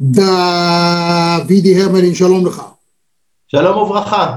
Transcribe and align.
דוידי 0.00 1.82
הרמלין, 1.82 2.14
שלום 2.14 2.46
לך. 2.46 2.62
שלום 3.48 3.78
וברכה. 3.78 4.36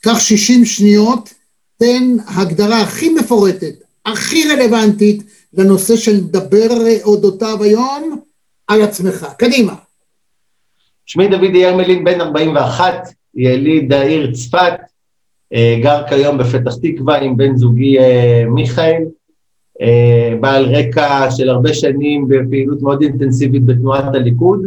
קח 0.00 0.18
60 0.18 0.64
שניות, 0.64 1.34
תן 1.76 2.16
הגדרה 2.36 2.80
הכי 2.80 3.14
מפורטת, 3.14 3.74
הכי 4.06 4.42
רלוונטית 4.52 5.22
לנושא 5.54 5.96
שנדבר 5.96 6.68
אודותיו 7.04 7.62
היום, 7.62 8.20
על 8.68 8.82
עצמך. 8.82 9.26
קדימה. 9.38 9.74
שמי 11.06 11.28
דוד 11.28 11.54
ירמלין, 11.54 12.04
בן 12.04 12.20
41, 12.20 13.08
יליד 13.34 13.92
העיר 13.92 14.32
צפת, 14.32 14.72
אה, 15.54 15.78
גר 15.82 16.08
כיום 16.08 16.38
בפתח 16.38 16.74
תקווה 16.82 17.18
עם 17.18 17.36
בן 17.36 17.56
זוגי 17.56 17.98
אה, 17.98 18.44
מיכאל, 18.48 19.02
אה, 19.80 20.34
בעל 20.40 20.64
רקע 20.74 21.30
של 21.30 21.48
הרבה 21.48 21.74
שנים 21.74 22.28
בפעילות 22.28 22.82
מאוד 22.82 23.02
אינטנסיבית 23.02 23.64
בתנועת 23.66 24.14
הליכוד, 24.14 24.60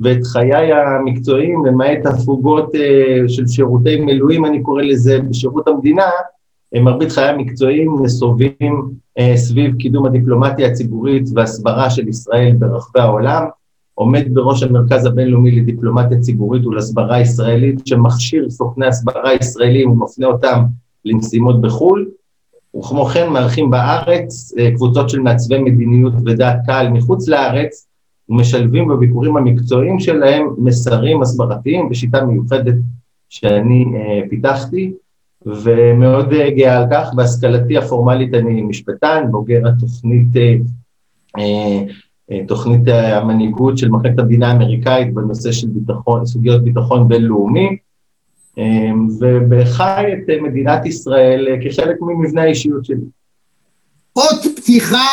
ואת 0.00 0.24
חיי 0.24 0.72
המקצועיים, 0.72 1.66
למעט 1.66 2.06
הפוגות 2.06 2.72
של 3.28 3.46
שירותי 3.46 4.00
מילואים, 4.00 4.44
אני 4.44 4.62
קורא 4.62 4.82
לזה, 4.82 5.18
בשירות 5.20 5.68
המדינה, 5.68 6.06
מרבית 6.74 7.12
חיי 7.12 7.28
המקצועיים 7.28 7.96
נסובים 8.02 8.90
סביב 9.34 9.74
קידום 9.78 10.06
הדיפלומטיה 10.06 10.66
הציבורית 10.66 11.28
והסברה 11.34 11.90
של 11.90 12.08
ישראל 12.08 12.52
ברחבי 12.58 13.00
העולם. 13.00 13.44
עומד 14.00 14.24
בראש 14.32 14.62
המרכז 14.62 15.06
הבינלאומי 15.06 15.50
לדיפלומטיה 15.50 16.18
ציבורית 16.18 16.66
ולהסברה 16.66 17.20
ישראלית, 17.20 17.86
שמכשיר 17.86 18.50
סוכני 18.50 18.86
הסברה 18.86 19.34
ישראלים 19.34 19.90
ומפנה 19.90 20.26
אותם 20.26 20.62
למשימות 21.04 21.60
בחו"ל, 21.60 22.08
וכמו 22.78 23.04
כן 23.04 23.28
מארחים 23.28 23.70
בארץ 23.70 24.52
אה, 24.58 24.70
קבוצות 24.74 25.10
של 25.10 25.20
מעצבי 25.20 25.58
מדיניות 25.58 26.12
ודעת 26.26 26.56
קהל 26.66 26.88
מחוץ 26.88 27.28
לארץ, 27.28 27.86
ומשלבים 28.30 28.88
בביקורים 28.88 29.36
המקצועיים 29.36 30.00
שלהם 30.00 30.46
מסרים 30.58 31.22
הסברתיים 31.22 31.88
בשיטה 31.88 32.24
מיוחדת 32.24 32.74
שאני 33.28 33.84
אה, 33.94 34.28
פיתחתי, 34.30 34.92
ומאוד 35.46 36.32
אה, 36.32 36.50
גאה 36.50 36.78
על 36.78 36.86
כך. 36.90 37.14
בהשכלתי 37.14 37.78
הפורמלית 37.78 38.34
אני 38.34 38.62
משפטן, 38.62 39.24
בוגר 39.30 39.68
התוכנית 39.68 40.36
אה, 41.38 41.80
תוכנית 42.48 42.88
המנהיגות 42.88 43.78
של 43.78 43.88
מחלקת 43.88 44.18
המדינה 44.18 44.48
האמריקאית 44.48 45.14
בנושא 45.14 45.52
של 45.52 45.66
ביטחון, 45.66 46.26
סוגיות 46.26 46.64
ביטחון 46.64 47.08
בינלאומי, 47.08 47.76
ובחי 49.20 50.04
את 50.12 50.42
מדינת 50.42 50.86
ישראל 50.86 51.46
כחלק 51.64 51.96
ממבנה 52.00 52.42
האישיות 52.42 52.84
שלי. 52.84 53.04
עוד 54.12 54.38
פתיחה, 54.56 55.06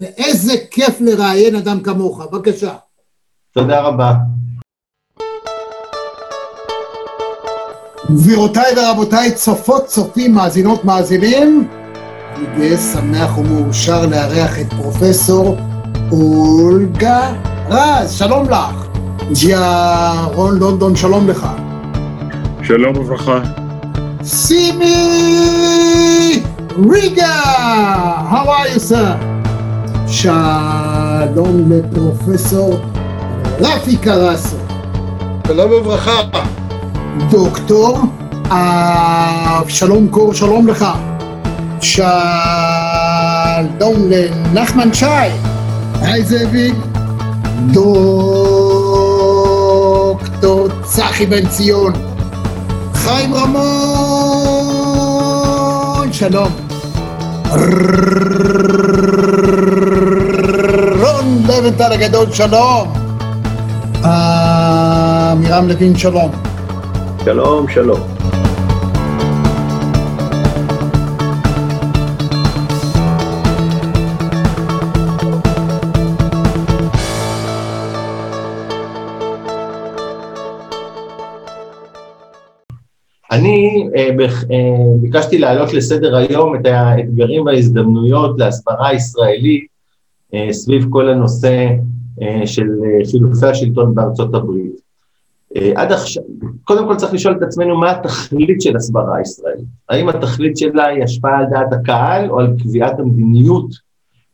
ואיזה 0.00 0.52
כיף 0.70 1.00
לראיין 1.00 1.56
אדם 1.56 1.80
כמוך, 1.80 2.20
בבקשה. 2.32 2.74
תודה 3.54 3.80
רבה. 3.80 4.14
גבירותיי 8.10 8.74
ורבותיי, 8.76 9.34
צופות, 9.34 9.86
צופים, 9.86 10.34
מאזינות, 10.34 10.84
מאזינים, 10.84 11.68
אני 12.36 12.46
גאה, 12.58 12.76
שמח 12.76 13.38
ומאושר 13.38 14.06
לארח 14.06 14.58
את 14.60 14.72
פרופסור 14.72 15.56
אולגה 16.12 17.32
רז, 17.68 18.12
שלום 18.18 18.48
לך. 18.48 18.86
ג'יה 19.32 20.12
רון 20.34 20.58
לונדון, 20.58 20.96
שלום 20.96 21.28
לך. 21.28 21.46
שלום 22.62 22.96
וברכה. 22.96 23.40
סימי 24.22 24.92
ריגה, 26.90 27.40
how 28.30 28.46
are 28.46 28.68
you 28.76 28.80
sir? 28.90 29.29
שלום 30.10 31.72
לפרופסור 31.72 32.78
רפי 33.60 33.96
קרסו. 33.96 34.56
שלום 35.46 35.72
וברכה. 35.72 36.20
דוקטור 37.30 37.98
אבשלום 39.60 40.08
קור, 40.08 40.34
שלום 40.34 40.68
לך. 40.68 40.86
שלום 41.80 42.10
לנחמן 44.08 44.94
שי. 44.94 45.06
היי 46.00 46.24
זאביק. 46.24 46.74
דוקטור 47.72 47.88
צחי 50.84 51.26
בן 51.26 51.48
ציון. 51.48 51.92
חיים 52.94 53.34
רמון, 53.34 53.62
שלום. 56.12 56.52
לבנטל 61.70 61.92
הגדול, 61.92 62.32
שלום. 62.32 62.92
עמירם 64.04 65.68
לוין, 65.68 65.96
שלום. 65.96 66.30
שלום, 67.24 67.68
שלום. 67.68 68.00
אני 83.30 83.88
אה, 83.96 84.08
אה, 84.50 84.66
ביקשתי 85.00 85.38
להעלות 85.38 85.72
לסדר 85.72 86.16
היום 86.16 86.54
את 86.54 86.66
האתגרים 86.66 87.46
וההזדמנויות 87.46 88.38
להסברה 88.38 88.94
ישראלית 88.94 89.64
אה, 89.64 89.69
סביב 90.50 90.86
כל 90.90 91.08
הנושא 91.08 91.68
של 92.44 92.68
חילופי 93.10 93.46
השלטון 93.46 93.94
בארצות 93.94 94.34
הברית. 94.34 94.80
עד 95.74 95.92
עכשיו, 95.92 96.22
קודם 96.64 96.86
כל 96.86 96.96
צריך 96.96 97.14
לשאול 97.14 97.36
את 97.36 97.42
עצמנו 97.42 97.80
מה 97.80 97.90
התכלית 97.90 98.60
של 98.60 98.76
הסברה 98.76 99.20
ישראלית. 99.20 99.66
האם 99.88 100.08
התכלית 100.08 100.56
שלה 100.56 100.86
היא 100.86 101.04
השפעה 101.04 101.38
על 101.38 101.46
דעת 101.50 101.72
הקהל 101.72 102.30
או 102.30 102.40
על 102.40 102.54
קביעת 102.62 102.98
המדיניות? 102.98 103.66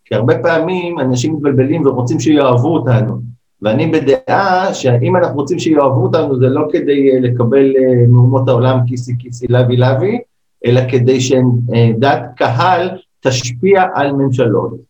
כי 0.04 0.14
הרבה 0.14 0.38
פעמים 0.38 0.98
אנשים 0.98 1.34
מתבלבלים 1.34 1.86
ורוצים 1.86 2.20
שיאהבו 2.20 2.74
אותנו. 2.74 3.20
ואני 3.62 3.86
בדעה 3.86 4.74
שאם 4.74 5.16
אנחנו 5.16 5.36
רוצים 5.36 5.58
שיאהבו 5.58 6.02
אותנו 6.02 6.38
זה 6.38 6.48
לא 6.48 6.68
כדי 6.72 7.10
אה, 7.10 7.20
לקבל 7.20 7.76
אה, 7.76 8.06
מאומות 8.08 8.48
העולם 8.48 8.78
כיסי 8.86 9.12
כיסי 9.18 9.46
לוי 9.48 9.76
לוי, 9.76 10.18
אלא 10.66 10.80
כדי 10.90 11.20
שדעת 11.20 12.22
קהל 12.36 12.90
תשפיע 13.20 13.84
על 13.94 14.12
ממשלות. 14.12 14.85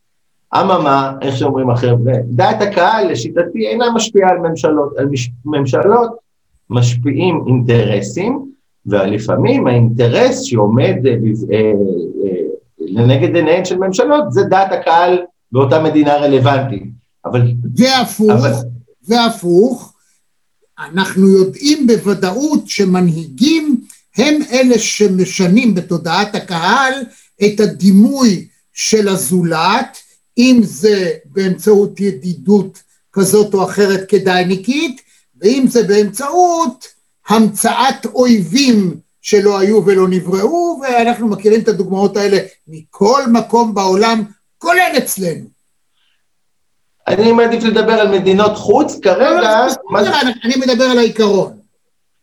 אממה, 0.54 1.12
איך 1.22 1.36
שאומרים 1.36 1.70
החבר'ה, 1.70 2.12
דעת 2.24 2.62
הקהל 2.62 3.12
לשיטתי 3.12 3.66
אינה 3.66 3.90
משפיעה 3.94 4.30
על 4.30 4.38
ממשלות, 4.38 4.98
על 4.98 5.06
מש, 5.06 5.30
ממשלות 5.44 6.10
משפיעים 6.70 7.44
אינטרסים, 7.46 8.46
ולפעמים 8.86 9.66
האינטרס 9.66 10.42
שעומד 10.42 10.96
אה, 11.06 11.12
אה, 11.52 11.72
אה, 12.24 12.42
לנגד 12.78 13.36
עיניהן 13.36 13.64
של 13.64 13.78
ממשלות 13.78 14.32
זה 14.32 14.42
דעת 14.42 14.72
הקהל 14.72 15.18
באותה 15.52 15.82
מדינה 15.82 16.16
רלוונטית. 16.16 16.82
אבל... 17.24 17.42
והפוך, 17.76 18.30
אבל... 18.30 18.52
והפוך, 19.08 19.94
אנחנו 20.78 21.28
יודעים 21.28 21.86
בוודאות 21.86 22.68
שמנהיגים 22.68 23.80
הם 24.16 24.34
אלה 24.52 24.78
שמשנים 24.78 25.74
בתודעת 25.74 26.34
הקהל 26.34 26.92
את 27.44 27.60
הדימוי 27.60 28.48
של 28.72 29.08
הזולת, 29.08 29.98
אם 30.38 30.60
זה 30.62 31.10
באמצעות 31.24 32.00
ידידות 32.00 32.82
כזאת 33.12 33.54
או 33.54 33.64
אחרת 33.64 34.08
כדאיניקית, 34.08 35.00
ואם 35.40 35.64
זה 35.68 35.82
באמצעות 35.82 36.88
המצאת 37.28 38.06
אויבים 38.14 39.00
שלא 39.22 39.58
היו 39.58 39.86
ולא 39.86 40.08
נבראו, 40.08 40.80
ואנחנו 40.82 41.28
מכירים 41.28 41.60
את 41.60 41.68
הדוגמאות 41.68 42.16
האלה 42.16 42.38
מכל 42.68 43.22
מקום 43.32 43.74
בעולם, 43.74 44.22
כולל 44.58 44.92
אצלנו. 44.98 45.56
אני 47.08 47.32
מעדיף 47.32 47.64
לדבר 47.64 47.92
על 47.92 48.18
מדינות 48.18 48.56
חוץ, 48.56 48.98
כרגע... 49.00 49.66
אני 50.44 50.54
מדבר 50.56 50.84
על 50.84 50.98
העיקרון. 50.98 51.52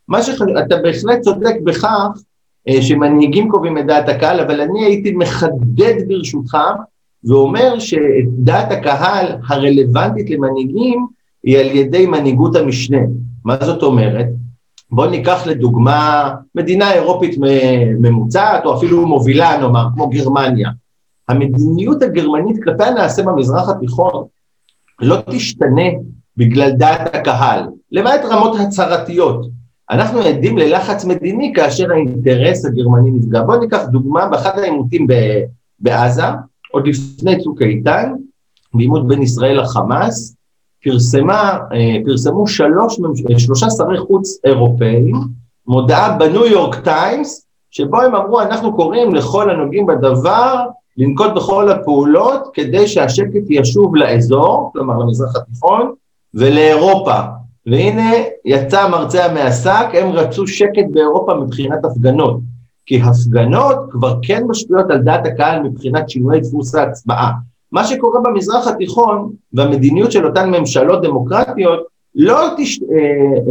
מה 0.07 0.23
שאתה 0.23 0.75
בהחלט 0.83 1.21
צודק 1.21 1.55
בכך 1.63 2.07
אה, 2.67 2.81
שמנהיגים 2.81 3.49
קובעים 3.49 3.77
את 3.77 3.85
דעת 3.85 4.09
הקהל, 4.09 4.39
אבל 4.39 4.61
אני 4.61 4.85
הייתי 4.85 5.11
מחדד 5.11 5.93
ברשותך 6.07 6.57
ואומר 7.25 7.79
שדעת 7.79 8.71
הקהל 8.71 9.25
הרלוונטית 9.47 10.29
למנהיגים 10.29 11.07
היא 11.43 11.57
על 11.57 11.65
ידי 11.65 12.05
מנהיגות 12.05 12.55
המשנה. 12.55 12.97
מה 13.45 13.57
זאת 13.61 13.83
אומרת? 13.83 14.27
בואו 14.91 15.09
ניקח 15.09 15.47
לדוגמה 15.47 16.31
מדינה 16.55 16.93
אירופית 16.93 17.35
ממוצעת 17.99 18.65
או 18.65 18.77
אפילו 18.77 19.07
מובילה 19.07 19.57
נאמר, 19.57 19.85
כמו 19.95 20.09
גרמניה. 20.09 20.69
המדיניות 21.29 22.01
הגרמנית 22.01 22.63
כלפי 22.63 22.83
הנעשה 22.83 23.23
במזרח 23.23 23.69
התיכון 23.69 24.25
לא 25.01 25.17
תשתנה 25.29 25.89
בגלל 26.37 26.71
דעת 26.71 27.15
הקהל, 27.15 27.65
למעט 27.91 28.25
רמות 28.25 28.59
הצהרתיות. 28.59 29.49
אנחנו 29.91 30.19
עדים 30.19 30.57
ללחץ 30.57 31.05
מדיני 31.05 31.53
כאשר 31.55 31.91
האינטרס 31.91 32.65
הגרמני 32.65 33.11
נפגע. 33.11 33.41
בואו 33.41 33.59
ניקח 33.59 33.83
דוגמה 33.91 34.27
באחד 34.27 34.59
העימותים 34.59 35.07
בעזה, 35.79 36.23
עוד 36.73 36.87
לפני 36.87 37.43
צוק 37.43 37.61
איתן, 37.61 38.13
בעימות 38.73 39.07
בין 39.07 39.21
ישראל 39.21 39.61
לחמאס, 39.61 40.35
פרסמה, 40.83 41.59
פרסמו 42.05 42.47
שלוש, 42.47 42.99
שלושה 43.37 43.69
שרי 43.69 43.99
חוץ 43.99 44.39
אירופאים, 44.43 45.15
מודעה 45.67 46.17
בניו 46.17 46.45
יורק 46.45 46.75
טיימס, 46.75 47.45
שבו 47.71 48.01
הם 48.01 48.15
אמרו, 48.15 48.41
אנחנו 48.41 48.75
קוראים 48.75 49.15
לכל 49.15 49.49
הנוגעים 49.49 49.85
בדבר 49.85 50.55
לנקוט 50.97 51.31
בכל 51.35 51.69
הפעולות 51.71 52.41
כדי 52.53 52.87
שהשקט 52.87 53.43
ישוב 53.49 53.95
לאזור, 53.95 54.69
כלומר 54.73 54.97
למזרח 54.97 55.35
התיכון, 55.35 55.91
ולאירופה. 56.33 57.19
והנה 57.65 58.11
יצא 58.45 58.81
המרצע 58.81 59.33
מהשק, 59.33 59.85
הם 59.93 60.11
רצו 60.11 60.47
שקט 60.47 60.85
באירופה 60.91 61.33
מבחינת 61.33 61.85
הפגנות. 61.85 62.39
כי 62.85 63.01
הפגנות 63.01 63.77
כבר 63.89 64.15
כן 64.21 64.43
משפיעות 64.47 64.91
על 64.91 64.97
דעת 64.97 65.25
הקהל 65.25 65.63
מבחינת 65.63 66.09
שינוי 66.09 66.39
דפוס 66.39 66.75
ההצבעה. 66.75 67.31
מה 67.71 67.83
שקורה 67.83 68.19
במזרח 68.23 68.67
התיכון 68.67 69.31
והמדיניות 69.53 70.11
של 70.11 70.25
אותן 70.25 70.49
ממשלות 70.49 71.01
דמוקרטיות, 71.01 71.83
לא 72.15 72.47
תש... 72.57 72.79
אה, 72.81 72.95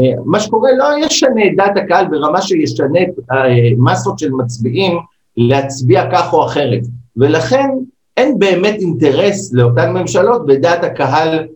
אה, 0.03 0.23
מה 0.25 0.41
שקורה 0.41 0.71
לא 0.79 1.07
ישנה 1.07 1.47
את 1.47 1.57
דעת 1.57 1.77
הקהל 1.77 2.07
ברמה 2.09 2.43
שישנה 2.43 3.03
את 3.03 3.33
אה, 3.33 3.47
מסות 3.79 4.19
של 4.19 4.31
מצביעים 4.31 4.99
להצביע 5.37 6.11
כך 6.13 6.33
או 6.33 6.45
אחרת. 6.45 6.81
ולכן 7.17 7.69
אין 8.17 8.39
באמת 8.39 8.75
אינטרס 8.81 9.53
לאותן 9.53 9.93
ממשלות 9.93 10.47
בדעת 10.47 10.85
הקהל 10.85 11.47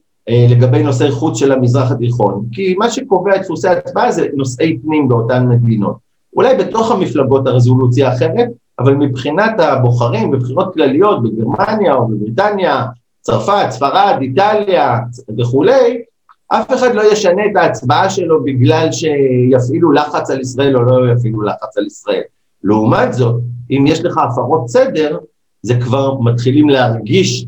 לגבי 0.51 0.83
נושאי 0.83 1.11
חוץ 1.11 1.39
של 1.39 1.53
המזרח 1.53 1.91
התיכון, 1.91 2.45
כי 2.53 2.75
מה 2.79 2.91
שקובע 2.91 3.37
את 3.37 3.41
דפוסי 3.41 3.69
ההצבעה 3.69 4.13
זה 4.13 4.27
נושאי 4.35 4.79
פנים 4.83 5.09
באותן 5.09 5.49
מדינות. 5.49 6.06
אולי 6.37 6.57
בתוך 6.57 6.91
המפלגות 6.91 7.47
הרזולוציה 7.47 8.13
אחרת, 8.13 8.49
אבל 8.79 8.95
מבחינת 8.95 9.61
הבוחרים 9.61 10.31
בבחירות 10.31 10.75
כלליות 10.75 11.23
בגרמניה 11.23 11.95
או 11.95 12.09
בבריטניה, 12.09 12.87
צרפת, 13.21 13.67
ספרד, 13.71 14.17
איטליה 14.21 14.99
וכולי, 15.39 16.03
אף 16.49 16.73
אחד 16.73 16.95
לא 16.95 17.13
ישנה 17.13 17.47
את 17.47 17.57
ההצבעה 17.57 18.11
שלו 18.11 18.45
בגלל 18.45 18.89
שיפעילו 18.93 19.93
לחץ 19.93 20.31
על 20.31 20.41
ישראל 20.41 20.77
או 20.77 20.83
לא 20.83 21.13
יפעילו 21.13 21.43
לחץ 21.43 21.79
על 21.79 21.87
ישראל. 21.87 22.23
לעומת 22.65 23.13
זאת, 23.13 23.41
אם 23.71 23.85
יש 23.87 24.05
לך 24.05 24.19
הפרות 24.19 24.69
סדר, 24.69 25.19
זה 25.63 25.75
כבר 25.81 26.21
מתחילים 26.21 26.69
להרגיש 26.69 27.47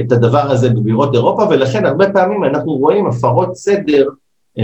את 0.00 0.12
הדבר 0.12 0.50
הזה 0.50 0.70
בבירות 0.70 1.14
אירופה, 1.14 1.42
ולכן 1.50 1.86
הרבה 1.86 2.12
פעמים 2.12 2.44
אנחנו 2.44 2.72
רואים 2.72 3.06
הפרות 3.06 3.56
סדר 3.56 4.08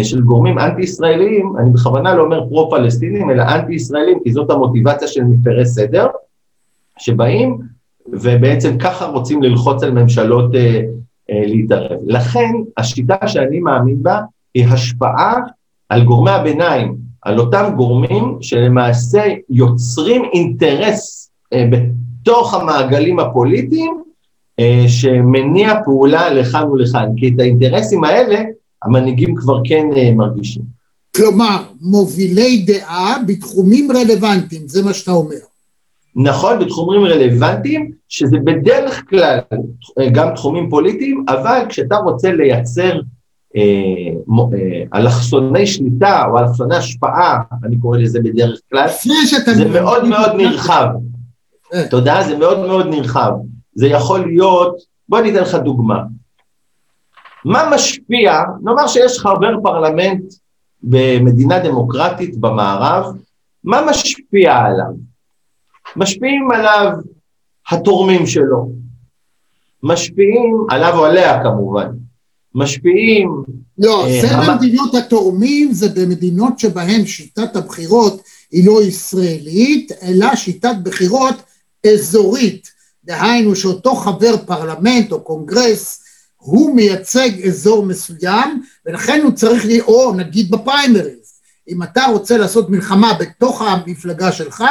של 0.03 0.21
גורמים 0.21 0.59
אנטי-ישראליים, 0.59 1.53
אני 1.59 1.71
בכוונה 1.71 2.15
לא 2.15 2.23
אומר 2.23 2.49
פרו-פלסטינים, 2.49 3.31
אלא 3.31 3.43
אנטי-ישראלים, 3.43 4.19
כי 4.25 4.33
זאת 4.33 4.51
המוטיבציה 4.51 5.09
של 5.09 5.25
מפרי 5.25 5.67
סדר, 5.67 6.07
שבאים 6.99 7.59
ובעצם 8.07 8.79
ככה 8.79 9.07
רוצים 9.07 9.43
ללחוץ 9.43 9.83
על 9.83 9.91
ממשלות 9.91 10.55
אה, 10.55 10.81
אה, 11.31 11.43
להתערב. 11.47 11.99
לכן 12.07 12.51
השיטה 12.77 13.29
שאני 13.29 13.61
מאמין 13.61 14.03
בה 14.03 14.21
היא 14.55 14.67
השפעה 14.67 15.35
על 15.89 16.05
גורמי 16.05 16.31
הביניים, 16.31 16.97
על 17.23 17.39
אותם 17.39 17.73
גורמים 17.77 18.39
שלמעשה 18.41 19.23
יוצרים 19.51 20.23
אינטרס 20.33 21.31
אה, 21.53 21.65
בתוך 21.71 22.55
המעגלים 22.55 23.19
הפוליטיים 23.19 24.03
אה, 24.61 24.85
שמניע 24.89 25.75
פעולה 25.85 26.31
לכאן 26.31 26.65
ולכאן, 26.71 27.09
כי 27.17 27.29
את 27.29 27.41
האינטרסים 27.41 28.05
האלה 28.05 28.43
המנהיגים 28.85 29.35
כבר 29.35 29.61
כן 29.65 29.87
אה, 29.97 30.15
מרגישים. 30.15 30.63
כלומר, 31.17 31.63
מובילי 31.81 32.65
דעה 32.67 33.17
בתחומים 33.27 33.89
רלוונטיים, 33.93 34.69
זה 34.69 34.83
מה 34.83 34.93
שאתה 34.93 35.11
אומר. 35.11 35.37
נכון, 36.17 36.59
בתחומים 36.59 37.05
רלוונטיים, 37.05 37.91
שזה 38.09 38.37
בדרך 38.45 39.03
כלל 39.09 39.39
אה, 39.99 40.11
גם 40.11 40.35
תחומים 40.35 40.71
פוליטיים, 40.71 41.25
אבל 41.29 41.61
כשאתה 41.69 41.97
רוצה 41.97 42.33
לייצר 42.33 43.01
אה, 43.57 43.63
אה, 44.55 44.99
אלכסוני 45.01 45.67
שליטה 45.67 46.25
או 46.31 46.39
אלכסוני 46.39 46.77
השפעה, 46.77 47.39
אני 47.65 47.79
קורא 47.79 47.99
לזה 47.99 48.21
בדרך 48.21 48.61
כלל, 48.71 48.89
זה 49.55 49.69
מאוד 49.69 50.09
מאוד 50.09 50.33
נרחב. 50.37 50.87
אה. 51.75 51.89
תודה, 51.89 52.23
זה 52.27 52.37
מאוד 52.37 52.67
מאוד 52.67 52.87
נרחב. 52.87 53.33
זה 53.75 53.87
יכול 53.87 54.27
להיות, 54.27 54.77
בוא 55.09 55.19
אני 55.19 55.31
אתן 55.31 55.41
לך 55.43 55.55
דוגמה. 55.55 56.03
מה 57.45 57.71
משפיע, 57.75 58.43
נאמר 58.63 58.87
שיש 58.87 59.19
חבר 59.19 59.61
פרלמנט 59.63 60.35
במדינה 60.83 61.59
דמוקרטית 61.59 62.37
במערב, 62.37 63.05
מה 63.65 63.87
משפיע 63.91 64.57
עליו? 64.57 64.93
משפיעים 65.97 66.51
עליו 66.51 66.93
התורמים 67.71 68.27
שלו, 68.27 68.71
משפיעים 69.83 70.67
עליו 70.71 70.99
או 70.99 71.05
עליה 71.05 71.43
כמובן, 71.43 71.89
משפיעים... 72.55 73.43
לא, 73.79 74.07
אה, 74.07 74.21
זה 74.21 74.37
המ... 74.37 74.59
התורמים, 74.99 75.73
זה 75.73 75.89
במדינות 75.89 76.59
שבהן 76.59 77.07
שיטת 77.07 77.57
הבחירות 77.57 78.23
היא 78.51 78.67
לא 78.67 78.83
ישראלית, 78.83 79.93
אלא 80.03 80.37
שיטת 80.37 80.75
בחירות 80.83 81.35
אזורית. 81.87 82.73
דהיינו 83.05 83.57
שאותו 83.57 83.95
חבר 83.95 84.37
פרלמנט 84.47 85.13
או 85.13 85.21
קונגרס 85.21 86.02
הוא 86.43 86.77
מייצג 86.77 87.47
אזור 87.47 87.87
מסוים 87.87 88.63
ולכן 88.87 89.21
הוא 89.25 89.33
צריך, 89.33 89.67
או 89.87 90.15
נגיד 90.15 90.51
בפריימריז, 90.51 91.33
אם 91.69 91.83
אתה 91.83 92.05
רוצה 92.05 92.39
לעשות 92.39 92.71
מלחמה 92.71 93.13
בתוך 93.15 93.63
המפלגה 93.63 94.33
שלך 94.33 94.65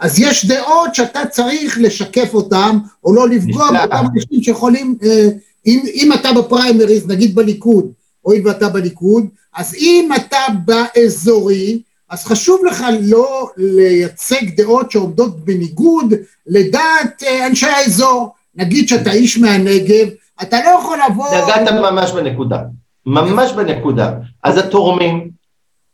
אז 0.00 0.18
יש 0.18 0.44
דעות 0.46 0.94
שאתה 0.94 1.26
צריך 1.30 1.78
לשקף 1.80 2.34
אותן, 2.34 2.76
או 3.04 3.14
לא 3.14 3.28
לפגוע 3.28 3.70
באותם 3.72 4.04
אנשים 4.14 4.42
שיכולים, 4.42 4.96
אה, 5.02 5.28
אם, 5.66 5.80
אם 5.94 6.12
אתה 6.12 6.32
בפריימריז, 6.32 7.06
נגיד 7.06 7.34
בליכוד, 7.34 7.92
הואיל 8.20 8.48
ואתה 8.48 8.68
בליכוד, 8.68 9.26
אז 9.56 9.74
אם 9.74 10.08
אתה 10.16 10.38
באזורי, 10.64 11.82
אז 12.10 12.24
חשוב 12.24 12.64
לך 12.64 12.84
לא 13.00 13.50
לייצג 13.56 14.56
דעות 14.56 14.90
שעומדות 14.90 15.44
בניגוד 15.44 16.14
לדעת 16.46 17.22
אה, 17.22 17.46
אנשי 17.46 17.66
האזור. 17.66 18.34
נגיד 18.56 18.88
שאתה 18.88 19.12
איש 19.12 19.38
מהנגב, 19.38 20.08
אתה 20.42 20.56
לא 20.64 20.78
יכול 20.80 20.98
לבוא... 21.10 21.26
נגעת 21.26 21.72
ממש 21.72 22.12
בנקודה, 22.12 22.62
ממש 23.06 23.52
בנקודה. 23.52 24.12
אז 24.42 24.58
התורמים, 24.58 25.30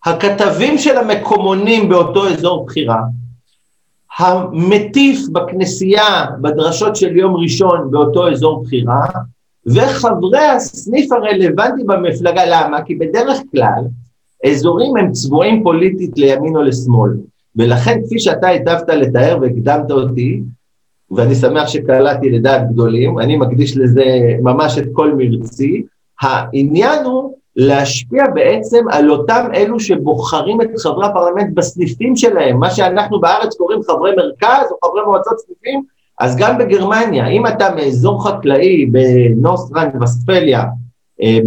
הכתבים 0.05 0.79
של 0.79 0.97
המקומונים 0.99 1.89
באותו 1.89 2.29
אזור 2.29 2.67
בחירה, 2.67 3.01
המטיף 4.19 5.29
בכנסייה 5.33 6.27
בדרשות 6.41 6.97
של 6.97 7.17
יום 7.17 7.37
ראשון 7.37 7.91
באותו 7.91 8.31
אזור 8.31 8.65
בחירה, 8.65 9.07
וחברי 9.67 10.45
הסניף 10.45 11.13
הרלוונטי 11.13 11.85
במפלגה, 11.85 12.43
למה? 12.47 12.83
כי 12.83 12.95
בדרך 12.95 13.39
כלל 13.51 13.85
אזורים 14.47 14.97
הם 14.97 15.13
צבועים 15.13 15.63
פוליטית 15.63 16.19
לימין 16.19 16.57
או 16.57 16.63
לשמאל, 16.63 17.11
ולכן 17.57 18.01
כפי 18.07 18.19
שאתה 18.19 18.49
היטבת 18.49 18.89
לתאר 18.89 19.39
והקדמת 19.41 19.91
אותי, 19.91 20.41
ואני 21.11 21.35
שמח 21.35 21.69
שקלעתי 21.69 22.31
לדעת 22.31 22.71
גדולים, 22.73 23.19
אני 23.19 23.37
מקדיש 23.37 23.77
לזה 23.77 24.05
ממש 24.43 24.79
את 24.79 24.85
כל 24.93 25.13
מרצי, 25.17 25.83
העניין 26.21 27.05
הוא 27.05 27.35
להשפיע 27.57 28.25
בעצם 28.35 28.85
על 28.91 29.11
אותם 29.11 29.47
אלו 29.55 29.81
שבוחרים 29.81 30.61
את 30.61 30.69
חברי 30.79 31.07
הפרלמנט 31.07 31.55
בסניפים 31.55 32.17
שלהם, 32.17 32.61
מה 32.61 32.71
שאנחנו 32.71 33.21
בארץ 33.21 33.57
קוראים 33.57 33.81
חברי 33.83 34.17
מרכז 34.17 34.67
או 34.73 34.89
חברי 34.89 35.03
מועצות 35.07 35.39
סניפים, 35.39 35.83
אז 36.21 36.37
גם 36.37 36.59
בגרמניה, 36.59 37.27
אם 37.29 37.47
אתה 37.47 37.75
מאזור 37.75 38.29
חקלאי 38.29 38.87
בנוסטרן 38.87 39.89
וספליה, 40.03 40.65
אה, 41.23 41.39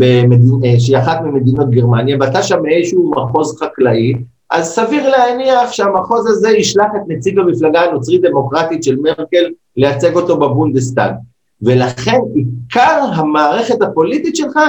אה, 0.66 0.80
שהיא 0.80 0.98
אחת 0.98 1.22
ממדינות 1.22 1.70
גרמניה, 1.70 2.18
ואתה 2.20 2.44
שם 2.44 2.64
מאיזשהו 2.64 3.12
מחוז 3.12 3.60
חקלאי, 3.60 4.14
אז 4.52 4.68
סביר 4.68 5.10
להניח 5.10 5.72
שהמחוז 5.72 6.28
הזה 6.28 6.50
ישלח 6.50 6.88
את 6.96 7.02
נציג 7.08 7.40
המפלגה 7.40 7.82
הנוצרית 7.82 8.22
דמוקרטית 8.22 8.84
של 8.84 8.96
מרקל 8.96 9.50
לייצג 9.78 10.16
אותו 10.16 10.38
בבונדסטאג. 10.38 11.14
ולכן 11.62 12.18
עיקר 12.36 13.02
המערכת 13.14 13.82
הפוליטית 13.82 14.36
שלך 14.36 14.60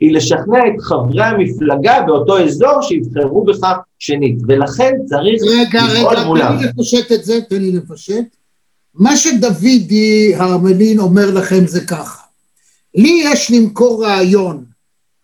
היא 0.00 0.14
לשכנע 0.14 0.58
את 0.58 0.80
חברי 0.80 1.24
המפלגה 1.24 2.02
באותו 2.06 2.44
אזור 2.44 2.82
שיבחרו 2.82 3.44
בך 3.44 3.66
שנית, 3.98 4.38
ולכן 4.48 4.92
צריך 5.06 5.42
רגע, 5.46 5.82
רגע, 5.84 6.24
מולם. 6.24 6.56
תן 6.56 6.62
לי 6.62 6.72
לפשט 6.76 7.12
את 7.12 7.24
זה, 7.24 7.40
תן 7.48 7.56
לי 7.56 7.72
לפשט. 7.72 8.24
מה 8.94 9.16
שדודי 9.16 10.34
הרמלין 10.36 10.98
אומר 10.98 11.30
לכם 11.34 11.66
זה 11.66 11.80
ככה, 11.80 12.22
לי 12.94 13.22
יש 13.24 13.50
למכור 13.50 14.04
רעיון, 14.04 14.64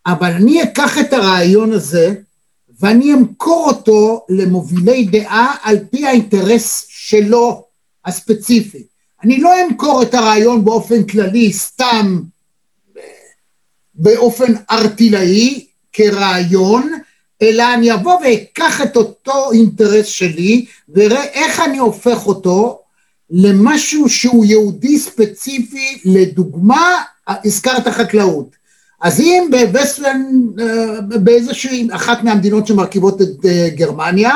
אבל 0.07 0.31
אני 0.31 0.63
אקח 0.63 0.99
את 0.99 1.13
הרעיון 1.13 1.73
הזה 1.73 2.15
ואני 2.81 3.15
אמכור 3.15 3.69
אותו 3.69 4.27
למובילי 4.29 5.05
דעה 5.05 5.55
על 5.63 5.79
פי 5.91 6.07
האינטרס 6.07 6.87
שלו 6.89 7.65
הספציפי. 8.05 8.83
אני 9.25 9.41
לא 9.41 9.51
אמכור 9.67 10.03
את 10.03 10.15
הרעיון 10.15 10.65
באופן 10.65 11.05
כללי 11.05 11.53
סתם 11.53 12.21
באופן 13.95 14.53
ארטילאי 14.71 15.67
כרעיון, 15.93 16.93
אלא 17.43 17.75
אני 17.75 17.95
אבוא 17.95 18.19
ואקח 18.25 18.83
את 18.83 18.97
אותו 18.97 19.53
אינטרס 19.53 20.07
שלי 20.07 20.67
ואראה 20.89 21.25
איך 21.25 21.61
אני 21.61 21.79
הופך 21.79 22.27
אותו 22.27 22.81
למשהו 23.31 24.09
שהוא 24.09 24.45
יהודי 24.45 24.99
ספציפי, 24.99 25.99
לדוגמה, 26.05 27.03
הזכרת 27.29 27.89
חקלאות. 27.89 28.57
אז 29.07 29.21
אם 29.21 29.49
בווסטלן, 29.51 30.23
אה, 30.61 31.01
באיזושהי 31.01 31.89
אחת 31.93 32.25
מהמדינות 32.25 32.67
שמרכיבות 32.67 33.23
את 33.23 33.45
אה, 33.45 33.69
גרמניה, 33.75 34.35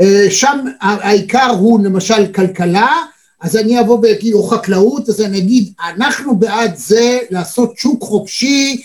אה, 0.00 0.26
שם 0.30 0.58
העיקר 0.80 1.50
הוא 1.50 1.84
למשל 1.84 2.32
כלכלה, 2.32 2.92
אז 3.40 3.56
אני 3.56 3.80
אבוא 3.80 3.98
ואגיד, 4.02 4.34
או 4.34 4.42
חקלאות, 4.42 5.08
אז 5.08 5.20
אני 5.20 5.38
אגיד, 5.38 5.72
אנחנו 5.88 6.36
בעד 6.36 6.76
זה 6.76 7.18
לעשות 7.30 7.78
שוק 7.78 8.02
חופשי 8.02 8.82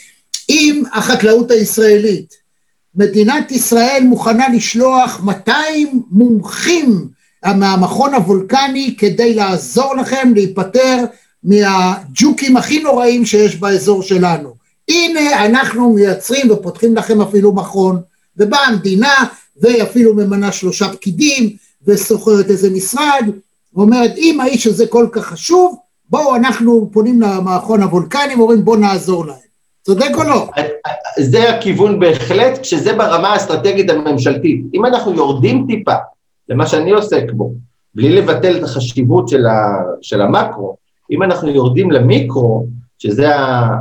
עם 0.48 0.84
החקלאות 0.94 1.52
הישראלית. 1.52 2.34
מדינת 2.96 3.52
ישראל 3.52 4.04
מוכנה 4.04 4.50
לשלוח 4.50 5.22
200 5.24 6.02
מומחים 6.12 7.08
מהמכון 7.46 8.14
הוולקני 8.14 8.96
כדי 8.98 9.34
לעזור 9.34 9.96
לכם 9.96 10.32
להיפטר 10.36 11.06
מהג'וקים 11.44 12.58
הכי 12.58 12.80
נוראים 12.80 13.26
שיש 13.26 13.56
באזור 13.56 14.04
שלנו. 14.04 14.59
הנה 14.90 15.46
אנחנו 15.46 15.94
מייצרים 15.94 16.52
ופותחים 16.52 16.96
לכם 16.96 17.22
אפילו 17.22 17.54
מכון, 17.54 18.02
ובאה 18.38 18.68
המדינה 18.68 19.14
ואפילו 19.62 20.14
ממנה 20.14 20.52
שלושה 20.52 20.94
פקידים 20.94 21.50
ושוכרת 21.88 22.50
איזה 22.50 22.70
משרד, 22.70 23.26
ואומרת 23.76 24.12
אם 24.18 24.42
האיש 24.42 24.68
הזה 24.68 24.88
כל 24.88 25.08
כך 25.12 25.26
חשוב, 25.26 25.78
בואו 26.10 26.36
אנחנו 26.36 26.90
פונים 26.94 27.22
למכון 27.22 27.84
הוולקני 27.84 28.36
ואומרים 28.36 28.66
בואו 28.66 28.76
נעזור 28.76 29.26
להם. 29.26 29.36
צודק 29.82 30.12
או 30.16 30.24
לא? 30.24 30.48
זה 31.20 31.50
הכיוון 31.50 32.00
בהחלט, 32.00 32.60
כשזה 32.62 32.94
ברמה 32.94 33.30
האסטרטגית 33.30 33.90
הממשלתית. 33.90 34.62
אם 34.74 34.86
אנחנו 34.86 35.14
יורדים 35.14 35.66
טיפה 35.68 35.96
למה 36.50 36.68
שאני 36.68 36.92
עוסק 36.92 37.32
בו, 37.32 37.54
בלי 37.96 38.16
לבטל 38.16 38.58
את 38.58 38.64
החשיבות 38.64 39.30
של, 39.30 39.46
ה, 39.46 39.82
של 40.02 40.22
המקרו, 40.22 40.76
אם 41.12 41.24
אנחנו 41.24 41.50
יורדים 41.50 41.92
למיקרו, 41.92 42.68
שזה 43.00 43.28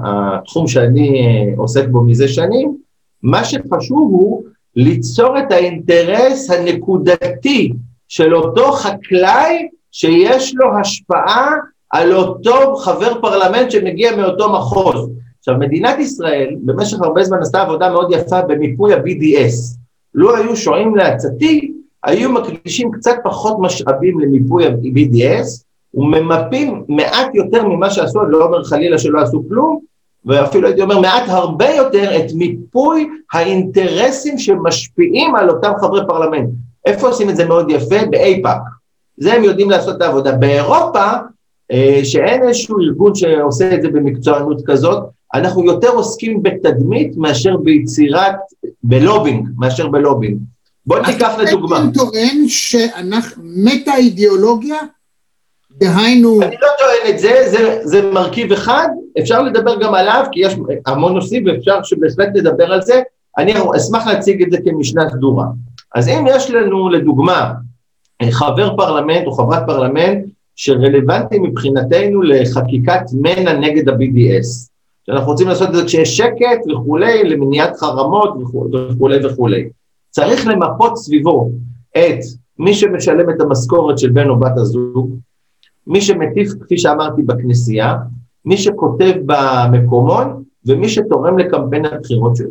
התחום 0.05 0.69
שאני 0.69 1.21
אה, 1.21 1.53
עוסק 1.57 1.89
בו 1.89 2.03
מזה 2.03 2.29
שנים, 2.29 2.77
מה 3.23 3.45
שחשוב 3.45 4.11
הוא 4.13 4.45
ליצור 4.77 5.39
את 5.39 5.53
האינטרס 5.53 6.51
הנקודתי 6.51 7.73
של 8.09 8.35
אותו 8.35 8.73
חקלאי 8.73 9.69
שיש 9.93 10.55
לו 10.57 10.79
השפעה 10.81 11.51
על 11.91 12.13
אותו 12.13 12.77
חבר 12.77 13.21
פרלמנט 13.21 13.71
שמגיע 13.71 14.17
מאותו 14.17 14.53
מחוז. 14.53 15.11
עכשיו, 15.39 15.55
מדינת 15.59 15.99
ישראל 15.99 16.57
במשך 16.65 17.01
הרבה 17.01 17.25
זמן 17.25 17.39
עשתה 17.43 17.63
עבודה 17.63 17.91
מאוד 17.91 18.13
יפה 18.13 18.43
במיפוי 18.43 18.95
ה-BDS. 18.95 19.79
לו 20.15 20.37
היו 20.37 20.57
שועים 20.57 20.97
לעצתי, 20.97 21.73
היו 22.05 22.33
מקדישים 22.33 22.91
קצת 22.91 23.17
פחות 23.25 23.57
משאבים 23.61 24.21
למיפוי 24.21 24.67
ה-BDS, 24.67 25.65
וממפים 25.95 26.85
מעט 26.89 27.35
יותר 27.35 27.65
ממה 27.65 27.91
שעשו, 27.91 28.23
אני 28.23 28.33
לא 28.33 28.45
אומר 28.45 28.65
חלילה 28.65 28.99
שלא 28.99 29.21
עשו 29.21 29.43
כלום, 29.49 29.81
ואפילו 30.25 30.67
הייתי 30.67 30.83
אומר 30.83 31.01
מעט 31.01 31.23
הרבה 31.27 31.71
יותר 31.71 32.17
את 32.17 32.33
מיפוי 32.35 33.09
האינטרסים 33.33 34.39
שמשפיעים 34.39 35.35
על 35.35 35.51
אותם 35.51 35.73
חברי 35.81 36.01
פרלמנט. 36.09 36.49
איפה 36.87 37.07
עושים 37.09 37.31
את 37.31 37.37
זה 37.37 37.45
מאוד 37.45 37.71
יפה? 37.71 37.97
באייפאק. 38.11 38.61
זה 39.17 39.33
הם 39.33 39.45
יודעים 39.45 39.71
לעשות 39.71 39.97
את 39.97 40.03
העבודה. 40.03 40.33
באירופה, 40.33 41.13
אה, 41.73 42.01
שאין 42.05 42.43
איזשהו 42.43 42.81
ארגון 42.81 43.15
שעושה 43.15 43.75
את 43.75 43.83
זה 43.83 43.89
במקצוענות 43.89 44.63
כזאת, 44.67 45.03
אנחנו 45.35 45.65
יותר 45.65 45.89
עוסקים 45.89 46.43
בתדמית 46.43 47.17
מאשר 47.17 47.57
ביצירת, 47.57 48.37
בלובינג, 48.83 49.49
מאשר 49.59 49.89
בלובינג. 49.89 50.39
בוא 50.87 50.99
ניקח 50.99 51.39
לדוגמה. 51.39 51.79
אתה 51.79 51.99
טוען 51.99 52.49
שאנחנו, 52.49 53.43
מטה 53.45 53.97
אידיאולוגיה 53.97 54.77
דהיינו... 55.79 56.43
אני 56.43 56.57
לא 56.63 56.69
טוען 56.79 57.15
את 57.15 57.19
זה, 57.19 57.33
זה, 57.47 57.81
זה 57.83 58.11
מרכיב 58.13 58.53
אחד, 58.53 58.89
אפשר 59.21 59.43
לדבר 59.43 59.81
גם 59.81 59.95
עליו, 59.95 60.25
כי 60.33 60.41
יש 60.41 60.57
המון 60.87 61.15
נושאים 61.15 61.45
ואפשר 61.47 61.83
שבהחלט 61.83 62.29
נדבר 62.35 62.73
על 62.73 62.83
זה, 62.83 63.01
אני 63.39 63.55
אשמח 63.77 64.07
להציג 64.07 64.43
את 64.43 64.51
זה 64.51 64.59
כמשנה 64.65 65.11
סדורה. 65.11 65.47
אז 65.95 66.09
אם 66.09 66.25
יש 66.29 66.51
לנו 66.51 66.89
לדוגמה 66.89 67.53
חבר 68.31 68.77
פרלמנט 68.77 69.27
או 69.27 69.33
חברת 69.33 69.63
פרלמנט 69.67 70.25
שרלוונטי 70.57 71.39
מבחינתנו 71.39 72.23
לחקיקת 72.23 73.03
מנע 73.13 73.53
נגד 73.53 73.89
ה-BDS, 73.89 74.69
שאנחנו 75.07 75.31
רוצים 75.31 75.49
לעשות 75.49 75.69
את 75.69 75.75
זה 75.75 75.85
כשיש 75.85 76.17
שקט 76.17 76.71
וכולי, 76.71 77.25
למניעת 77.25 77.77
חרמות 77.77 78.35
וכולי 78.73 79.27
וכולי. 79.27 79.69
צריך 80.11 80.47
למפות 80.47 80.97
סביבו 80.97 81.51
את 81.99 82.19
מי 82.59 82.75
שמשלם 82.75 83.31
את 83.31 83.41
המשכורת 83.41 83.99
של 83.99 84.11
בן 84.11 84.29
או 84.29 84.39
בת 84.39 84.57
הזוג, 84.57 85.19
מי 85.89 86.01
שמטיף, 86.01 86.53
כפי 86.61 86.79
שאמרתי, 86.79 87.23
בכנסייה, 87.23 87.95
מי 88.45 88.57
שכותב 88.57 89.13
במקומון, 89.27 90.43
ומי 90.67 90.89
שתורם 90.89 91.39
לקמפיין 91.39 91.85
הבחירות 91.85 92.37
שלו. 92.37 92.51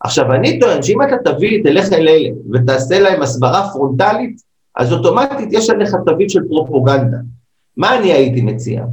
עכשיו, 0.00 0.32
אני 0.32 0.60
טוען 0.60 0.82
שאם 0.82 1.02
אתה 1.02 1.16
תביא, 1.24 1.62
תלך 1.62 1.92
אל 1.92 2.08
אלה 2.08 2.30
ותעשה 2.52 3.00
להם 3.00 3.22
הסברה 3.22 3.68
פרונטלית, 3.72 4.40
אז 4.76 4.92
אוטומטית 4.92 5.48
יש 5.52 5.70
עליך 5.70 5.96
תווית 6.06 6.30
של 6.30 6.40
פרופוגנדה. 6.48 7.16
מה 7.76 7.98
אני 7.98 8.12
הייתי 8.12 8.40
מציע? 8.40 8.84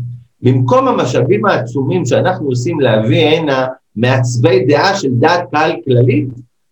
במקום 0.41 0.87
המשאבים 0.87 1.45
העצומים 1.45 2.05
שאנחנו 2.05 2.47
עושים 2.47 2.79
להביא 2.79 3.25
הנה 3.25 3.67
מעצבי 3.95 4.65
דעה 4.65 4.95
של 4.95 5.09
דעת 5.11 5.41
קהל 5.51 5.71
כללית, 5.85 6.27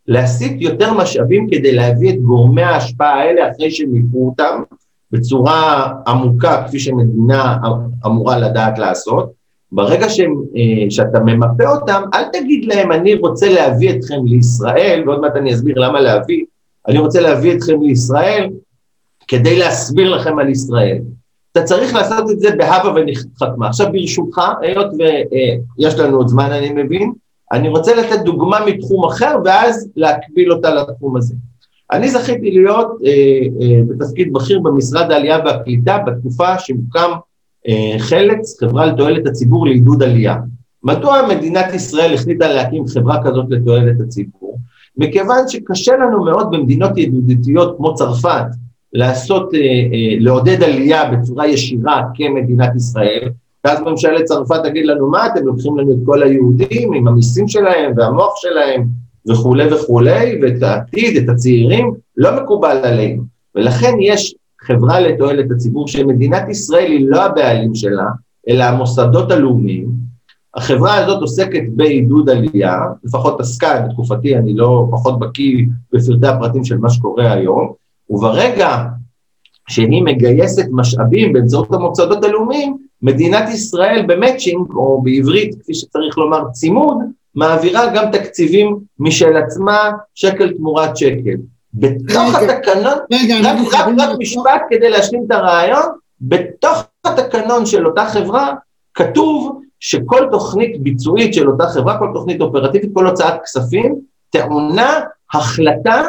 להסיט 0.08 0.62
יותר 0.62 0.93
משאבים 0.93 1.48
כדי 1.51 1.72
להביא 1.72 2.13
את 2.13 2.22
גורמי 2.22 2.62
ההשפעה 2.62 3.20
האלה 3.20 3.51
אחרי 3.51 3.72
שהם 3.72 3.96
יקרו 3.96 4.29
אותם, 4.29 4.62
בצורה 5.13 5.91
עמוקה, 6.08 6.63
כפי 6.67 6.79
שמדינה 6.79 7.58
אמורה 8.05 8.39
לדעת 8.39 8.79
לעשות, 8.79 9.32
ברגע 9.72 10.10
שהם, 10.10 10.41
אה, 10.55 10.91
שאתה 10.91 11.20
ממפה 11.20 11.67
אותם, 11.67 12.01
אל 12.13 12.24
תגיד 12.34 12.65
להם, 12.65 12.91
אני 12.91 13.15
רוצה 13.15 13.50
להביא 13.53 13.91
אתכם 13.91 14.25
לישראל, 14.25 15.03
ועוד 15.05 15.22
מעט 15.22 15.36
אני 15.36 15.53
אסביר 15.53 15.79
למה 15.79 16.01
להביא, 16.01 16.43
אני 16.88 17.00
רוצה 17.00 17.22
להביא 17.22 17.58
אתכם 17.58 17.82
לישראל 17.82 18.50
כדי 19.27 19.60
להסביר 19.60 20.10
לכם 20.15 20.39
על 20.39 20.50
ישראל. 20.50 20.98
אתה 21.51 21.63
צריך 21.63 21.96
לעשות 21.96 22.32
את 22.32 22.39
זה 22.39 22.55
בהבה 22.58 22.93
ונחתמה. 22.96 23.67
עכשיו 23.67 23.91
ברשותך, 23.91 24.41
היות 24.62 24.88
ויש 24.98 26.00
לנו 26.00 26.17
עוד 26.17 26.27
זמן 26.27 26.51
אני 26.51 26.84
מבין, 26.84 27.13
אני 27.51 27.70
רוצה 27.70 27.96
לתת 27.96 28.20
דוגמה 28.25 28.65
מתחום 28.65 29.05
אחר 29.05 29.38
ואז 29.46 29.89
להקביל 29.96 30.51
אותה 30.51 30.74
לתחום 30.74 31.17
הזה. 31.17 31.36
אני 31.94 32.10
זכיתי 32.10 32.52
להיות 32.52 32.88
אה, 33.06 33.12
אה, 33.62 33.82
בתפקיד 33.88 34.34
בכיר 34.34 34.60
במשרד 34.60 35.12
העלייה 35.12 35.40
והקליטה 35.46 35.98
בתקופה 35.98 36.60
שמוקם 36.60 37.12
אה, 37.68 38.00
חלץ, 38.00 38.60
חברה 38.60 38.86
לתועלת 38.86 39.28
הציבור 39.28 39.68
לעידוד 39.68 40.04
עלייה. 40.04 40.36
מדוע 40.84 41.28
מדינת 41.30 41.74
ישראל 41.74 42.14
החליטה 42.14 42.48
להקים 42.48 42.88
חברה 42.88 43.24
כזאת 43.24 43.46
לתועלת 43.50 44.02
הציבור? 44.02 44.58
מכיוון 44.98 45.48
שקשה 45.48 45.96
לנו 45.96 46.26
מאוד 46.26 46.52
במדינות 46.52 46.98
ידידותיות 46.98 47.78
כמו 47.78 47.94
צרפת 47.94 48.46
לעשות, 48.94 49.54
אה, 49.54 49.60
אה, 49.60 50.16
לעודד 50.20 50.64
עלייה 50.64 51.12
בצורה 51.12 51.48
ישירה 51.48 52.02
כמדינת 52.16 52.76
ישראל, 52.76 53.30
ואז 53.66 53.80
ממשלת 53.82 54.24
צרפת 54.24 54.64
תגיד 54.64 54.86
לנו, 54.86 55.10
מה 55.10 55.26
אתם 55.26 55.46
לוקחים 55.46 55.78
לנו 55.78 55.92
את 55.92 55.98
כל 56.06 56.24
היהודים 56.24 56.94
עם 56.94 57.08
המיסים 57.08 57.48
שלהם 57.48 57.94
והמוח 57.98 58.34
שלהם 58.36 59.02
וכולי 59.30 59.74
וכולי, 59.74 60.39
ואת 60.42 60.63
העתיד, 60.63 61.18
את 61.18 61.30
הצעירים, 61.30 61.94
לא 62.18 62.44
מקובל 62.44 62.77
עלינו. 62.84 63.24
ולכן 63.56 63.94
יש 64.01 64.36
חברה 64.62 65.00
לתועלת 65.00 65.51
הציבור 65.51 65.88
שמדינת 65.88 66.50
ישראל 66.50 66.92
היא 66.92 67.06
לא 67.10 67.24
הבעלים 67.24 67.75
שלה, 67.75 68.06
אלא 68.50 68.63
המוסדות 68.63 69.32
הלאומיים. 69.32 69.88
החברה 70.56 70.96
הזאת 70.96 71.22
עוסקת 71.22 71.63
בעידוד 71.75 72.30
עלייה, 72.30 72.77
לפחות 73.03 73.39
עסקה 73.39 73.82
בתקופתי, 73.82 74.38
אני 74.38 74.53
לא 74.53 74.88
פחות 74.92 75.20
בקיא 75.20 75.65
בפרטי 75.94 76.27
הפרטים 76.27 76.63
של 76.63 76.77
מה 76.77 76.89
שקורה 76.89 77.32
היום, 77.32 77.74
וברגע 78.10 78.84
שהיא 79.70 80.03
מגייסת 80.03 80.65
משאבים 80.72 81.34
באמצעות 81.34 81.74
המוסדות 81.74 82.24
הלאומיים, 82.24 82.77
מדינת 83.01 83.50
ישראל 83.50 84.06
במצ'ינג, 84.08 84.72
או 84.72 85.01
בעברית, 85.01 85.56
כפי 85.62 85.74
שצריך 85.74 86.18
לומר, 86.18 86.50
צימוד, 86.51 86.98
מעבירה 87.36 87.88
גם 87.96 88.12
תקציבים 88.12 88.80
משל 89.00 89.38
עצמה, 89.38 89.92
שקל 90.16 90.54
תמורת 90.58 90.98
שקל. 90.98 91.36
בתוך 91.74 92.36
התקנון, 92.36 92.98
רק, 93.44 93.58
רק, 93.74 93.88
רק 94.00 94.10
משפט 94.20 94.62
כדי 94.70 94.90
להשלים 94.90 95.24
את 95.28 95.32
הרעיון, 95.32 95.86
בתוך 96.22 96.84
התקנון 97.06 97.66
של 97.66 97.88
אותה 97.88 98.06
חברה 98.06 98.54
כתוב 98.94 99.62
שכל 99.80 100.28
תוכנית 100.32 100.82
ביצועית 100.82 101.34
של 101.34 101.50
אותה 101.50 101.68
חברה, 101.68 102.00
כל 102.00 102.10
תוכנית 102.13 102.42
אופרטיבית, 102.42 102.90
כל 102.94 103.08
הוצאת 103.08 103.34
כספים, 103.44 103.96
טעונה 104.30 105.00
החלטה 105.34 106.02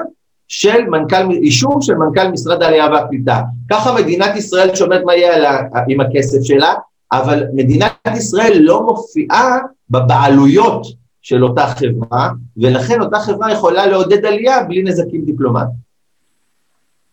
של 0.49 0.85
מנכ"ל, 0.85 1.31
אישור 1.31 1.83
של 1.83 1.95
מנכ"ל 1.95 2.29
משרד 2.29 2.63
העלייה 2.63 2.89
והקליטה. 2.93 3.41
ככה 3.71 3.95
מדינת 3.95 4.37
ישראל 4.37 4.75
שומעת 4.75 5.01
מה 5.05 5.15
יהיה 5.15 5.61
עם 5.89 6.01
הכסף 6.01 6.39
שלה, 6.43 6.75
אבל 7.13 7.45
מדינת 7.55 7.93
ישראל 8.17 8.59
לא 8.61 8.83
מופיעה 8.83 9.59
בבעלויות 9.91 10.87
של 11.25 11.45
אותה 11.45 11.67
חברה, 11.67 12.31
ולכן 12.57 13.01
אותה 13.01 13.19
חברה 13.19 13.53
יכולה 13.53 13.87
לעודד 13.87 14.25
עלייה 14.25 14.65
בלי 14.65 14.83
נזקים 14.83 15.25
דיפלומטיים. 15.25 15.85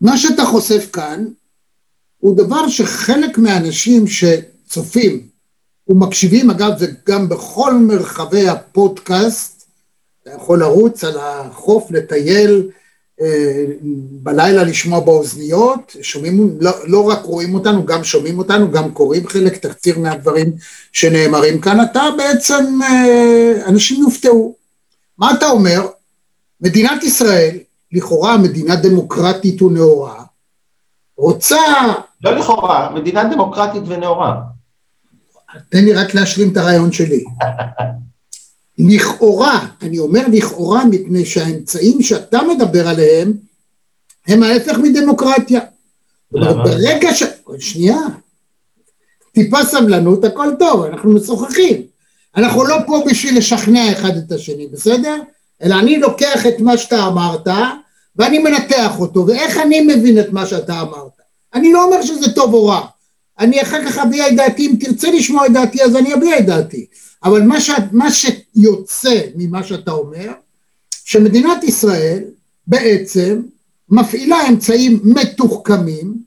מה 0.02 0.18
שאתה 0.18 0.46
חושף 0.46 0.90
כאן 0.94 1.26
הוא 2.18 2.38
דבר 2.38 2.68
שחלק 2.68 3.38
מהאנשים 3.38 4.06
שצופים 4.08 5.28
ומקשיבים, 5.88 6.50
אגב 6.50 6.78
זה 6.78 6.88
גם 7.08 7.30
בכל 7.30 7.74
מרחבי 7.74 8.48
הפודקאסט, 8.48 9.68
אתה 10.24 10.32
יכול 10.32 10.60
לרוץ 10.60 11.04
על 11.04 11.18
החוף, 11.20 11.92
לטייל, 11.92 12.70
בלילה 14.12 14.64
לשמוע 14.64 15.00
באוזניות, 15.00 15.96
שומעים, 16.02 16.58
לא, 16.60 16.72
לא 16.88 17.10
רק 17.10 17.24
רואים 17.24 17.54
אותנו, 17.54 17.86
גם 17.86 18.04
שומעים 18.04 18.40
אותנו, 18.40 18.72
גם 18.72 18.92
קוראים 18.92 19.28
חלק, 19.28 19.58
תקציר 19.58 20.00
מהדברים 20.00 20.54
שנאמרים 20.92 21.62
כאן, 21.62 21.82
אתה 21.82 22.04
בעצם, 22.18 22.80
אה, 22.84 23.54
אנשים 23.68 24.02
יופתעו. 24.04 24.56
מה 25.18 25.32
אתה 25.32 25.50
אומר? 25.50 25.88
מדינת 26.62 27.04
ישראל, 27.04 27.58
לכאורה 27.92 28.38
מדינה 28.38 28.76
דמוקרטית 28.76 29.62
ונאורה, 29.62 30.24
רוצה... 31.18 31.58
לא 32.24 32.32
לכאורה, 32.38 32.92
מדינה 32.96 33.24
דמוקרטית 33.24 33.84
ונאורה. 33.88 34.42
תן 35.70 35.86
לי 35.86 35.94
רק 35.94 36.14
להשלים 36.14 36.52
את 36.52 36.58
הרעיון 36.58 36.92
שלי. 36.92 37.24
לכאורה, 38.90 39.68
אני 39.82 40.00
אומר 40.00 40.22
לכאורה 40.32 40.86
מפני 40.86 41.26
שהאמצעים 41.26 42.02
שאתה 42.02 42.40
מדבר 42.44 42.88
עליהם 42.88 43.34
הם 44.28 44.44
ההפך 44.44 44.78
מדמוקרטיה. 44.78 45.60
למה? 46.32 46.64
ברגע 46.64 47.16
ש... 47.16 47.24
שנייה, 47.60 47.98
טיפה 49.32 49.64
סבלנות, 49.64 50.24
הכל 50.24 50.50
טוב, 50.60 50.84
אנחנו 50.84 51.12
משוחחים. 51.12 51.82
אנחנו 52.38 52.64
לא 52.64 52.76
פה 52.88 53.04
בשביל 53.10 53.38
לשכנע 53.38 53.92
אחד 53.92 54.18
את 54.18 54.32
השני, 54.32 54.68
בסדר? 54.68 55.16
אלא 55.64 55.76
אני 55.76 56.00
לוקח 56.00 56.46
את 56.48 56.60
מה 56.60 56.78
שאתה 56.78 57.08
אמרת 57.08 57.48
ואני 58.16 58.40
מנתח 58.40 59.00
אותו, 59.00 59.28
ואיך 59.28 59.58
אני 59.58 59.82
מבין 59.82 60.20
את 60.20 60.32
מה 60.32 60.46
שאתה 60.46 60.82
אמרת. 60.82 61.22
אני 61.54 61.74
לא 61.74 61.84
אומר 61.84 62.02
שזה 62.02 62.32
טוב 62.32 62.54
או 62.54 62.66
רע. 62.66 62.82
אני 63.40 63.62
אחר 63.62 63.86
כך 63.86 63.98
אביע 63.98 64.28
את 64.28 64.36
דעתי, 64.36 64.68
אם 64.68 64.76
תרצה 64.80 65.12
לשמוע 65.12 65.46
את 65.46 65.52
דעתי 65.54 65.84
אז 65.84 65.96
אני 65.96 66.14
אביע 66.14 66.40
את 66.40 66.46
דעתי. 66.46 66.86
אבל 67.24 67.42
מה, 67.42 67.62
ש... 67.62 67.70
מה 67.92 68.12
שיוצא 68.56 69.22
ממה 69.36 69.64
שאתה 69.64 69.92
אומר, 69.92 70.32
שמדינת 71.06 71.64
ישראל 71.64 72.24
בעצם 72.68 73.42
מפעילה 73.90 74.48
אמצעים 74.50 75.00
מתוחכמים, 75.04 76.18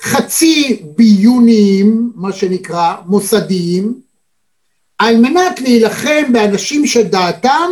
חצי 0.00 0.82
ביוניים, 0.96 2.12
מה 2.14 2.32
שנקרא, 2.32 2.94
מוסדיים, 3.06 4.00
על 4.98 5.16
מנת 5.16 5.60
להילחם 5.60 6.32
באנשים 6.32 6.86
שדעתם 6.86 7.70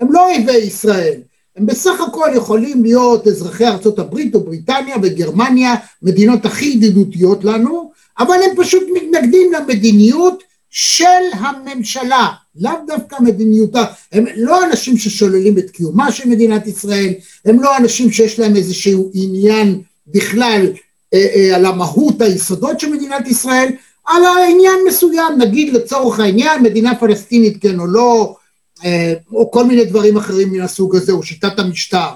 הם 0.00 0.12
לא 0.12 0.30
אויבי 0.30 0.56
ישראל, 0.56 1.20
הם 1.56 1.66
בסך 1.66 2.00
הכל 2.00 2.28
יכולים 2.34 2.82
להיות 2.82 3.26
אזרחי 3.26 3.64
הברית 3.98 4.34
או 4.34 4.40
בריטניה 4.40 4.96
וגרמניה, 5.02 5.74
מדינות 6.02 6.44
הכי 6.44 6.64
ידידותיות 6.64 7.44
לנו, 7.44 7.92
אבל 8.18 8.36
הם 8.44 8.56
פשוט 8.56 8.82
מתנגדים 8.94 9.52
למדיניות 9.52 10.42
של 10.80 11.24
הממשלה, 11.32 12.28
לאו 12.60 12.72
דווקא 12.86 13.16
מדיניותה, 13.20 13.84
הם 14.12 14.24
לא 14.36 14.64
אנשים 14.64 14.96
ששוללים 14.96 15.58
את 15.58 15.70
קיומה 15.70 16.12
של 16.12 16.28
מדינת 16.28 16.66
ישראל, 16.66 17.12
הם 17.44 17.62
לא 17.62 17.76
אנשים 17.76 18.12
שיש 18.12 18.38
להם 18.38 18.56
איזשהו 18.56 19.10
עניין 19.14 19.82
בכלל 20.06 20.72
אה, 21.14 21.26
אה, 21.34 21.56
על 21.56 21.66
המהות 21.66 22.20
היסודות 22.20 22.80
של 22.80 22.92
מדינת 22.92 23.28
ישראל, 23.28 23.68
על 24.06 24.24
העניין 24.24 24.74
מסוים, 24.88 25.38
נגיד 25.38 25.74
לצורך 25.74 26.20
העניין 26.20 26.62
מדינה 26.62 26.94
פלסטינית 26.94 27.62
כן 27.62 27.80
או 27.80 27.86
לא, 27.86 28.36
אה, 28.84 29.14
או 29.32 29.50
כל 29.50 29.64
מיני 29.64 29.84
דברים 29.84 30.16
אחרים 30.16 30.52
מן 30.52 30.60
הסוג 30.60 30.96
הזה, 30.96 31.12
או 31.12 31.22
שיטת 31.22 31.58
המשטר. 31.58 32.08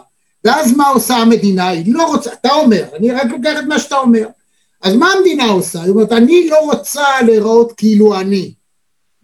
ואז 0.44 0.76
מה 0.76 0.88
עושה 0.88 1.16
המדינה? 1.16 1.68
היא 1.68 1.94
לא 1.94 2.06
רוצה, 2.06 2.30
אתה 2.32 2.52
אומר, 2.52 2.84
אני 2.96 3.10
רק 3.10 3.26
לוקח 3.30 3.58
את 3.58 3.64
מה 3.64 3.78
שאתה 3.78 3.98
אומר. 3.98 4.26
אז 4.82 4.94
מה 4.94 5.12
המדינה 5.12 5.44
עושה? 5.44 5.82
היא 5.82 5.90
אומרת, 5.90 6.12
אני 6.12 6.48
לא 6.48 6.58
רוצה 6.58 7.22
להיראות 7.26 7.72
כאילו 7.76 8.20
אני. 8.20 8.54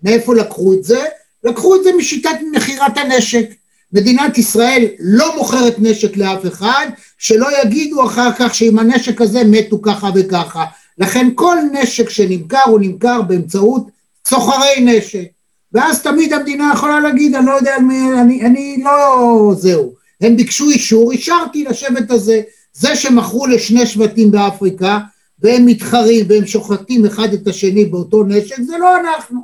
מאיפה 0.02 0.34
לקחו 0.34 0.74
את 0.74 0.84
זה? 0.84 1.04
לקחו 1.44 1.76
את 1.76 1.84
זה 1.84 1.90
משיטת 1.98 2.36
מכירת 2.52 2.98
הנשק. 2.98 3.50
מדינת 3.92 4.38
ישראל 4.38 4.84
לא 4.98 5.36
מוכרת 5.36 5.74
נשק 5.78 6.16
לאף 6.16 6.46
אחד, 6.46 6.86
שלא 7.18 7.48
יגידו 7.62 8.04
אחר 8.04 8.30
כך 8.38 8.54
שעם 8.54 8.78
הנשק 8.78 9.20
הזה 9.20 9.44
מתו 9.44 9.82
ככה 9.82 10.10
וככה. 10.14 10.64
לכן 10.98 11.28
כל 11.34 11.56
נשק 11.72 12.10
שנמכר 12.10 12.62
הוא 12.66 12.80
נמכר 12.80 13.22
באמצעות 13.22 13.86
סוחרי 14.26 14.80
נשק. 14.80 15.24
ואז 15.72 16.02
תמיד 16.02 16.32
המדינה 16.32 16.70
יכולה 16.74 17.00
להגיד, 17.00 17.34
אני 17.34 17.46
לא 17.46 17.52
יודע 17.52 17.74
על 17.74 17.82
מי, 17.82 18.20
אני, 18.20 18.42
אני 18.42 18.82
לא, 18.84 19.52
זהו. 19.58 19.92
הם 20.20 20.36
ביקשו 20.36 20.70
אישור, 20.70 21.12
אישרתי 21.12 21.64
לשבט 21.64 22.10
הזה. 22.10 22.40
זה 22.72 22.96
שמכרו 22.96 23.46
לשני 23.46 23.86
שבטים 23.86 24.30
באפריקה, 24.30 24.98
והם 25.42 25.66
מתחרים 25.66 26.26
והם 26.28 26.46
שוחטים 26.46 27.06
אחד 27.06 27.32
את 27.32 27.46
השני 27.48 27.84
באותו 27.84 28.24
נשק, 28.24 28.60
זה 28.62 28.78
לא 28.78 28.96
אנחנו. 28.96 29.40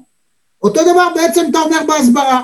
אותו 0.63 0.81
דבר 0.83 1.09
בעצם 1.15 1.47
אתה 1.51 1.59
אומר 1.59 1.79
בהסברה. 1.89 2.43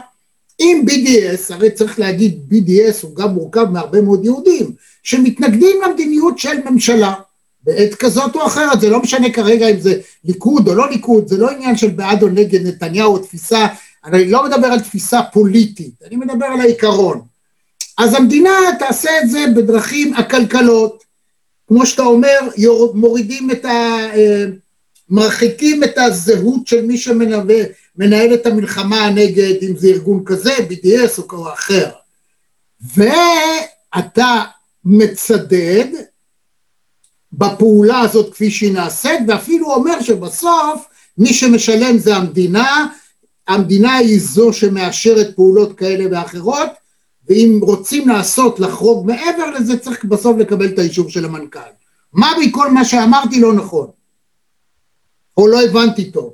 אם 0.61 0.85
BDS, 0.89 1.55
הרי 1.55 1.71
צריך 1.71 1.99
להגיד 1.99 2.41
BDS 2.51 2.97
הוא 3.03 3.17
גם 3.17 3.29
מורכב 3.29 3.65
מהרבה 3.65 4.01
מאוד 4.01 4.25
יהודים, 4.25 4.73
שמתנגדים 5.03 5.77
למדיניות 5.85 6.39
של 6.39 6.71
ממשלה, 6.71 7.15
בעת 7.63 7.95
כזאת 7.95 8.35
או 8.35 8.47
אחרת, 8.47 8.81
זה 8.81 8.91
לא 8.91 9.03
משנה 9.03 9.33
כרגע 9.33 9.69
אם 9.69 9.81
זה 9.81 10.01
ליכוד 10.25 10.69
או 10.69 10.75
לא 10.75 10.91
ליכוד, 10.91 11.29
זה 11.29 11.39
לא 11.39 11.51
עניין 11.51 11.77
של 11.77 11.91
בעד 11.91 12.23
או 12.23 12.29
נגד 12.29 12.67
נתניהו 12.67 13.19
תפיסה, 13.19 13.67
אני 14.05 14.31
לא 14.31 14.45
מדבר 14.45 14.67
על 14.67 14.81
תפיסה 14.81 15.23
פוליטית, 15.33 15.95
אני 16.07 16.17
מדבר 16.17 16.47
על 16.47 16.61
העיקרון. 16.61 17.21
אז 17.99 18.15
המדינה 18.15 18.51
תעשה 18.79 19.11
את 19.23 19.31
זה 19.31 19.45
בדרכים 19.57 20.15
עקלקלות, 20.15 21.05
כמו 21.71 21.87
שאתה 21.87 22.03
אומר, 22.03 22.39
מורידים 22.95 23.51
את 23.51 23.65
ה... 23.65 23.69
אה, 24.15 24.45
מרחיקים 25.09 25.85
את 25.85 25.99
הזהות 25.99 26.67
של 26.67 26.87
מי 26.87 26.99
שמנהל 26.99 28.35
את 28.35 28.47
המלחמה 28.47 29.11
נגד, 29.11 29.55
אם 29.63 29.77
זה 29.77 29.89
ארגון 29.89 30.23
כזה, 30.27 30.57
BDS 30.57 31.23
או 31.33 31.53
אחר. 31.53 31.91
ואתה 32.97 34.43
מצדד 34.85 35.87
בפעולה 37.33 38.01
הזאת 38.01 38.33
כפי 38.33 38.51
שהיא 38.51 38.73
נעשית, 38.73 39.21
ואפילו 39.29 39.75
אומר 39.75 40.01
שבסוף 40.01 40.87
מי 41.19 41.35
שמשלם 41.35 41.99
זה 41.99 42.17
המדינה, 42.17 42.87
המדינה 43.49 43.97
היא 43.97 44.21
זו 44.21 44.53
שמאשרת 44.53 45.37
פעולות 45.37 45.79
כאלה 45.79 46.05
ואחרות, 46.11 46.71
ואם 47.29 47.61
רוצים 47.63 48.09
לעשות, 48.09 48.61
לחרוג 48.61 49.07
מעבר 49.07 49.51
לזה, 49.59 49.79
צריך 49.79 50.05
בסוף 50.05 50.37
לקבל 50.39 50.67
את 50.67 50.79
האישור 50.79 51.09
של 51.09 51.25
המנכ"ל. 51.25 51.59
מה 52.13 52.29
מכל 52.41 52.71
מה 52.71 52.85
שאמרתי 52.85 53.41
לא 53.41 53.53
נכון? 53.53 53.87
או 55.37 55.49
לא 55.49 55.63
הבנתי 55.63 56.11
טוב? 56.11 56.33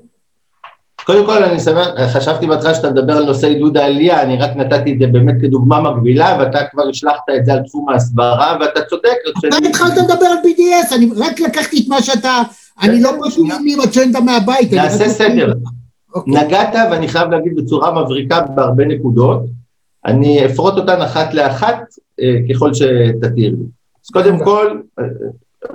קודם 1.04 1.26
כל 1.26 1.44
אני 1.44 1.60
שמח, 1.60 1.88
חשבתי 2.12 2.46
בהתחלה 2.46 2.74
שאתה 2.74 2.90
מדבר 2.90 3.16
על 3.16 3.24
נושא 3.24 3.46
עידוד 3.46 3.76
העלייה, 3.76 4.22
אני 4.22 4.36
רק 4.36 4.56
נתתי 4.56 4.92
את 4.92 4.98
זה 4.98 5.06
באמת 5.06 5.34
כדוגמה 5.40 5.80
מקבילה, 5.80 6.36
ואתה 6.40 6.58
כבר 6.70 6.88
השלכת 6.88 7.22
את 7.36 7.44
זה 7.44 7.52
על 7.52 7.62
תחום 7.66 7.88
ההסברה, 7.88 8.58
ואתה 8.60 8.80
צודק. 8.90 9.14
אתה 9.48 9.56
התחלת 9.68 9.96
לדבר 9.96 10.26
על 10.26 10.38
BDS, 10.44 10.94
אני 10.94 11.10
רק 11.16 11.40
לקחתי 11.40 11.82
את 11.82 11.88
מה 11.88 12.02
שאתה, 12.02 12.42
אני 12.82 13.00
לא 13.00 13.10
פשוט 13.26 13.46
עם 13.66 13.80
אג'נדה 13.80 14.20
מהבית. 14.20 14.72
נעשה 14.72 15.08
סדר. 15.08 15.52
אוקיי. 16.14 16.44
נגעת, 16.44 16.74
ואני 16.90 17.08
חייב 17.08 17.30
להגיד 17.30 17.56
בצורה 17.56 18.02
מבריקה 18.02 18.40
בהרבה 18.40 18.84
נקודות, 18.84 19.42
אני 20.06 20.46
אפרוט 20.46 20.74
אותן 20.74 21.02
אחת 21.02 21.34
לאחת 21.34 21.78
אה, 22.20 22.36
ככל 22.50 22.74
שתתיר 22.74 23.50
לי. 23.50 23.66
אז 24.04 24.10
קודם 24.12 24.38
כל, 24.44 24.80
אה, 24.98 25.04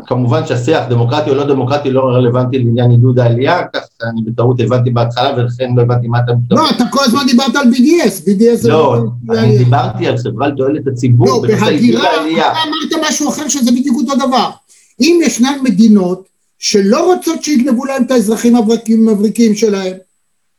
כמובן 0.05 0.45
שהשיח 0.45 0.83
דמוקרטי 0.89 1.29
או 1.29 1.35
לא 1.35 1.43
דמוקרטי 1.47 1.91
לא 1.91 2.01
רלוונטי 2.01 2.59
לעניין 2.59 2.91
עידוד 2.91 3.19
העלייה, 3.19 3.61
כך 3.73 3.81
אני 4.03 4.21
בטעות 4.21 4.59
הבנתי 4.59 4.89
בהתחלה 4.89 5.33
ולכן 5.37 5.69
לא 5.75 5.81
הבנתי 5.81 6.07
מה 6.07 6.19
אתה 6.19 6.33
מתכוון. 6.33 6.63
לא, 6.63 6.69
אתה 6.69 6.83
כל 6.91 7.03
הזמן 7.03 7.21
דיברת 7.27 7.55
על 7.55 7.63
BDS, 7.63 8.27
BDS 8.27 8.55
זה 8.55 8.69
לא... 8.69 9.03
לא, 9.27 9.39
אני 9.39 9.57
דיברתי 9.57 10.07
על 10.07 10.17
חברה 10.17 10.47
לתועלת 10.47 10.87
הציבור 10.87 11.27
לא. 11.27 11.55
אתה 11.55 11.65
אמרת 12.67 13.09
משהו 13.09 13.29
אחר 13.29 13.47
שזה 13.47 13.71
בדיוק 13.71 13.97
אותו 14.01 14.27
דבר. 14.27 14.49
אם 15.01 15.19
ישנן 15.23 15.57
מדינות 15.63 16.25
שלא 16.59 17.13
רוצות 17.13 17.43
שיגנבו 17.43 17.85
להם 17.85 18.03
את 18.03 18.11
האזרחים 18.11 18.55
המבריקים 18.55 19.55
שלהם, 19.55 19.93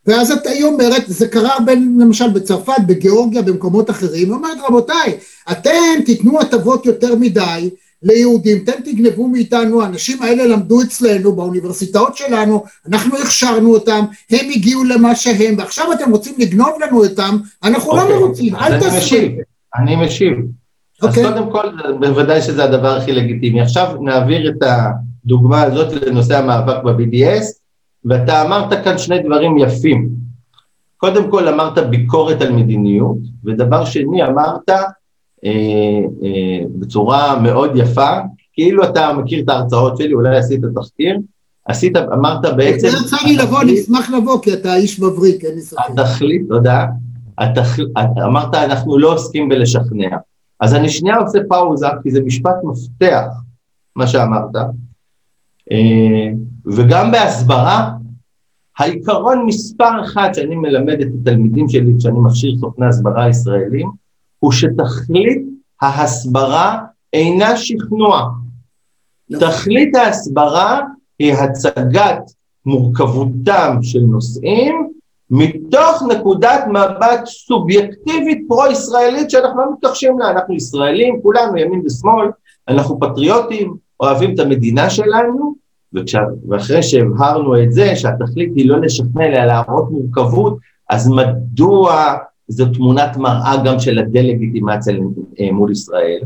ואז 0.06 0.30
את 0.30 0.46
היא 0.46 0.64
אומרת, 0.64 1.02
זה 1.06 1.28
קרה 1.28 1.60
בין, 1.66 1.98
למשל 2.00 2.30
בצרפת, 2.30 2.82
בגיאורגיה, 2.86 3.42
במקומות 3.42 3.90
אחרים, 3.90 4.28
היא 4.28 4.32
אומרת 4.32 4.58
רבותיי, 4.68 5.16
אתם 5.52 6.02
תיתנו 6.06 6.40
הטבות 6.40 6.86
יותר 6.86 7.14
מדי 7.14 7.70
ליהודים, 8.02 8.58
אתם 8.64 8.72
תגנבו 8.84 9.28
מאיתנו, 9.28 9.82
האנשים 9.82 10.22
האלה 10.22 10.46
למדו 10.46 10.82
אצלנו 10.82 11.32
באוניברסיטאות 11.32 12.16
שלנו, 12.16 12.64
אנחנו 12.88 13.18
הכשרנו 13.18 13.74
אותם, 13.74 14.04
הם 14.30 14.50
הגיעו 14.50 14.84
למה 14.84 15.16
שהם, 15.16 15.54
ועכשיו 15.58 15.92
אתם 15.92 16.10
רוצים 16.10 16.34
לגנוב 16.38 16.70
לנו 16.80 17.04
אותם, 17.04 17.36
אנחנו 17.64 17.92
okay. 17.92 17.96
לא 17.96 18.02
אוקיי. 18.02 18.16
מרוצים, 18.16 18.56
אל 18.56 18.80
תעשו. 18.80 18.88
אני 18.88 18.98
משיב, 18.98 19.32
אני 19.76 19.96
משיב. 19.96 20.32
Okay. 20.32 21.06
אז 21.06 21.08
אוקיי. 21.08 21.24
קודם 21.24 21.52
כל, 21.52 21.68
בוודאי 22.00 22.42
שזה 22.42 22.64
הדבר 22.64 22.96
הכי 22.96 23.12
לגיטימי. 23.12 23.60
עכשיו 23.60 23.96
נעביר 24.00 24.48
את 24.48 24.62
הדוגמה 25.24 25.62
הזאת 25.62 25.92
לנושא 25.92 26.38
המאבק 26.38 26.84
ב-BDS, 26.84 27.62
ואתה 28.04 28.42
אמרת 28.42 28.84
כאן 28.84 28.98
שני 28.98 29.22
דברים 29.22 29.58
יפים. 29.58 30.08
קודם 30.96 31.30
כל 31.30 31.48
אמרת 31.48 31.78
ביקורת 31.78 32.42
על 32.42 32.52
מדיניות, 32.52 33.18
ודבר 33.44 33.84
שני 33.84 34.24
אמרת 34.24 34.70
אה, 34.70 35.50
אה, 36.24 36.64
בצורה 36.78 37.40
מאוד 37.40 37.70
יפה, 37.76 38.10
כאילו 38.52 38.84
אתה 38.84 39.12
מכיר 39.12 39.44
את 39.44 39.48
ההרצאות 39.48 39.96
שלי, 39.96 40.12
אולי 40.12 40.36
עשית 40.36 40.60
תחקיר, 40.74 41.18
עשית, 41.64 41.96
אמרת 41.96 42.56
בעצם... 42.56 42.88
זה 42.88 42.96
יצא 43.06 43.16
לי 43.26 43.36
לבוא, 43.36 43.62
אני 43.62 43.80
אשמח 43.80 44.10
לבוא, 44.10 44.42
כי 44.42 44.52
אתה 44.52 44.74
איש 44.74 45.00
מבריק, 45.00 45.44
אין 45.44 45.54
לי 45.54 45.60
ספק. 45.60 45.78
התכלית, 45.98 46.42
תודה. 46.48 46.86
התכל, 47.38 47.82
אמרת, 48.24 48.54
אנחנו 48.54 48.98
לא 48.98 49.14
עוסקים 49.14 49.48
בלשכנע. 49.48 50.16
אז 50.60 50.74
אני 50.74 50.88
שנייה 50.88 51.16
עושה 51.16 51.38
פאוזה, 51.48 51.86
כי 52.02 52.10
זה 52.10 52.20
משפט 52.20 52.54
מפתח, 52.64 53.26
מה 53.96 54.06
שאמרת. 54.06 54.56
וגם 56.66 57.12
בהסברה, 57.12 57.90
העיקרון 58.79 59.46
מספר 59.46 60.05
אחד 60.05 60.31
שאני 60.35 60.57
מלמד 60.57 61.01
את 61.01 61.09
התלמידים 61.20 61.68
שלי 61.68 61.92
כשאני 61.98 62.18
מכשיר 62.18 62.57
סוכני 62.61 62.87
הסברה 62.87 63.29
ישראלים, 63.29 63.90
הוא 64.38 64.53
שתכלית 64.53 65.42
ההסברה 65.81 66.79
אינה 67.12 67.57
שכנוע. 67.57 68.29
תכלית 69.40 69.96
ההסברה 69.96 70.81
היא 71.18 71.33
הצגת 71.33 72.22
מורכבותם 72.66 73.77
של 73.83 74.01
נושאים 74.01 74.88
מתוך 75.31 76.03
נקודת 76.09 76.64
מבט 76.68 77.27
סובייקטיבית 77.27 78.44
פרו-ישראלית 78.48 79.31
שאנחנו 79.31 79.59
לא 79.59 79.72
מתכחשים 79.72 80.18
לה, 80.18 80.31
אנחנו 80.31 80.55
ישראלים, 80.55 81.20
כולנו 81.22 81.57
ימין 81.57 81.83
ושמאל, 81.87 82.27
אנחנו 82.68 83.01
פטריוטים, 83.01 83.75
אוהבים 84.01 84.35
את 84.35 84.38
המדינה 84.38 84.90
שלנו, 84.90 85.55
ואחרי 86.48 86.83
שהבהרנו 86.83 87.62
את 87.62 87.72
זה, 87.72 87.96
שהתכלית 87.96 88.52
היא 88.57 88.68
לא 88.68 88.81
לשכנע 88.81 89.26
אלא 89.26 89.44
להראות 89.44 89.90
מורכבות, 89.90 90.59
אז 90.90 91.09
מדוע 91.09 92.14
זו 92.48 92.66
תמונת 92.66 93.16
מראה 93.16 93.57
גם 93.64 93.81
של 93.81 93.98
הדה-לגיטימציה 93.98 94.94
מול 95.52 95.72
ישראל? 95.72 96.20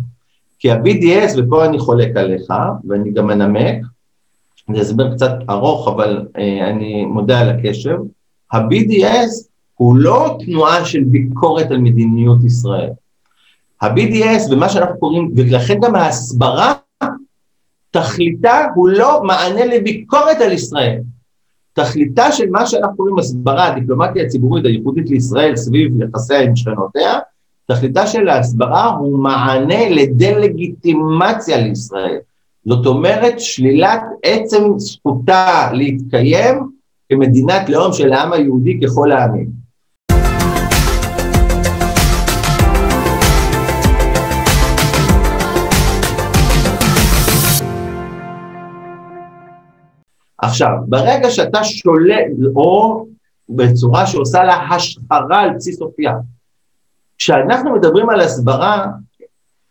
כי 0.58 0.70
ה-BDS, 0.70 1.32
ופה 1.36 1.64
אני 1.64 1.78
חולק 1.78 2.16
עליך, 2.16 2.52
ואני 2.88 3.12
גם 3.12 3.30
אנמק, 3.30 3.76
זה 4.74 4.80
הסבר 4.80 5.14
קצת 5.14 5.32
ארוך, 5.50 5.88
אבל 5.88 6.26
אה, 6.38 6.70
אני 6.70 7.04
מודה 7.04 7.40
על 7.40 7.48
הקשב, 7.48 7.96
ה-BDS 8.52 9.46
הוא 9.74 9.96
לא 9.96 10.38
תנועה 10.44 10.84
של 10.84 11.04
ביקורת 11.04 11.70
על 11.70 11.78
מדיניות 11.78 12.44
ישראל. 12.44 12.90
ה-BDS 13.82 14.52
ומה 14.52 14.68
שאנחנו 14.68 14.98
קוראים, 14.98 15.30
ולכן 15.36 15.80
גם 15.82 15.94
ההסברה, 15.94 16.74
תכליתה 17.96 18.66
הוא 18.74 18.88
לא 18.88 19.22
מענה 19.24 19.64
לביקורת 19.66 20.40
על 20.40 20.52
ישראל. 20.52 21.00
תכליתה 21.72 22.32
של 22.32 22.50
מה 22.50 22.66
שאנחנו 22.66 22.96
קוראים 22.96 23.18
הסברה, 23.18 23.66
הדיפלומטיה 23.66 24.22
הציבורית 24.24 24.64
הייחודית 24.64 25.10
לישראל 25.10 25.56
סביב 25.56 26.02
יחסיה 26.02 26.40
עם 26.40 26.56
שכנותיה, 26.56 27.18
תכליתה 27.66 28.06
של 28.06 28.28
ההסברה 28.28 28.90
הוא 28.90 29.18
מענה 29.18 29.88
לדה-לגיטימציה 29.88 31.60
לישראל. 31.60 32.18
זאת 32.64 32.86
אומרת, 32.86 33.40
שלילת 33.40 34.02
עצם 34.22 34.78
זכותה 34.78 35.70
להתקיים 35.72 36.70
כמדינת 37.08 37.68
לאום 37.68 37.92
של 37.92 38.12
העם 38.12 38.32
היהודי 38.32 38.80
ככל 38.80 39.12
העמים. 39.12 39.65
עכשיו, 50.46 50.72
ברגע 50.86 51.30
שאתה 51.30 51.64
שולט, 51.64 52.26
או 52.56 53.06
בצורה 53.48 54.06
שעושה 54.06 54.44
לה 54.44 54.54
השחרה 54.54 55.40
על 55.40 55.50
בסיס 55.56 55.82
אופייה, 55.82 56.12
כשאנחנו 57.18 57.74
מדברים 57.74 58.10
על 58.10 58.20
הסברה, 58.20 58.86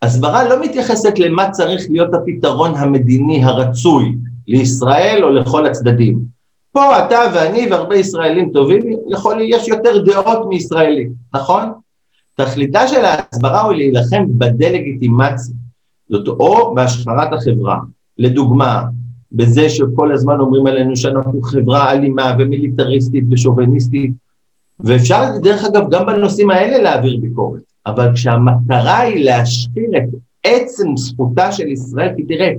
הסברה 0.01 0.49
לא 0.49 0.61
מתייחסת 0.61 1.19
למה 1.19 1.51
צריך 1.51 1.85
להיות 1.89 2.13
הפתרון 2.13 2.75
המדיני 2.75 3.43
הרצוי 3.43 4.15
לישראל 4.47 5.23
או 5.23 5.29
לכל 5.29 5.65
הצדדים. 5.65 6.19
פה 6.71 6.99
אתה 6.99 7.19
ואני 7.33 7.67
והרבה 7.71 7.95
ישראלים 7.95 8.49
טובים, 8.53 8.81
יכול, 9.09 9.41
יש 9.41 9.67
יותר 9.67 10.03
דעות 10.03 10.49
מישראלים, 10.49 11.13
נכון? 11.33 11.71
תכליתה 12.35 12.88
של 12.88 13.05
ההסברה 13.05 13.61
הוא 13.61 13.73
להילחם 13.73 14.25
בדה-לגיטימציה, 14.27 15.55
זאת 16.09 16.27
או 16.27 16.75
בהשחרת 16.75 17.33
החברה. 17.33 17.79
לדוגמה, 18.17 18.83
בזה 19.36 19.69
שכל 19.69 20.12
הזמן 20.12 20.39
אומרים 20.39 20.67
עלינו 20.67 20.95
שאנחנו 20.95 21.41
חברה 21.41 21.91
אלימה 21.91 22.36
ומיליטריסטית 22.39 23.24
ושוביניסטית, 23.32 24.12
ואפשר 24.80 25.24
דרך 25.43 25.65
אגב 25.65 25.89
גם 25.89 26.06
בנושאים 26.06 26.52
האלה 26.52 26.78
להעביר 26.78 27.17
ביקורת, 27.21 27.62
אבל 27.86 28.13
כשהמטרה 28.13 29.00
היא 29.00 29.26
להשחיר 29.26 29.89
את 29.98 30.04
עצם 30.43 30.98
זכותה 30.98 31.52
של 31.52 31.67
ישראל, 31.67 32.10
כי 32.15 32.24
תראה, 32.24 32.52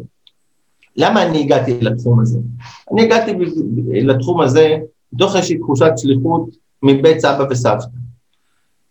למה 0.96 1.22
אני 1.22 1.40
הגעתי 1.40 1.80
לתחום 1.80 2.20
הזה? 2.20 2.38
אני 2.92 3.02
הגעתי 3.02 3.32
לתחום 4.02 4.40
הזה 4.40 4.76
מתוך 5.12 5.36
איזושהי 5.36 5.58
תחושת 5.58 5.92
שליחות 5.96 6.48
מבית 6.82 7.20
סבא 7.20 7.44
וסבתא. 7.50 7.86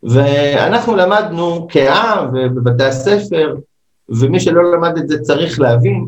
ואנחנו 0.04 0.96
למדנו 0.96 1.68
כעם 1.70 2.28
ובבתי 2.34 2.84
הספר, 2.84 3.56
ומי 4.10 4.40
שלא 4.40 4.72
למד 4.72 4.98
את 4.98 5.08
זה 5.08 5.20
צריך 5.20 5.60
להבין 5.60 6.06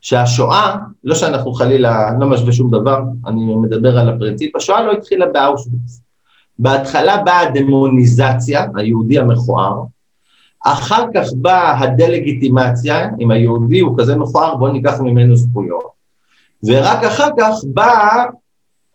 שהשואה, 0.00 0.76
לא 1.04 1.14
שאנחנו 1.14 1.52
חלילה, 1.52 2.08
אני 2.08 2.20
לא 2.20 2.26
משווה 2.26 2.52
שום 2.52 2.70
דבר, 2.70 3.00
אני 3.26 3.54
מדבר 3.54 3.98
על 3.98 4.08
הפרינציפ, 4.08 4.56
השואה 4.56 4.82
לא 4.82 4.92
התחילה 4.92 5.26
באושוויץ. 5.26 6.00
בהתחלה 6.58 7.22
באה 7.22 7.40
הדמוניזציה, 7.40 8.66
היהודי 8.76 9.18
המכוער, 9.18 9.82
אחר 10.64 11.04
כך 11.14 11.28
באה 11.36 11.78
הדה-לגיטימציה, 11.78 13.08
אם 13.20 13.30
היהודי 13.30 13.80
הוא 13.80 13.98
כזה 13.98 14.16
מכוער, 14.16 14.56
בואו 14.56 14.72
ניקח 14.72 15.00
ממנו 15.00 15.36
זכויות. 15.36 15.96
ורק 16.64 17.04
אחר 17.04 17.28
כך 17.38 17.54
באה 17.64 18.24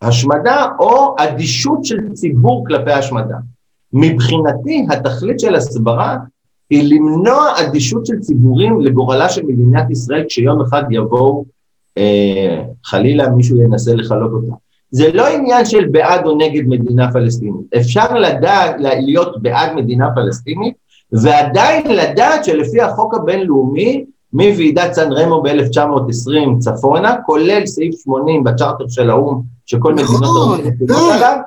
השמדה 0.02 0.66
או 0.80 1.16
אדישות 1.20 1.86
של 1.86 2.14
ציבור 2.14 2.66
כלפי 2.68 2.92
השמדה. 2.92 3.36
מבחינתי, 3.94 4.86
התכלית 4.90 5.40
של 5.40 5.56
הסברה 5.56 6.18
היא 6.72 6.96
למנוע 6.96 7.48
אדישות 7.56 8.06
של 8.06 8.20
ציבורים 8.20 8.82
לגורלה 8.82 9.30
של 9.30 9.44
מדינת 9.44 9.92
ישראל 9.92 10.26
כשיום 10.30 10.62
אחד 10.62 10.84
יבואו, 10.92 11.46
אה, 11.98 12.64
חלילה 12.86 13.30
מישהו 13.30 13.62
ינסה 13.62 13.94
לכלות 13.94 14.32
אותה. 14.32 14.54
זה 14.92 15.12
לא 15.14 15.28
עניין 15.28 15.66
של 15.66 15.88
בעד 15.88 16.26
או 16.26 16.38
נגד 16.38 16.68
מדינה 16.68 17.12
פלסטינית. 17.12 17.74
אפשר 17.78 18.14
לדעת, 18.14 18.76
להיות 18.80 19.42
בעד 19.42 19.74
מדינה 19.76 20.08
פלסטינית 20.16 20.74
ועדיין 21.12 21.84
לדעת 21.88 22.46
שלפי 22.46 22.82
החוק 22.82 23.16
הבינלאומי, 23.16 24.06
מוועידת 24.34 24.94
סן 24.94 25.12
רמו 25.12 25.42
ב-1920 25.42 26.60
צפונה, 26.60 27.16
כולל 27.26 27.66
סעיף 27.66 27.96
80 28.04 28.44
בצ'רטר 28.44 28.86
של 28.88 29.10
האו"ם, 29.10 29.42
שכל 29.66 29.94
מדינות 29.94 30.24
האו"ם 30.24 30.68
מדינות 30.68 31.14
עליו, 31.14 31.38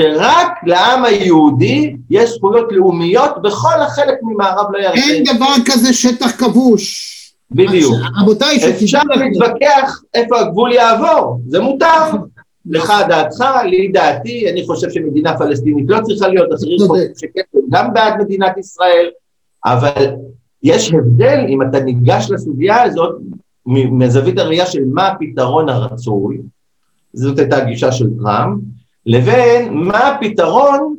שרק 0.00 0.52
לעם 0.66 1.04
היהודי 1.04 1.96
יש 2.10 2.30
זכויות 2.30 2.72
לאומיות 2.72 3.42
בכל 3.42 3.80
החלק 3.82 4.18
ממערב 4.22 4.72
לירדן. 4.72 4.98
אין 4.98 5.24
דבר 5.36 5.54
כזה 5.66 5.92
שטח 5.92 6.30
כבוש. 6.38 7.12
בדיוק. 7.50 7.94
רבותיי, 8.22 8.58
אפשר 8.70 9.00
להתווכח 9.16 10.02
איפה 10.14 10.40
הגבול 10.40 10.72
יעבור, 10.72 11.40
זה 11.46 11.60
מותר. 11.60 12.10
לך 12.70 12.92
דעתך, 13.08 13.44
לי 13.64 13.88
דעתי, 13.88 14.50
אני 14.50 14.66
חושב 14.66 14.90
שמדינה 14.90 15.38
פלסטינית 15.38 15.84
לא 15.88 15.98
צריכה 16.02 16.28
להיות, 16.28 16.48
אחרים 16.54 16.78
חושבים 16.78 17.12
שכן, 17.16 17.58
גם 17.70 17.92
בעד 17.94 18.14
מדינת 18.20 18.58
ישראל, 18.58 19.06
אבל 19.64 20.06
יש 20.62 20.92
הבדל 20.92 21.38
אם 21.48 21.62
אתה 21.62 21.80
ניגש 21.80 22.30
לסוגיה 22.30 22.82
הזאת 22.82 23.16
מזווית 23.66 24.38
הראייה 24.38 24.66
של 24.66 24.84
מה 24.92 25.06
הפתרון 25.06 25.68
הרצוי, 25.68 26.38
זאת 27.12 27.38
הייתה 27.38 27.56
הגישה 27.56 27.92
של 27.92 28.06
טראמפ, 28.22 28.60
לבין 29.06 29.74
מה 29.74 29.98
הפתרון, 29.98 30.96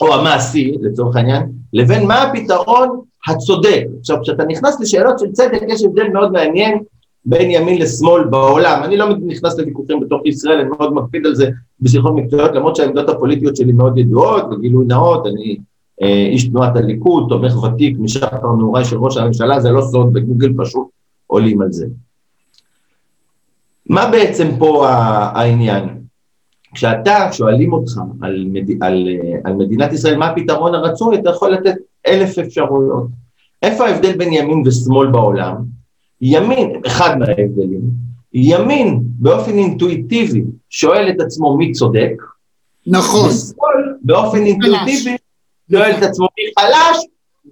או 0.00 0.14
המעשי 0.14 0.72
לצורך 0.80 1.16
העניין, 1.16 1.42
לבין 1.72 2.06
מה 2.06 2.22
הפתרון 2.22 3.00
הצודק. 3.28 3.84
עכשיו, 4.00 4.16
כשאתה 4.22 4.44
נכנס 4.44 4.80
לשאלות 4.80 5.18
של 5.18 5.32
צדק, 5.32 5.62
יש 5.68 5.84
הבדל 5.84 6.08
מאוד 6.08 6.32
מעניין 6.32 6.82
בין 7.24 7.50
ימין 7.50 7.82
לשמאל 7.82 8.24
בעולם. 8.24 8.80
אני 8.84 8.96
לא 8.96 9.06
נכנס 9.26 9.58
לוויכוחים 9.58 10.00
בתוך 10.00 10.22
ישראל, 10.24 10.58
אני 10.58 10.68
מאוד 10.68 10.94
מקפיד 10.94 11.26
על 11.26 11.34
זה 11.34 11.50
בשיחות 11.80 12.14
מקצועיות, 12.14 12.54
למרות 12.54 12.76
שהעמדות 12.76 13.08
הפוליטיות 13.08 13.56
שלי 13.56 13.72
מאוד 13.72 13.98
ידועות, 13.98 14.50
בגילוי 14.50 14.86
נאות, 14.86 15.26
אני 15.26 15.56
אה, 16.02 16.26
איש 16.32 16.48
תנועת 16.48 16.76
הליכוד, 16.76 17.26
תומך 17.28 17.62
ותיק 17.62 17.96
משחר 17.98 18.52
נעוריי 18.58 18.84
של 18.84 18.96
ראש 18.96 19.16
הממשלה, 19.16 19.60
זה 19.60 19.70
לא 19.70 19.82
סוד, 19.82 20.12
בגוגל 20.12 20.52
פשוט 20.58 20.86
עולים 21.26 21.62
על 21.62 21.72
זה. 21.72 21.86
מה 23.86 24.10
בעצם 24.10 24.48
פה 24.58 24.88
העניין? 24.88 26.01
כשאתה, 26.74 27.32
שואלים 27.32 27.72
אותך 27.72 27.92
על, 28.22 28.44
מד... 28.48 28.82
על, 28.82 29.08
על 29.44 29.52
מדינת 29.52 29.92
ישראל, 29.92 30.16
מה 30.16 30.26
הפתרון 30.26 30.74
הרצוי, 30.74 31.18
אתה 31.18 31.30
יכול 31.30 31.50
לתת 31.50 31.74
אלף 32.06 32.38
אפשרויות. 32.38 33.06
איפה 33.62 33.86
ההבדל 33.86 34.16
בין 34.16 34.32
ימין 34.32 34.62
ושמאל 34.66 35.10
בעולם? 35.10 35.54
ימין, 36.20 36.80
אחד 36.86 37.18
מההבדלים, 37.18 37.80
ימין 38.32 39.00
באופן 39.04 39.58
אינטואיטיבי 39.58 40.42
שואל 40.70 41.08
את 41.08 41.20
עצמו 41.20 41.56
מי 41.56 41.72
צודק, 41.72 42.12
נכון. 42.86 43.28
ושמאל 43.28 43.94
באופן 44.02 44.46
אינטואיטיבי 44.46 45.16
שואל 45.70 45.90
את 45.90 46.02
עצמו 46.02 46.26
מי 46.38 46.44
חלש, 46.60 47.04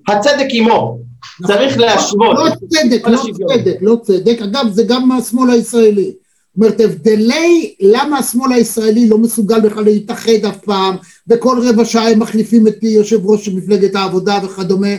הצדק 0.08 0.46
עמו. 0.52 0.98
צריך 1.46 1.78
להשוות. 1.78 2.38
לא 2.38 2.50
צדק, 2.68 3.08
לא 3.08 3.18
צדק, 3.48 3.78
לא 3.80 3.96
צדק. 4.02 4.42
אגב, 4.42 4.68
זה 4.70 4.82
גם 4.88 5.08
מהשמאל 5.08 5.50
הישראלי. 5.50 6.12
אומרת, 6.60 6.80
הבדלי 6.80 7.74
למה 7.80 8.18
השמאל 8.18 8.52
הישראלי 8.52 9.08
לא 9.08 9.18
מסוגל 9.18 9.60
בכלל 9.60 9.84
להתאחד 9.84 10.44
אף 10.48 10.56
פעם, 10.56 10.96
וכל 11.28 11.58
רבע 11.62 11.84
שעה 11.84 12.10
הם 12.10 12.18
מחליפים 12.18 12.66
את 12.66 12.82
יושב 12.82 13.26
ראש 13.26 13.48
מפלגת 13.48 13.94
העבודה 13.94 14.38
וכדומה, 14.44 14.94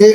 אה, 0.00 0.12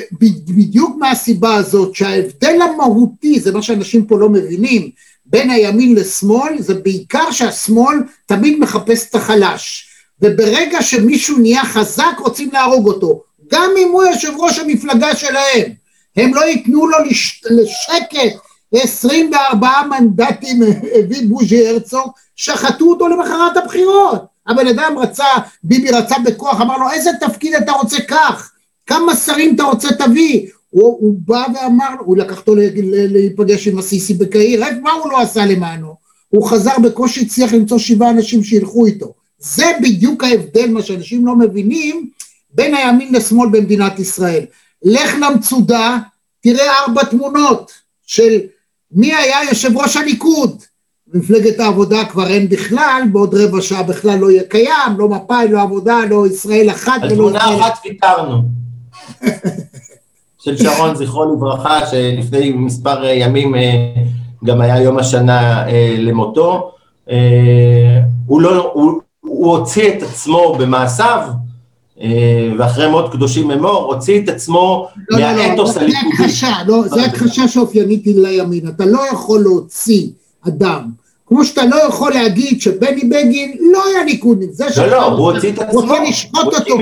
בדיוק 0.48 0.98
מהסיבה 1.00 1.56
הזאת 1.56 1.96
שההבדל 1.96 2.60
המהותי, 2.62 3.40
זה 3.40 3.52
מה 3.52 3.62
שאנשים 3.62 4.06
פה 4.06 4.20
לא 4.20 4.30
מבינים, 4.30 4.90
בין 5.26 5.50
הימין 5.50 5.96
לשמאל, 5.96 6.54
זה 6.60 6.74
בעיקר 6.74 7.32
שהשמאל 7.32 7.98
תמיד 8.26 8.60
מחפש 8.60 9.10
את 9.10 9.16
החלש, 9.16 9.88
וברגע 10.22 10.82
שמישהו 10.82 11.38
נהיה 11.38 11.66
חזק 11.66 12.16
רוצים 12.20 12.50
להרוג 12.54 12.88
אותו, 12.88 13.24
גם 13.52 13.70
אם 13.78 13.90
הוא 13.92 14.04
יושב 14.04 14.32
ראש 14.38 14.60
המפלגה 14.60 15.16
שלהם, 15.16 15.72
הם 16.18 16.34
לא 16.34 16.42
ייתנו 16.42 16.88
לו 16.88 16.98
לש... 17.10 17.44
לשקט 17.46 18.38
24 18.74 19.70
מנדטים 19.90 20.62
הביא 21.00 21.28
בוז'י 21.30 21.68
הרצוג, 21.68 22.12
שחטו 22.36 22.86
אותו 22.86 23.08
למחרת 23.08 23.58
הבחירות. 23.58 24.26
הבן 24.48 24.68
אדם 24.68 24.98
רצה, 24.98 25.26
ביבי 25.64 25.92
רצה 25.92 26.16
בכוח, 26.26 26.62
אמר 26.62 26.78
לו 26.78 26.92
איזה 26.92 27.10
תפקיד 27.20 27.54
אתה 27.54 27.72
רוצה 27.72 28.02
קח, 28.02 28.52
כמה 28.86 29.16
שרים 29.16 29.56
אתה 29.56 29.64
רוצה 29.64 29.88
תביא. 29.94 30.48
הוא, 30.70 30.98
הוא 31.00 31.16
בא 31.26 31.46
ואמר, 31.56 31.96
הוא 32.00 32.18
לקח 32.18 32.38
אותו 32.38 32.56
להיפגש 32.86 33.68
עם 33.68 33.78
הסיסי 33.78 34.14
בקהיר, 34.14 34.64
רק 34.64 34.74
מה 34.82 34.92
הוא 34.92 35.12
לא 35.12 35.22
עשה 35.22 35.46
למענו? 35.46 35.96
הוא 36.30 36.48
חזר 36.48 36.80
בקושי 36.84 37.22
הצליח 37.22 37.54
למצוא 37.54 37.78
שבעה 37.78 38.10
אנשים 38.10 38.44
שילכו 38.44 38.86
איתו. 38.86 39.14
זה 39.40 39.66
בדיוק 39.82 40.24
ההבדל, 40.24 40.70
מה 40.72 40.82
שאנשים 40.82 41.26
לא 41.26 41.36
מבינים, 41.36 42.10
בין 42.54 42.76
הימין 42.76 43.16
לשמאל 43.16 43.50
במדינת 43.50 44.00
ישראל. 44.00 44.46
לך 44.84 45.16
למצודה, 45.22 45.98
תראה 46.42 46.80
ארבע 46.80 47.04
תמונות 47.04 47.72
של 48.06 48.40
מי 48.96 49.14
היה 49.14 49.38
יושב 49.50 49.78
ראש 49.78 49.98
הליכוד? 49.98 50.62
מפלגת 51.14 51.60
העבודה 51.60 52.06
כבר 52.06 52.28
אין 52.28 52.50
בכלל, 52.50 53.02
בעוד 53.12 53.36
רבע 53.36 53.62
שעה 53.62 53.84
בכלל 53.84 54.20
לא 54.20 54.32
יהיה 54.32 54.44
קיים, 54.44 54.98
לא 54.98 55.10
מפא"י, 55.10 55.48
לא 55.50 55.62
עבודה, 55.62 56.00
לא 56.10 56.28
ישראל 56.28 56.70
אחת 56.70 57.02
על 57.02 57.16
תמונה 57.16 57.40
אחת 57.40 57.80
ויתרנו. 57.86 58.42
של 60.40 60.58
שרון, 60.58 60.96
זכרו 61.06 61.26
לברכה, 61.26 61.88
שלפני 61.88 62.52
מספר 62.52 63.04
ימים 63.06 63.56
אה, 63.56 63.94
גם 64.44 64.62
היה 64.62 64.82
יום 64.82 64.98
השנה 64.98 65.68
אה, 65.68 65.96
למותו. 66.00 66.72
אה, 67.10 68.00
הוא, 68.26 68.42
לא, 68.42 68.72
הוא, 68.74 69.02
הוא 69.20 69.58
הוציא 69.58 69.90
את 69.90 70.04
עצמו 70.04 70.56
במעשיו, 70.60 71.28
ואחרי 72.58 72.88
מות 72.90 73.12
קדושים 73.12 73.52
אמור, 73.52 73.94
הוציא 73.94 74.22
את 74.24 74.30
עצמו 74.30 74.88
לא, 75.10 75.20
מהאתוס 75.20 75.76
לא, 75.76 75.82
לא, 75.82 75.88
הליכודי. 75.88 76.08
זה 76.18 76.24
הכחשה, 76.24 76.54
לא, 76.68 76.84
זה 76.88 77.06
הכחשה 77.06 77.48
שאופיינית 77.48 78.04
לימין, 78.06 78.68
אתה 78.68 78.86
לא 78.86 79.02
יכול 79.12 79.42
להוציא 79.42 80.08
אדם, 80.48 80.90
כמו 81.28 81.46
שאתה 81.46 81.66
לא 81.66 81.76
יכול 81.76 82.14
להגיד 82.14 82.62
שבני 82.62 83.04
בגין 83.04 83.58
לא 83.60 83.84
היה 83.86 84.04
ליכודניק, 84.04 84.52
זה 84.52 84.66
לא, 84.78 84.88
לא, 84.88 85.06
הוא 85.06 85.32
הוציא 85.32 85.52
את 85.54 85.60
עצמו, 85.60 85.80
הוא 85.80 85.90
רוצה 85.90 86.04
לשחוט 86.10 86.54
אותו, 86.54 86.78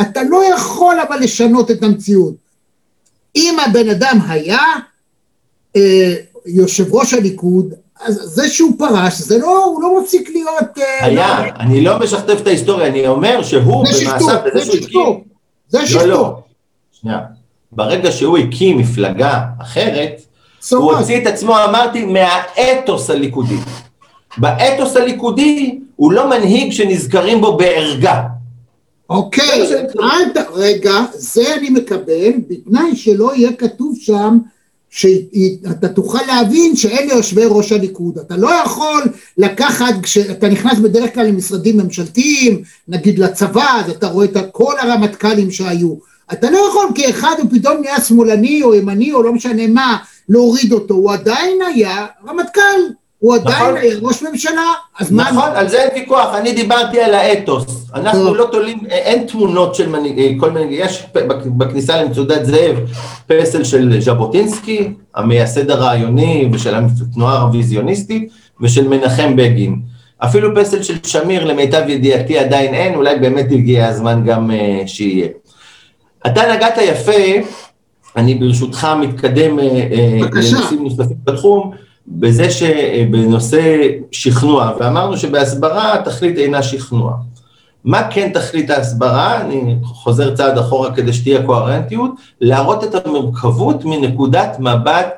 אתה 0.00 0.22
לא 0.22 0.42
יכול 0.54 0.96
אבל 1.08 1.16
לשנות 1.20 1.70
את 1.70 1.82
המציאות. 1.82 2.34
אם 3.36 3.56
הבן 3.66 3.88
אדם 3.88 4.18
היה 4.28 4.60
אה, 5.76 6.14
יושב 6.46 6.94
ראש 6.94 7.14
הליכוד, 7.14 7.74
אז 8.00 8.14
זה 8.14 8.48
שהוא 8.48 8.72
פרש, 8.78 9.20
זה 9.20 9.38
לא, 9.38 9.64
הוא 9.64 9.82
לא 9.82 10.00
מפסיק 10.00 10.30
להיות... 10.30 10.78
אה, 10.78 11.04
היה, 11.04 11.44
לא... 11.46 11.52
אני 11.60 11.80
לא 11.80 11.98
משכתב 11.98 12.36
את 12.42 12.46
ההיסטוריה, 12.46 12.86
אני 12.86 13.06
אומר 13.06 13.42
שהוא 13.42 13.84
במעשיו, 13.84 14.38
בזה 14.46 14.64
שהוא 14.64 14.76
הקים... 14.76 15.20
זה 15.68 15.86
שכתוב. 15.86 16.02
לא, 16.02 16.08
לא, 16.08 16.38
שנייה. 16.92 17.18
ברגע 17.72 18.12
שהוא 18.12 18.38
הקים 18.38 18.78
מפלגה 18.78 19.44
אחרת, 19.62 20.20
so 20.62 20.76
הוא? 20.76 20.92
הוציא 20.92 21.22
את 21.22 21.26
עצמו, 21.26 21.64
אמרתי, 21.64 22.04
מהאתוס 22.04 23.10
הליכודי. 23.10 23.56
באתוס 24.38 24.96
הליכודי 24.96 25.78
הוא 25.96 26.12
לא 26.12 26.30
מנהיג 26.30 26.72
שנזכרים 26.72 27.40
בו 27.40 27.56
בערגה. 27.56 28.22
אוקיי, 29.10 29.62
ת... 30.34 30.38
רגע, 30.54 30.92
זה 31.12 31.54
אני 31.54 31.70
מקבל, 31.70 32.32
בתנאי 32.48 32.96
שלא 32.96 33.34
יהיה 33.34 33.52
כתוב 33.52 33.96
שם 34.00 34.38
שאתה 34.96 35.88
תוכל 35.88 36.22
להבין 36.26 36.76
שאלה 36.76 37.14
יושבי 37.14 37.44
ראש 37.44 37.72
הליכוד. 37.72 38.18
אתה 38.18 38.36
לא 38.36 38.50
יכול 38.64 39.02
לקחת, 39.38 39.94
כשאתה 40.02 40.48
נכנס 40.48 40.78
בדרך 40.78 41.14
כלל 41.14 41.26
למשרדים 41.26 41.76
ממשלתיים, 41.76 42.62
נגיד 42.88 43.18
לצבא, 43.18 43.82
אז 43.84 43.90
אתה 43.90 44.06
רואה 44.06 44.26
את 44.26 44.36
כל 44.52 44.74
הרמטכ"לים 44.78 45.50
שהיו. 45.50 45.94
אתה 46.32 46.50
לא 46.50 46.58
יכול 46.68 46.88
כאחד 46.94 47.34
הוא 47.38 47.50
פתאום 47.50 47.80
נהיה 47.80 48.00
שמאלני 48.00 48.62
או 48.62 48.74
ימני 48.74 49.12
או 49.12 49.22
לא 49.22 49.32
משנה 49.32 49.66
מה, 49.66 49.96
להוריד 50.28 50.72
אותו, 50.72 50.94
הוא 50.94 51.12
עדיין 51.12 51.58
היה 51.66 52.06
רמטכ"ל. 52.28 52.80
הוא 53.18 53.34
עדיין 53.34 53.74
נכון. 53.74 54.08
ראש 54.08 54.22
ממשלה, 54.22 54.72
אז 54.98 55.12
מה... 55.12 55.30
נכון, 55.30 55.48
על 55.54 55.68
זה 55.68 55.82
אין 55.82 55.88
ויכוח, 55.94 56.34
אני 56.34 56.52
דיברתי 56.52 57.00
על 57.00 57.14
האתוס. 57.14 57.90
אנחנו. 57.94 58.34
לא 58.34 58.48
תולים, 58.52 58.78
אין 58.88 59.26
תמונות 59.26 59.74
של 59.74 59.88
מנהיג, 59.88 60.18
אה, 60.18 60.30
כל 60.40 60.50
מנהיג, 60.50 60.70
יש 60.72 61.06
בכניסה 61.46 62.02
למצודת 62.02 62.44
זאב 62.44 62.76
פסל 63.26 63.64
של 63.64 64.00
ז'בוטינסקי, 64.00 64.92
המייסד 65.14 65.70
הרעיוני 65.70 66.48
ושל 66.52 66.74
התנועה 66.74 67.36
הרוויזיוניסטית, 67.36 68.30
ושל 68.60 68.88
מנחם 68.88 69.36
בגין. 69.36 69.80
אפילו 70.18 70.56
פסל 70.56 70.82
של 70.82 70.94
שמיר, 71.04 71.44
למיטב 71.44 71.82
ידיעתי 71.88 72.38
עדיין 72.38 72.74
אין, 72.74 72.94
אולי 72.94 73.18
באמת 73.18 73.46
הגיע 73.52 73.86
הזמן 73.86 74.22
גם 74.26 74.50
uh, 74.50 74.86
שיהיה. 74.86 75.28
אתה 76.26 76.54
נגעת 76.54 76.78
יפה, 76.82 77.12
אני 78.16 78.34
ברשותך 78.34 78.88
מתקדם 79.00 79.58
uh, 79.58 79.62
לנושאים 80.32 80.82
נוספים 80.82 81.16
בתחום, 81.24 81.85
בזה 82.08 82.50
שבנושא 82.50 83.88
שכנוע, 84.10 84.72
ואמרנו 84.80 85.16
שבהסברה 85.16 85.94
התכלית 85.94 86.38
אינה 86.38 86.62
שכנוע. 86.62 87.12
מה 87.84 88.10
כן 88.10 88.30
תכלית 88.34 88.70
ההסברה? 88.70 89.40
אני 89.40 89.74
חוזר 89.82 90.34
צעד 90.34 90.58
אחורה 90.58 90.94
כדי 90.94 91.12
שתהיה 91.12 91.42
קוהרנטיות, 91.42 92.10
להראות 92.40 92.84
את 92.84 93.06
המורכבות 93.06 93.84
מנקודת 93.84 94.56
מבט 94.60 95.08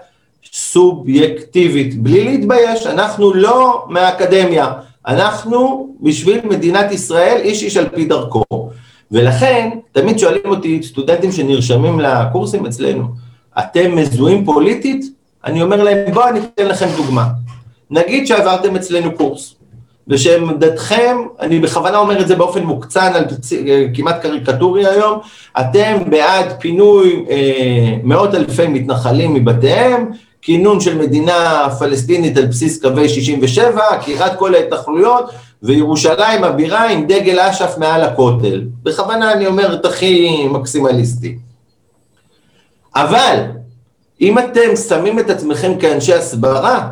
סובייקטיבית, 0.53 2.03
בלי 2.03 2.24
להתבייש, 2.24 2.87
אנחנו 2.87 3.35
לא 3.35 3.85
מהאקדמיה, 3.88 4.72
אנחנו 5.07 5.88
בשביל 6.01 6.40
מדינת 6.44 6.92
ישראל 6.92 7.40
איש 7.44 7.62
איש 7.62 7.77
על 7.77 7.88
פי 7.88 8.05
דרכו. 8.05 8.44
ולכן, 9.12 9.70
תמיד 9.92 10.18
שואלים 10.18 10.42
אותי 10.46 10.83
סטודנטים 10.83 11.33
שנרשמים 11.33 12.01
לקורסים 12.01 12.66
אצלנו, 12.66 13.05
אתם 13.59 13.96
מזוהים 13.96 14.44
פוליטית? 14.44 15.17
אני 15.44 15.62
אומר 15.62 15.83
להם, 15.83 16.12
בואו 16.14 16.29
אני 16.29 16.40
אתן 16.40 16.66
לכם 16.66 16.87
דוגמה. 16.96 17.29
נגיד 17.90 18.27
שעברתם 18.27 18.77
אצלנו 18.77 19.16
קורס, 19.16 19.55
ושעמדתכם, 20.09 21.16
אני 21.40 21.59
בכוונה 21.59 21.98
אומר 21.98 22.20
את 22.20 22.29
זה 22.29 22.37
באופן 22.37 22.62
מוקצן, 22.62 23.12
על 23.14 23.24
כמעט 23.94 24.22
קריקטורי 24.22 24.87
היום, 24.87 25.18
אתם 25.61 26.11
בעד 26.11 26.53
פינוי 26.61 27.24
אה, 27.31 27.96
מאות 28.03 28.35
אלפי 28.35 28.66
מתנחלים 28.66 29.35
מבתיהם, 29.35 30.11
כינון 30.42 30.81
של 30.81 30.98
מדינה 30.98 31.68
פלסטינית 31.79 32.37
על 32.37 32.46
בסיס 32.46 32.83
קווי 32.83 33.09
67, 33.09 33.81
עקירת 33.90 34.38
כל 34.38 34.55
ההתנחלויות, 34.55 35.31
וירושלים 35.62 36.44
הבירה 36.44 36.90
עם 36.90 37.07
דגל 37.07 37.40
אש"ף 37.40 37.74
מעל 37.79 38.03
הכותל. 38.03 38.64
בכוונה 38.83 39.33
אני 39.33 39.46
אומר 39.46 39.74
את 39.74 39.85
הכי 39.85 40.46
מקסימליסטי. 40.51 41.38
אבל 42.96 43.58
אם 44.20 44.38
אתם 44.38 44.76
שמים 44.88 45.18
את 45.18 45.31
עצמכם 45.31 45.78
כאנשי 45.81 46.14
הסברה, 46.14 46.90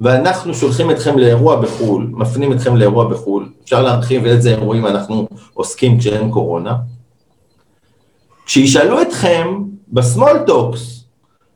ואנחנו 0.00 0.54
שולחים 0.54 0.90
אתכם 0.90 1.18
לאירוע 1.18 1.56
בחו"ל, 1.56 2.06
מפנים 2.12 2.52
אתכם 2.52 2.76
לאירוע 2.76 3.04
בחו"ל, 3.08 3.48
אפשר 3.64 3.82
להרחיב 3.82 4.26
איזה 4.26 4.50
אירועים 4.50 4.86
אנחנו 4.86 5.28
עוסקים 5.54 5.98
כשאין 5.98 6.30
קורונה, 6.30 6.74
כשישאלו 8.46 9.02
אתכם 9.02 9.46
טוקס, 10.46 11.04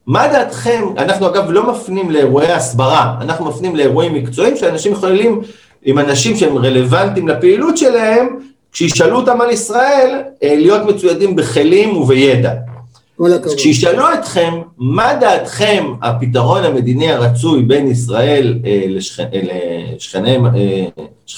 מה 0.06 0.28
דעתכם, 0.28 0.84
אנחנו 0.98 1.26
אגב 1.26 1.50
לא 1.50 1.72
מפנים 1.72 2.10
לאירועי 2.10 2.52
הסברה, 2.52 3.16
אנחנו 3.20 3.44
מפנים 3.44 3.76
לאירועים 3.76 4.14
מקצועיים 4.14 4.56
שאנשים 4.56 4.92
יכולים, 4.92 5.40
עם 5.82 5.98
אנשים 5.98 6.36
שהם 6.36 6.58
רלוונטיים 6.58 7.28
לפעילות 7.28 7.76
שלהם, 7.76 8.38
כשישאלו 8.72 9.16
אותם 9.16 9.40
על 9.40 9.50
ישראל, 9.50 10.22
אה, 10.42 10.54
להיות 10.56 10.86
מצוידים 10.86 11.36
בכלים 11.36 11.96
ובידע. 11.96 12.52
הכבוד. 13.26 13.56
כשישאלו 13.56 14.04
אתכם, 14.14 14.60
מה 14.78 15.14
דעתכם 15.20 15.84
הפתרון 16.02 16.64
המדיני 16.64 17.12
הרצוי 17.12 17.62
בין 17.62 17.86
ישראל 17.86 18.58
אה, 18.64 18.70
אה, 18.70 18.86
לשכני, 19.88 20.36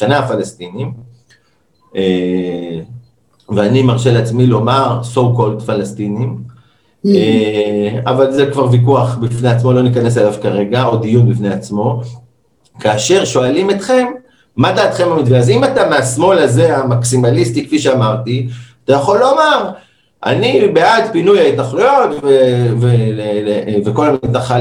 אה, 0.03 0.18
הפלסטינים, 0.18 0.92
ואני 3.49 3.83
מרשה 3.83 4.12
לעצמי 4.12 4.47
לומר 4.47 5.01
so 5.14 5.18
called 5.18 5.64
פלסטינים, 5.66 6.38
mm. 6.38 7.09
אה, 7.09 8.01
אבל 8.07 8.33
זה 8.33 8.47
כבר 8.53 8.71
ויכוח 8.71 9.14
בפני 9.14 9.49
עצמו, 9.49 9.73
לא 9.73 9.83
ניכנס 9.83 10.18
אליו 10.18 10.35
כרגע, 10.42 10.85
או 10.85 10.97
דיון 10.97 11.31
בפני 11.31 11.49
עצמו, 11.49 12.01
כאשר 12.81 13.25
שואלים 13.25 13.71
אתכם, 13.71 14.07
מה 14.57 14.73
דעתכם 14.73 15.11
במתווה? 15.11 15.38
אז 15.38 15.51
אם 15.51 15.64
אתה 15.64 15.88
מהשמאל 15.90 16.38
הזה, 16.38 16.77
המקסימליסטי, 16.77 17.66
כפי 17.66 17.79
שאמרתי, 17.79 18.49
אתה 18.85 18.92
יכול 18.92 19.18
לומר, 19.18 19.71
אני 20.27 20.69
בעד 20.69 21.05
פינוי 21.13 21.41
ההתנחלויות 21.41 22.11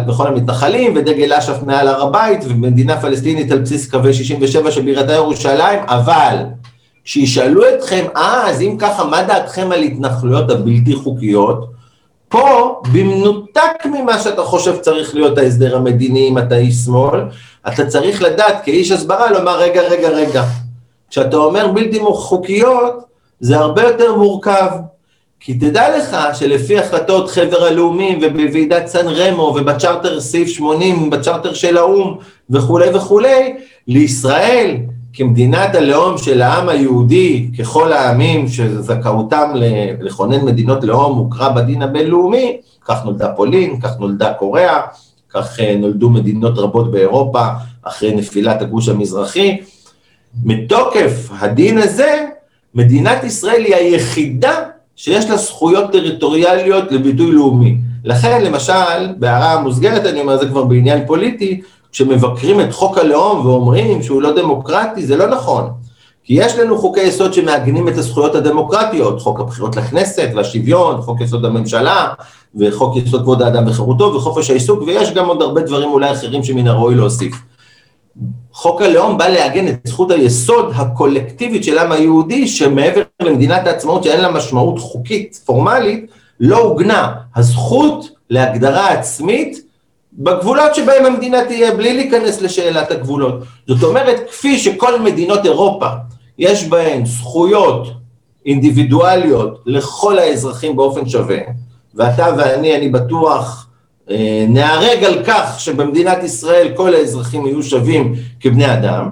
וכל 0.08 0.28
המתנחלים 0.28 0.94
ודגל 0.96 1.34
אש"ף 1.34 1.64
מעל 1.66 1.88
הר 1.88 2.02
הבית 2.02 2.40
ומדינה 2.48 3.02
פלסטינית 3.02 3.52
על 3.52 3.60
בסיס 3.60 3.92
קווי 3.92 4.14
67 4.14 4.72
שבירתה 4.72 5.14
ירושלים, 5.14 5.80
אבל 5.86 6.36
כשישאלו 7.04 7.62
אתכם, 7.70 8.06
אה, 8.16 8.50
אז 8.50 8.62
אם 8.62 8.76
ככה, 8.80 9.04
מה 9.04 9.24
דעתכם 9.24 9.72
על 9.72 9.82
התנחלויות 9.82 10.52
הבלתי 10.52 10.96
חוקיות? 10.96 11.66
פה, 12.30 12.82
במנותק 12.94 13.86
ממה 13.86 14.20
שאתה 14.20 14.44
חושב 14.44 14.78
צריך 14.78 15.16
להיות 15.16 15.38
ההסדר 15.38 15.78
המדיני 15.78 16.28
אם 16.28 16.38
אתה 16.38 16.56
איש 16.56 16.76
שמאל, 16.76 17.22
אתה 17.68 17.86
צריך 17.86 18.22
לדעת 18.22 18.64
כאיש 18.64 18.92
הסברה 18.92 19.32
לומר, 19.32 19.60
רגע, 19.60 19.82
רגע, 19.82 20.10
רגע. 20.10 20.44
כשאתה 21.10 21.38
אומר 21.38 21.68
בלתי 21.68 22.00
חוקיות, 22.00 22.94
זה 23.40 23.58
הרבה 23.58 23.84
יותר 23.84 24.16
מורכב. 24.16 24.68
כי 25.44 25.54
תדע 25.54 25.98
לך 25.98 26.18
שלפי 26.34 26.80
החלטות 26.80 27.30
חבר 27.30 27.64
הלאומים 27.64 28.20
ובוועידת 28.22 28.88
סן 28.88 29.08
רמו 29.08 29.42
ובצ'רטר 29.42 30.20
סעיף 30.20 30.48
80, 30.48 31.10
בצ'רטר 31.10 31.54
של 31.54 31.78
האו"ם 31.78 32.18
וכולי 32.50 32.90
וכולי, 32.94 33.54
לישראל 33.88 34.78
כמדינת 35.14 35.76
הלאום 35.76 36.18
של 36.18 36.42
העם 36.42 36.70
היהודי, 36.70 37.50
ככל 37.60 37.94
העמים 37.94 38.48
שזכאותם 38.48 39.52
לכונן 40.02 40.46
מדינות 40.46 40.84
לאום 40.84 41.18
הוכרה 41.18 41.50
בדין 41.50 41.82
הבינלאומי, 41.82 42.58
כך 42.86 43.06
נולדה 43.06 43.30
פולין, 43.30 43.80
כך 43.80 44.00
נולדה 44.00 44.34
קוריאה, 44.34 44.82
כך 45.30 45.60
אה, 45.60 45.76
נולדו 45.78 46.10
מדינות 46.10 46.58
רבות 46.58 46.92
באירופה 46.92 47.48
אחרי 47.84 48.16
נפילת 48.16 48.62
הגוש 48.62 48.90
המזרחי. 48.90 49.58
מתוקף 50.44 51.30
הדין 51.40 51.78
הזה, 51.78 52.26
מדינת 52.76 53.24
ישראל 53.24 53.66
היא 53.66 53.76
היחידה 53.76 54.71
שיש 55.02 55.30
לה 55.30 55.38
זכויות 55.38 55.92
טריטוריאליות 55.92 56.92
לביטוי 56.92 57.32
לאומי. 57.32 57.78
לכן, 58.04 58.44
למשל, 58.44 59.14
בהערה 59.20 59.54
המוסגרת, 59.54 60.06
אני 60.06 60.22
אומר 60.22 60.38
זה 60.38 60.48
כבר 60.48 60.64
בעניין 60.64 61.08
פוליטי, 61.08 61.62
כשמבקרים 61.92 62.62
את 62.62 62.74
חוק 62.74 62.98
הלאום 62.98 63.46
ואומרים 63.46 64.04
שהוא 64.04 64.22
לא 64.22 64.36
דמוקרטי, 64.36 65.06
זה 65.06 65.18
לא 65.18 65.28
נכון. 65.28 65.70
כי 66.24 66.34
יש 66.34 66.56
לנו 66.56 66.78
חוקי 66.78 67.02
יסוד 67.02 67.34
שמעגנים 67.34 67.88
את 67.88 67.98
הזכויות 67.98 68.36
הדמוקרטיות, 68.36 69.22
חוק 69.22 69.40
הבחירות 69.40 69.76
לכנסת 69.76 70.30
והשוויון, 70.36 71.02
חוק 71.02 71.22
יסוד 71.22 71.46
הממשלה, 71.46 72.08
וחוק 72.56 72.98
יסוד 72.98 73.22
כבוד 73.22 73.42
האדם 73.42 73.68
וחירותו, 73.68 74.14
וחופש 74.16 74.50
העיסוק, 74.50 74.82
ויש 74.88 75.14
גם 75.14 75.28
עוד 75.28 75.42
הרבה 75.42 75.62
דברים 75.62 75.90
אולי 75.90 76.12
אחרים 76.12 76.44
שמן 76.44 76.68
הראוי 76.68 76.96
להוסיף. 76.96 77.36
חוק 78.54 78.82
הלאום 78.82 79.18
בא 79.18 79.28
לעגן 79.28 79.68
את 79.68 79.80
זכות 79.88 80.12
היסוד 80.12 80.72
הקולקטיבית 80.76 81.64
של 81.64 81.78
העם 81.78 81.92
היהודי, 81.92 82.48
שמעבר 82.48 83.02
למדינת 83.22 83.68
העצמאות 83.68 84.04
שאין 84.04 84.22
לה 84.22 84.32
משמעות 84.32 84.80
חוקית, 84.80 85.40
פורמלית, 85.46 86.06
לא 86.40 86.62
עוגנה. 86.62 87.14
הזכות 87.36 88.10
להגדרה 88.30 88.92
עצמית 88.92 89.62
בגבולות 90.14 90.76
שבהם 90.76 91.06
המדינה 91.06 91.46
תהיה, 91.46 91.76
בלי 91.76 91.94
להיכנס 91.94 92.42
לשאלת 92.42 92.92
הגבולות. 92.92 93.44
זאת 93.68 93.84
אומרת, 93.84 94.30
כפי 94.30 94.60
שכל 94.60 95.00
מדינות 95.00 95.46
אירופה 95.46 95.88
יש 96.38 96.68
בהן 96.68 97.06
זכויות 97.06 97.88
אינדיבידואליות 98.46 99.64
לכל 99.66 100.20
האזרחים 100.20 100.76
באופן 100.76 101.10
שווה, 101.10 101.38
ואתה 101.96 102.28
ואני, 102.38 102.76
אני 102.76 102.90
בטוח, 102.90 103.68
נהרג 104.48 105.04
על 105.04 105.24
כך 105.26 105.60
שבמדינת 105.60 106.24
ישראל 106.24 106.74
כל 106.76 106.94
האזרחים 106.94 107.46
יהיו 107.46 107.64
שווים 107.64 108.16
כבני 108.40 108.74
אדם, 108.74 109.10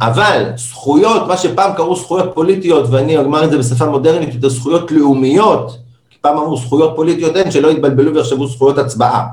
אבל 0.00 0.52
זכויות, 0.56 1.28
מה 1.28 1.36
שפעם 1.36 1.72
קראו 1.76 1.96
זכויות 1.96 2.30
פוליטיות, 2.34 2.90
ואני 2.90 3.16
אומר 3.16 3.44
את 3.44 3.50
זה 3.50 3.58
בשפה 3.58 3.86
מודרנית, 3.86 4.34
יותר 4.34 4.48
זכויות 4.48 4.90
לאומיות, 4.90 5.78
כי 6.10 6.18
פעם 6.20 6.38
אמרו 6.38 6.56
זכויות 6.56 6.92
פוליטיות 6.96 7.36
אין, 7.36 7.50
שלא 7.50 7.68
יתבלבלו 7.68 8.14
ויחשבו 8.14 8.46
זכויות 8.46 8.78
הצבעה, 8.78 9.26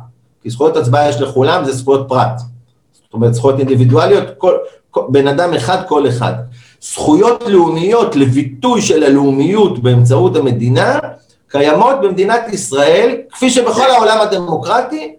כי 0.44 0.50
זכויות 0.50 0.78
הצבעה 0.78 1.10
יש 1.10 1.22
לכולם, 1.22 1.66
זה 1.66 1.72
זכויות 1.72 2.06
פרט. 2.08 2.42
זאת 2.94 3.14
אומרת, 3.14 3.34
זכויות 3.34 3.60
אינדיבידואליות, 3.60 4.24
כל, 4.38 4.54
כל, 4.92 5.02
בן 5.10 5.28
אדם 5.28 5.54
אחד, 5.54 5.78
כל 5.88 6.08
אחד. 6.10 6.34
זכויות 6.82 7.44
לאומיות 7.48 8.16
לביטוי 8.16 8.82
של 8.82 9.04
הלאומיות 9.04 9.80
באמצעות 9.80 10.36
המדינה, 10.36 11.00
קיימות 11.48 11.96
במדינת 12.02 12.42
ישראל, 12.54 13.16
כפי 13.32 13.50
שבכל 13.50 13.90
העולם 13.90 14.18
הדמוקרטי, 14.22 15.16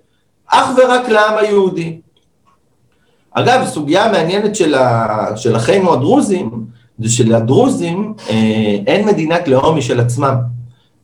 אך 0.47 0.69
ורק 0.77 1.09
לעם 1.09 1.39
היהודי. 1.39 1.99
אגב, 3.33 3.67
סוגיה 3.67 4.13
מעניינת 4.13 4.57
של, 4.57 4.75
ה, 4.75 5.27
של 5.37 5.57
אחינו 5.57 5.93
הדרוזים, 5.93 6.65
זה 6.99 7.11
שלדרוזים 7.11 8.15
אה, 8.31 8.77
אין 8.87 9.07
מדינת 9.07 9.49
לאום 9.49 9.79
משל 9.79 10.01
עצמם. 10.01 10.35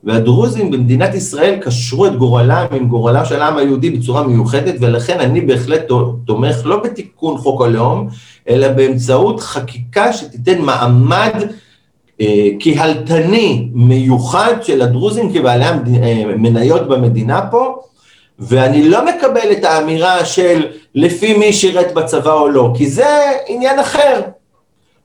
והדרוזים 0.04 0.70
במדינת 0.70 1.14
ישראל 1.14 1.58
קשרו 1.62 2.06
את 2.06 2.16
גורלם 2.16 2.66
עם 2.72 2.88
גורלם 2.88 3.24
של 3.24 3.42
העם 3.42 3.56
היהודי 3.56 3.90
בצורה 3.90 4.26
מיוחדת, 4.26 4.74
ולכן 4.80 5.20
אני 5.20 5.40
בהחלט 5.40 5.82
תומך 6.26 6.56
לא 6.64 6.82
בתיקון 6.82 7.38
חוק 7.38 7.62
הלאום, 7.62 8.08
אלא 8.48 8.68
באמצעות 8.68 9.40
חקיקה 9.40 10.12
שתיתן 10.12 10.60
מעמד 10.60 11.34
קהלתני 12.60 13.68
מיוחד 13.72 14.54
של 14.62 14.82
הדרוזים 14.82 15.32
כבעלי 15.32 15.64
המניות 15.64 16.80
אה, 16.80 16.86
במדינה 16.86 17.40
פה, 17.50 17.76
ואני 18.38 18.88
לא 18.88 19.06
מקבל 19.06 19.52
את 19.52 19.64
האמירה 19.64 20.24
של 20.24 20.66
לפי 20.94 21.38
מי 21.38 21.52
שירת 21.52 21.94
בצבא 21.94 22.32
או 22.32 22.48
לא, 22.48 22.72
כי 22.76 22.86
זה 22.86 23.06
עניין 23.48 23.78
אחר. 23.78 24.20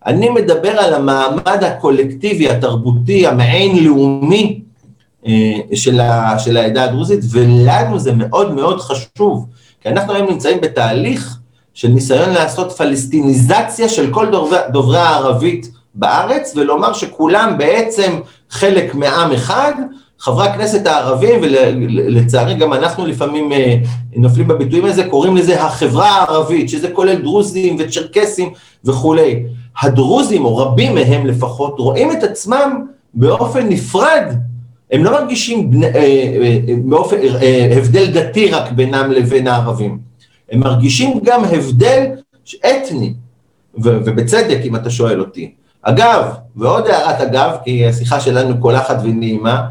אני 0.05 0.29
מדבר 0.29 0.69
על 0.69 0.93
המעמד 0.93 1.63
הקולקטיבי, 1.63 2.49
התרבותי, 2.49 3.27
המעין 3.27 3.83
לאומי 3.83 4.61
אה, 5.27 5.53
של, 5.73 5.99
ה, 5.99 6.39
של 6.39 6.57
העדה 6.57 6.83
הדרוזית, 6.83 7.19
ולנו 7.31 7.99
זה 7.99 8.11
מאוד 8.13 8.53
מאוד 8.53 8.81
חשוב, 8.81 9.45
כי 9.81 9.89
אנחנו 9.89 10.13
היום 10.13 10.29
נמצאים 10.29 10.61
בתהליך 10.61 11.37
של 11.73 11.87
ניסיון 11.87 12.29
לעשות 12.29 12.71
פלסטיניזציה 12.71 13.89
של 13.89 14.13
כל 14.13 14.31
דוברי, 14.31 14.57
דוברי 14.71 14.97
הערבית 14.97 15.71
בארץ, 15.99 16.53
ולומר 16.55 16.93
שכולם 16.93 17.55
בעצם 17.57 18.11
חלק 18.49 18.95
מעם 18.95 19.31
אחד, 19.31 19.73
חברי 20.19 20.47
הכנסת 20.47 20.87
הערבים, 20.87 21.39
ולצערי 21.41 22.53
גם 22.53 22.73
אנחנו 22.73 23.05
לפעמים 23.05 23.51
אה, 23.51 23.75
נופלים 24.15 24.47
בביטויים 24.47 24.85
הזה, 24.85 25.03
קוראים 25.09 25.37
לזה 25.37 25.63
החברה 25.63 26.09
הערבית, 26.09 26.69
שזה 26.69 26.91
כולל 26.91 27.15
דרוזים 27.15 27.75
וצ'רקסים 27.79 28.53
וכולי. 28.85 29.43
הדרוזים, 29.81 30.45
או 30.45 30.57
רבים 30.57 30.95
מהם 30.95 31.25
לפחות, 31.25 31.79
רואים 31.79 32.11
את 32.11 32.23
עצמם 32.23 32.85
באופן 33.13 33.69
נפרד, 33.69 34.23
הם 34.91 35.03
לא 35.03 35.11
מרגישים 35.11 35.71
אה, 35.83 35.89
אה, 35.95 36.59
באופן, 36.83 37.17
הבדל 37.77 38.11
דתי 38.11 38.51
רק 38.51 38.71
בינם 38.71 39.11
לבין 39.11 39.47
הערבים, 39.47 39.99
הם 40.51 40.59
מרגישים 40.59 41.19
גם 41.23 41.43
הבדל 41.43 42.05
אתני, 42.57 43.13
ובצדק 43.75 44.59
אם 44.63 44.75
אתה 44.75 44.89
שואל 44.89 45.19
אותי. 45.19 45.58
אגב, 45.81 46.23
ועוד 46.55 46.87
הערת 46.87 47.21
אגב, 47.21 47.51
כי 47.63 47.85
השיחה 47.85 48.19
שלנו 48.19 48.61
קולחת 48.61 48.97
ונעימה, 49.03 49.61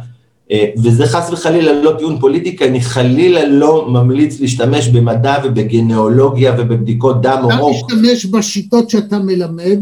אה, 0.51 0.65
וזה 0.85 1.07
חס 1.07 1.31
וחלילה 1.31 1.73
לא 1.73 1.95
טיעון 1.99 2.21
פוליטי, 2.21 2.57
כי 2.57 2.65
אני 2.65 2.81
חלילה 2.81 3.45
לא 3.45 3.89
ממליץ 3.89 4.41
להשתמש 4.41 4.89
במדע 4.89 5.37
ובגנאולוגיה 5.45 6.55
ובבדיקות 6.59 7.23
דם 7.23 7.39
או 7.43 7.49
רוק. 7.59 7.87
אתה 7.87 7.95
משתמש 7.95 8.27
בשיטות 8.27 8.91
שאתה 8.91 9.19
מלמד 9.19 9.79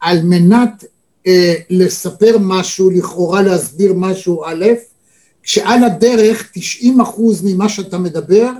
על 0.00 0.22
מנת 0.22 0.84
אה, 1.26 1.54
לספר 1.70 2.36
משהו, 2.40 2.90
לכאורה 2.90 3.42
להסביר 3.42 3.92
משהו 3.96 4.44
א', 4.44 4.64
כשעל 5.42 5.84
הדרך 5.84 6.50
90 6.54 7.00
אחוז 7.00 7.42
ממה 7.44 7.68
שאתה 7.68 7.98
מדבר 7.98 8.50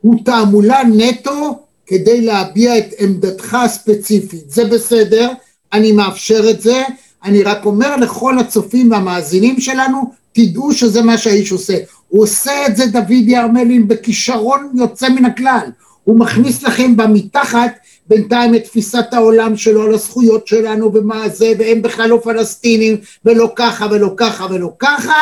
הוא 0.00 0.14
תעמולה 0.24 0.80
נטו 0.94 1.58
כדי 1.86 2.20
להביע 2.20 2.78
את 2.78 2.86
עמדתך 2.98 3.54
הספציפית. 3.54 4.50
זה 4.50 4.64
בסדר, 4.64 5.28
אני 5.72 5.92
מאפשר 5.92 6.50
את 6.50 6.60
זה, 6.60 6.82
אני 7.24 7.42
רק 7.42 7.64
אומר 7.64 7.96
לכל 7.96 8.38
הצופים 8.38 8.90
והמאזינים 8.90 9.60
שלנו, 9.60 10.12
תדעו 10.32 10.72
שזה 10.72 11.02
מה 11.02 11.18
שהאיש 11.18 11.52
עושה. 11.52 11.76
הוא 12.08 12.22
עושה 12.22 12.66
את 12.66 12.76
זה 12.76 12.86
דוד 12.86 13.10
ירמלין 13.10 13.88
בכישרון 13.88 14.72
יוצא 14.74 15.08
מן 15.08 15.24
הכלל. 15.24 15.70
הוא 16.04 16.18
מכניס 16.18 16.62
לכם 16.62 16.96
במתחת 16.96 17.72
בינתיים 18.06 18.54
את 18.54 18.64
תפיסת 18.64 19.06
העולם 19.12 19.56
שלו 19.56 19.82
על 19.82 19.94
הזכויות 19.94 20.46
שלנו 20.46 20.94
ומה 20.94 21.28
זה, 21.28 21.52
והם 21.58 21.82
בכלל 21.82 22.08
לא 22.08 22.20
פלסטינים, 22.24 22.96
ולא 23.24 23.52
ככה 23.56 23.86
ולא 23.90 24.14
ככה 24.16 24.46
ולא 24.50 24.70
ככה, 24.78 25.14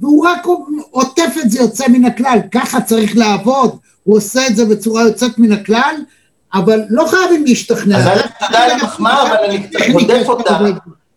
והוא 0.00 0.26
רק 0.26 0.46
עוטף 0.90 1.34
את 1.42 1.50
זה 1.50 1.58
יוצא 1.58 1.88
מן 1.88 2.04
הכלל, 2.04 2.38
ככה 2.52 2.80
צריך 2.80 3.16
לעבוד. 3.16 3.76
הוא 4.04 4.16
עושה 4.16 4.46
את 4.46 4.56
זה 4.56 4.64
בצורה 4.64 5.02
יוצאת 5.02 5.38
מן 5.38 5.52
הכלל, 5.52 5.94
אבל 6.54 6.80
לא 6.88 7.04
חייבים 7.06 7.44
להשתכנע. 7.44 7.98
אז 7.98 8.06
אני 8.06 8.22
תודה 8.46 8.64
על 8.64 8.70
המחמאה, 8.70 9.22
אבל 9.22 9.36
אני 9.48 9.62
קצת 9.62 9.80
הודף 9.92 10.28
אותה. 10.28 10.58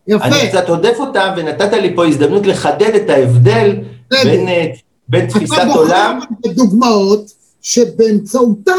יפה. 0.07 0.25
אני 0.25 0.49
קצת 0.49 0.69
הודף 0.69 0.95
אותה, 0.99 1.33
ונתת 1.38 1.73
לי 1.73 1.95
פה 1.95 2.05
הזדמנות 2.05 2.47
לחדד 2.47 2.95
את 2.95 3.09
ההבדל 3.09 3.75
בין, 4.11 4.47
אה, 4.47 5.27
תפיסת 5.29 5.57
עולם... 5.75 6.19
אתה 6.23 6.27
בוחר 6.41 6.53
דוגמאות 6.53 7.31
שבאמצעותן 7.61 8.73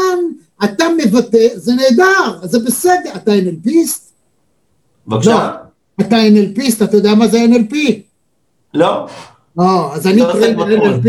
אתה 0.63 0.85
מבטא, 0.97 1.47
זה 1.55 1.73
נהדר, 1.73 2.39
זה 2.43 2.59
בסדר, 2.59 3.09
אתה 3.15 3.31
NLPיסט? 3.31 4.11
בבקשה? 5.07 5.29
לא, 5.29 6.05
אתה 6.05 6.15
NLPיסט, 6.15 6.83
אתה 6.83 6.97
יודע 6.97 7.15
מה 7.15 7.27
זה 7.27 7.45
NLP? 7.45 7.75
לא? 8.73 9.07
לא, 9.57 9.93
אז 9.93 10.07
אני 10.07 10.21
trainer 10.31 10.65
NLP. 10.65 11.07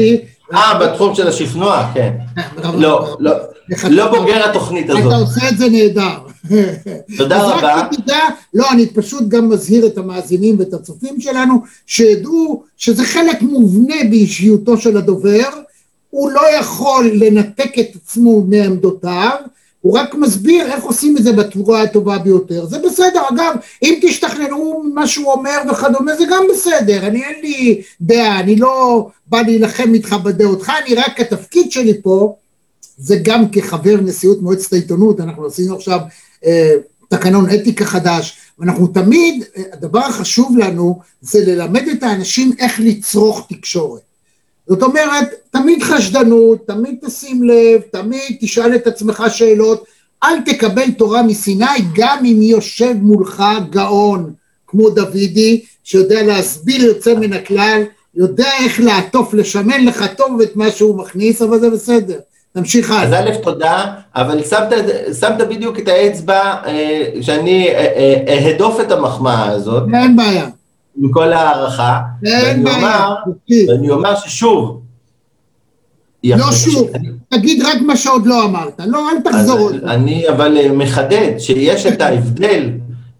אה, 0.54 0.78
בתחום 0.78 1.14
של 1.14 1.28
השכנוע, 1.28 1.90
כן. 1.94 2.16
לא, 2.74 3.16
לא, 3.20 3.32
לא 3.90 4.18
בוגר 4.18 4.50
התוכנית 4.50 4.90
הזאת. 4.90 5.02
אתה 5.06 5.16
עושה 5.16 5.48
את 5.48 5.58
זה 5.58 5.68
נהדר. 5.68 6.18
תודה 7.18 7.42
רבה. 7.42 7.88
לא, 8.54 8.70
אני 8.70 8.86
פשוט 8.86 9.28
גם 9.28 9.48
מזהיר 9.48 9.86
את 9.86 9.98
המאזינים 9.98 10.56
ואת 10.58 10.74
הצופים 10.74 11.20
שלנו, 11.20 11.62
שידעו 11.86 12.62
שזה 12.76 13.04
חלק 13.04 13.42
מובנה 13.42 13.94
באישיותו 14.10 14.76
של 14.76 14.96
הדובר, 14.96 15.48
הוא 16.10 16.30
לא 16.30 16.40
יכול 16.58 17.10
לנתק 17.14 17.78
את 17.78 17.88
עצמו 17.94 18.44
מעמדותיו, 18.48 19.36
הוא 19.80 19.98
רק 19.98 20.14
מסביר 20.14 20.72
איך 20.72 20.84
עושים 20.84 21.16
את 21.16 21.22
זה 21.22 21.32
בצורה 21.32 21.82
הטובה 21.82 22.18
ביותר. 22.18 22.66
זה 22.66 22.78
בסדר, 22.78 23.22
אגב, 23.34 23.54
אם 23.82 23.98
תשתכנעו 24.02 24.82
ממה 24.84 25.06
שהוא 25.06 25.32
אומר 25.32 25.58
וכדומה, 25.70 26.16
זה 26.16 26.24
גם 26.30 26.44
בסדר, 26.52 27.06
אני 27.06 27.24
אין 27.24 27.40
לי 27.42 27.82
דעה, 28.00 28.40
אני 28.40 28.56
לא 28.56 29.06
בא 29.26 29.40
להילחם 29.42 29.94
איתך 29.94 30.12
בדעותך, 30.12 30.72
אני 30.84 30.94
רק 30.94 31.20
התפקיד 31.20 31.72
שלי 31.72 32.02
פה, 32.02 32.36
זה 33.00 33.16
גם 33.22 33.48
כחבר 33.48 33.96
נשיאות 34.00 34.42
מועצת 34.42 34.72
העיתונות, 34.72 35.20
אנחנו 35.20 35.46
עשינו 35.46 35.76
עכשיו 35.76 36.00
אה, 36.46 36.74
תקנון 37.08 37.46
אתיקה 37.54 37.84
חדש, 37.84 38.38
ואנחנו 38.58 38.86
תמיד, 38.86 39.44
אה, 39.56 39.62
הדבר 39.72 39.98
החשוב 39.98 40.58
לנו 40.58 41.00
זה 41.20 41.44
ללמד 41.46 41.88
את 41.92 42.02
האנשים 42.02 42.52
איך 42.58 42.80
לצרוך 42.80 43.46
תקשורת. 43.48 44.00
זאת 44.68 44.82
אומרת, 44.82 45.28
תמיד 45.50 45.82
חשדנות, 45.82 46.66
תמיד 46.66 46.94
תשים 47.06 47.42
לב, 47.42 47.80
תמיד 47.92 48.36
תשאל 48.40 48.74
את 48.74 48.86
עצמך 48.86 49.24
שאלות, 49.28 49.84
אל 50.22 50.40
תקבל 50.40 50.90
תורה 50.90 51.22
מסיני 51.22 51.64
גם 51.94 52.24
אם 52.24 52.42
יושב 52.42 52.94
מולך 53.00 53.42
גאון 53.70 54.32
כמו 54.66 54.90
דוידי, 54.90 55.64
שיודע 55.84 56.22
להסביר 56.22 56.84
יוצא 56.84 57.14
מן 57.14 57.32
הכלל, 57.32 57.82
יודע 58.14 58.50
איך 58.60 58.80
לעטוף, 58.80 59.34
לשמן 59.34 59.84
לך 59.84 60.04
טוב 60.16 60.40
את 60.40 60.56
מה 60.56 60.70
שהוא 60.70 60.98
מכניס, 60.98 61.42
אבל 61.42 61.60
זה 61.60 61.70
בסדר. 61.70 62.18
תמשיך 62.52 62.90
הלאה. 62.90 63.18
אז 63.20 63.26
א', 63.28 63.42
תודה, 63.42 63.84
אבל 64.16 64.42
שמת, 64.44 64.68
שמת 65.20 65.48
בדיוק 65.48 65.78
את 65.78 65.88
האצבע 65.88 66.54
אה, 66.66 67.04
שאני 67.20 67.68
אהדוף 68.28 68.74
אה, 68.74 68.80
אה, 68.80 68.86
את 68.86 68.92
המחמאה 68.92 69.50
הזאת. 69.50 69.82
אין 69.94 70.16
בעיה. 70.16 70.46
עם 71.02 71.12
כל 71.12 71.32
הערכה. 71.32 72.00
אין 72.24 72.64
בעיה. 72.64 73.08
ואני 73.68 73.90
אומר 73.90 74.14
ששוב, 74.16 74.80
לא 76.24 76.52
שוב, 76.52 76.88
תגיד 77.28 77.62
רק 77.62 77.80
מה 77.80 77.96
שעוד 77.96 78.26
לא 78.26 78.44
אמרת, 78.44 78.80
לא, 78.86 79.10
אל 79.10 79.30
תחזור 79.30 79.58
עוד. 79.58 79.76
אני 79.84 80.28
אבל 80.28 80.72
מחדד 80.72 81.38
שיש 81.38 81.86
את 81.86 82.00
ההבדל 82.00 82.70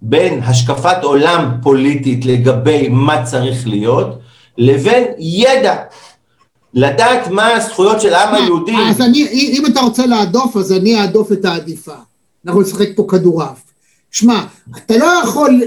בין 0.03 0.41
השקפת 0.43 0.97
עולם 1.03 1.51
פוליטית 1.63 2.25
לגבי 2.25 2.89
מה 2.89 3.23
צריך 3.23 3.69
להיות, 3.69 4.19
לבין 4.59 5.05
ידע. 5.19 5.77
לדעת 6.75 7.29
מה 7.29 7.49
הזכויות 7.49 8.01
של 8.01 8.15
העם 8.15 8.35
היהודי. 8.35 8.77
אז 8.91 9.01
אני, 9.01 9.29
אם 9.29 9.67
אתה 9.67 9.81
רוצה 9.81 10.07
להדוף, 10.07 10.57
אז 10.57 10.73
אני 10.73 11.01
אהדוף 11.01 11.33
את 11.33 11.45
העדיפה. 11.45 11.95
אנחנו 12.47 12.61
נשחק 12.61 12.89
פה 12.97 13.07
כדורעף. 13.09 13.61
שמע, 14.11 14.45
אתה 14.77 14.97
לא 14.97 15.07
יכול 15.25 15.63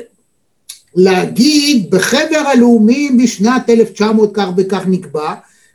להגיד 0.96 1.92
בחבר 1.92 2.44
הלאומי 2.54 3.12
בשנת 3.24 3.70
1900 3.70 4.30
כך 4.34 4.48
וכך 4.58 4.82
נקבע, 4.88 5.34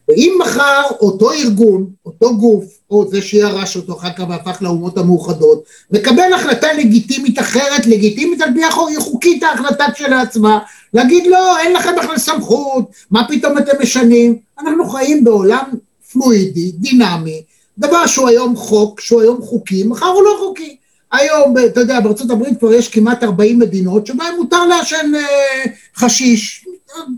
ואם 0.08 0.38
מחר 0.40 0.82
אותו 1.00 1.32
ארגון, 1.32 1.86
אותו 2.06 2.36
גוף, 2.36 2.64
או 2.90 3.08
זה 3.10 3.22
שירש 3.22 3.76
אותו 3.76 3.96
אחר 3.96 4.12
כך 4.12 4.24
והפך 4.28 4.62
לאומות 4.62 4.98
המאוחדות, 4.98 5.64
מקבל 5.90 6.32
החלטה 6.34 6.72
לגיטימית 6.72 7.38
אחרת, 7.38 7.86
לגיטימית 7.86 8.40
על 8.40 8.54
פי 8.54 8.60
חוקית 8.98 9.42
ההחלטה 9.42 9.84
כשלעצמה, 9.94 10.58
להגיד 10.94 11.26
לא, 11.26 11.58
אין 11.58 11.72
לכם 11.72 11.90
בכלל 11.98 12.18
סמכות, 12.18 12.84
מה 13.10 13.28
פתאום 13.28 13.58
אתם 13.58 13.82
משנים? 13.82 14.36
אנחנו 14.60 14.88
חיים 14.88 15.24
בעולם 15.24 15.64
פלואידי, 16.12 16.72
דינמי, 16.72 17.42
דבר 17.78 18.06
שהוא 18.06 18.28
היום 18.28 18.56
חוק, 18.56 19.00
שהוא 19.00 19.22
היום 19.22 19.42
חוקי, 19.42 19.84
מחר 19.84 20.06
הוא 20.06 20.22
לא 20.22 20.36
חוקי. 20.38 20.76
היום, 21.12 21.54
אתה 21.66 21.80
יודע, 21.80 21.98
הברית 22.30 22.58
כבר 22.58 22.74
יש 22.74 22.88
כמעט 22.88 23.22
40 23.22 23.58
מדינות 23.58 24.06
שבהן 24.06 24.36
מותר 24.36 24.66
לעשן 24.66 25.12
אה, 25.14 25.64
חשיש. 25.96 26.67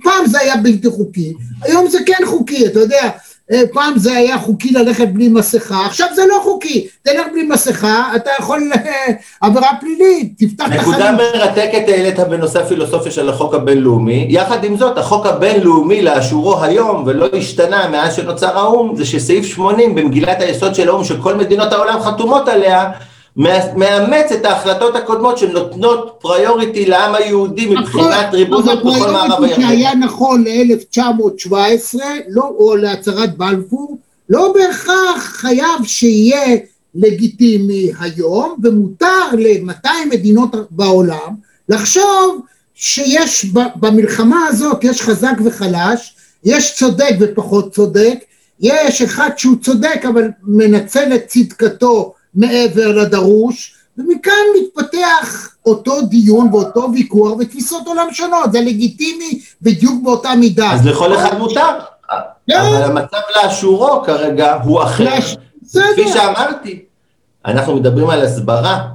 פעם 0.03 0.27
זה 0.27 0.41
היה 0.41 0.57
בלתי 0.57 0.91
חוקי, 0.91 1.33
היום 1.63 1.89
זה 1.89 1.99
כן 2.07 2.27
חוקי, 2.27 2.67
אתה 2.67 2.81
יודע, 2.81 3.11
אה, 3.53 3.63
פעם 3.73 3.99
זה 3.99 4.17
היה 4.17 4.39
חוקי 4.39 4.73
ללכת 4.73 5.09
בלי 5.09 5.29
מסכה, 5.29 5.87
עכשיו 5.87 6.07
זה 6.15 6.23
לא 6.29 6.41
חוקי, 6.43 6.87
תלך 7.03 7.27
בלי 7.33 7.43
מסכה, 7.43 8.13
אתה 8.17 8.31
יכול 8.39 8.71
אה, 8.75 9.13
עבירה 9.41 9.69
פלילית, 9.81 10.33
תפתח 10.39 10.65
את 10.67 10.71
החיים. 10.71 10.91
נקודה 10.91 11.13
מרתקת 11.13 11.89
העלית 11.89 12.21
בנושא 12.21 12.61
הפילוסופיה 12.61 13.13
של 13.13 13.29
החוק 13.29 13.55
הבינלאומי, 13.55 14.27
יחד 14.29 14.65
עם 14.65 14.77
זאת 14.77 14.99
החוק 14.99 15.27
הבינלאומי 15.27 16.03
לאשורו 16.03 16.63
היום 16.63 17.03
ולא 17.07 17.27
השתנה 17.37 17.89
מאז 17.89 18.15
שנוצר 18.17 18.59
האו"ם, 18.59 18.97
זה 18.97 19.05
שסעיף 19.05 19.47
80 19.47 19.95
במגילת 19.95 20.41
היסוד 20.41 20.75
של 20.75 20.89
האו"ם 20.89 21.05
שכל 21.05 21.35
מדינות 21.35 21.73
העולם 21.73 22.01
חתומות 22.01 22.49
עליה, 22.49 22.91
מאמץ 23.77 24.33
את 24.33 24.45
ההחלטות 24.45 24.97
הקודמות 24.97 25.39
שנותנות 25.39 26.17
פריוריטי 26.21 26.87
לעם 26.87 27.15
היהודי 27.15 27.67
נכון, 27.67 27.83
מבחינת 27.83 28.35
ריבונות 28.35 28.79
בכל 28.79 29.11
מערב 29.11 29.45
הירדן. 29.45 29.63
שהיה 29.63 29.95
נכון 29.95 30.45
ל-1917, 30.45 31.99
לא, 32.29 32.53
או 32.59 32.77
להצהרת 32.77 33.37
בלפור, 33.37 33.99
לא 34.29 34.53
בהכרח 34.55 35.23
חייב 35.23 35.85
שיהיה 35.85 36.57
לגיטימי 36.95 37.91
היום, 38.01 38.57
ומותר 38.63 39.31
ל-200 39.33 39.89
מדינות 40.11 40.51
בעולם 40.71 41.35
לחשוב 41.69 42.41
שיש 42.75 43.47
במלחמה 43.77 44.47
הזאת, 44.49 44.85
יש 44.85 45.03
חזק 45.03 45.35
וחלש, 45.45 46.15
יש 46.45 46.75
צודק 46.79 47.15
ופחות 47.21 47.75
צודק, 47.75 48.19
יש 48.61 49.03
אחד 49.03 49.31
שהוא 49.37 49.57
צודק 49.63 50.03
אבל 50.09 50.29
מנצל 50.43 51.15
את 51.15 51.27
צדקתו 51.27 52.15
מעבר 52.35 52.89
לדרוש, 53.03 53.75
ומכאן 53.99 54.33
מתפתח 54.61 55.49
אותו 55.67 56.03
דיון 56.03 56.49
ואותו 56.53 56.89
ויכוח 56.93 57.33
ותפיסות 57.39 57.87
עולם 57.87 58.07
שונות, 58.13 58.53
זה 58.53 58.61
לגיטימי 58.61 59.41
בדיוק 59.63 60.03
באותה 60.03 60.35
מידה. 60.35 60.73
אז 60.73 60.87
לכל 60.87 61.15
אחד 61.15 61.39
מותר, 61.39 61.79
כן. 62.47 62.61
אבל 62.61 62.83
המצב 62.83 63.19
לאשורו 63.37 64.03
כרגע 64.07 64.55
הוא 64.63 64.83
אחר. 64.83 65.21
כפי 65.73 66.09
שאמרתי, 66.13 66.83
אנחנו 67.47 67.77
מדברים 67.77 68.11
על 68.11 68.23
הסברה. 68.23 68.89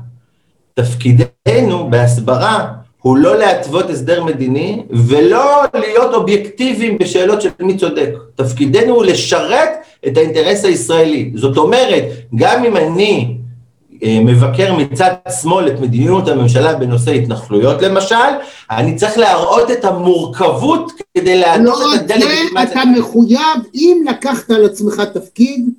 תפקידנו 0.73 1.89
בהסברה 1.89 2.67
הוא 3.05 3.17
לא 3.17 3.37
להתוות 3.37 3.89
הסדר 3.89 4.23
מדיני 4.23 4.83
ולא 4.89 5.63
להיות 5.73 6.13
אובייקטיביים 6.13 6.97
בשאלות 6.97 7.41
של 7.41 7.49
מי 7.59 7.77
צודק. 7.77 8.09
תפקידנו 8.35 8.95
הוא 8.95 9.05
לשרת 9.05 9.69
את 10.07 10.17
האינטרס 10.17 10.65
הישראלי. 10.65 11.31
זאת 11.35 11.57
אומרת, 11.57 12.03
גם 12.35 12.65
אם 12.65 12.77
אני 12.77 13.37
אה, 14.03 14.19
מבקר 14.21 14.73
מצד 14.73 15.11
שמאל 15.41 15.67
את 15.67 15.79
מדיניות 15.79 16.27
הממשלה 16.27 16.75
בנושא 16.75 17.11
התנחלויות 17.11 17.81
למשל, 17.81 18.15
אני 18.71 18.95
צריך 18.95 19.17
להראות 19.17 19.71
את 19.71 19.85
המורכבות 19.85 20.91
כדי 21.17 21.39
להדוף 21.39 21.79
לא 21.79 21.95
את 21.95 21.99
הדה-לגיטימציה. 21.99 22.63
אתה 22.63 22.81
מחויב, 22.97 23.59
אם 23.75 24.05
לקחת 24.09 24.51
על 24.51 24.65
עצמך 24.65 25.01
תפקיד, 25.13 25.69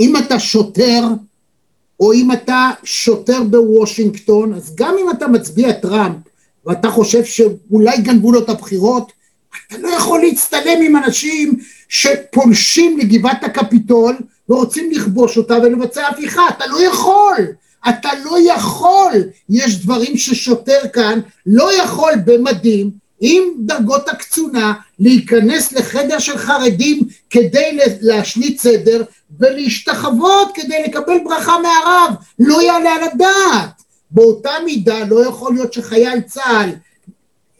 אם 0.00 0.16
אתה 0.16 0.38
שוטר, 0.38 1.02
או 2.00 2.12
אם 2.12 2.32
אתה 2.32 2.70
שוטר 2.84 3.42
בוושינגטון, 3.42 4.54
אז 4.54 4.74
גם 4.76 4.94
אם 5.00 5.10
אתה 5.10 5.28
מצביע 5.28 5.72
טראמפ, 5.72 6.16
ואתה 6.66 6.90
חושב 6.90 7.24
שאולי 7.24 7.98
גנבו 7.98 8.32
לו 8.32 8.42
את 8.42 8.48
הבחירות, 8.48 9.12
אתה 9.66 9.78
לא 9.78 9.88
יכול 9.88 10.20
להצטלם 10.20 10.82
עם 10.82 10.96
אנשים 10.96 11.56
שפולשים 11.88 12.98
לגבעת 12.98 13.44
הקפיטול 13.44 14.16
ורוצים 14.48 14.90
לכבוש 14.90 15.36
אותה 15.38 15.54
ולבצע 15.54 16.08
הפיכה, 16.08 16.42
אתה 16.48 16.66
לא 16.66 16.82
יכול, 16.82 17.46
אתה 17.88 18.08
לא 18.24 18.38
יכול, 18.52 19.12
יש 19.50 19.82
דברים 19.82 20.16
ששוטר 20.16 20.80
כאן 20.92 21.20
לא 21.46 21.82
יכול 21.82 22.12
במדים 22.24 22.90
עם 23.20 23.42
דרגות 23.58 24.08
הקצונה 24.08 24.72
להיכנס 24.98 25.72
לחדר 25.72 26.18
של 26.18 26.38
חרדים 26.38 27.00
כדי 27.30 27.78
להשליט 28.00 28.60
סדר 28.60 29.04
ולהשתחוות 29.40 30.48
כדי 30.54 30.82
לקבל 30.86 31.18
ברכה 31.24 31.56
מהרב, 31.58 32.14
לא 32.38 32.62
יעלה 32.62 32.94
על 32.94 33.02
הדעת. 33.02 33.82
באותה 34.10 34.50
מידה 34.64 35.04
לא 35.04 35.26
יכול 35.26 35.54
להיות 35.54 35.72
שחייל 35.72 36.20
צה"ל 36.20 36.70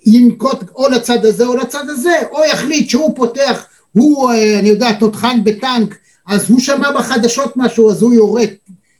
ינקוט 0.07 0.59
או 0.74 0.88
לצד 0.88 1.24
הזה 1.24 1.47
או 1.47 1.57
לצד 1.57 1.90
הזה, 1.90 2.14
או 2.30 2.44
יחליט 2.44 2.90
שהוא 2.90 3.16
פותח, 3.16 3.66
הוא, 3.92 4.30
אה, 4.30 4.59
אני 4.59 4.68
יודע, 4.68 4.92
תותחן 4.92 5.44
בטנק, 5.44 5.94
אז 6.26 6.51
הוא 6.51 6.61
שמע 6.61 6.90
בחדשות 6.90 7.53
משהו, 7.57 7.90
אז 7.90 8.03
הוא 8.03 8.14
יורה 8.14 8.44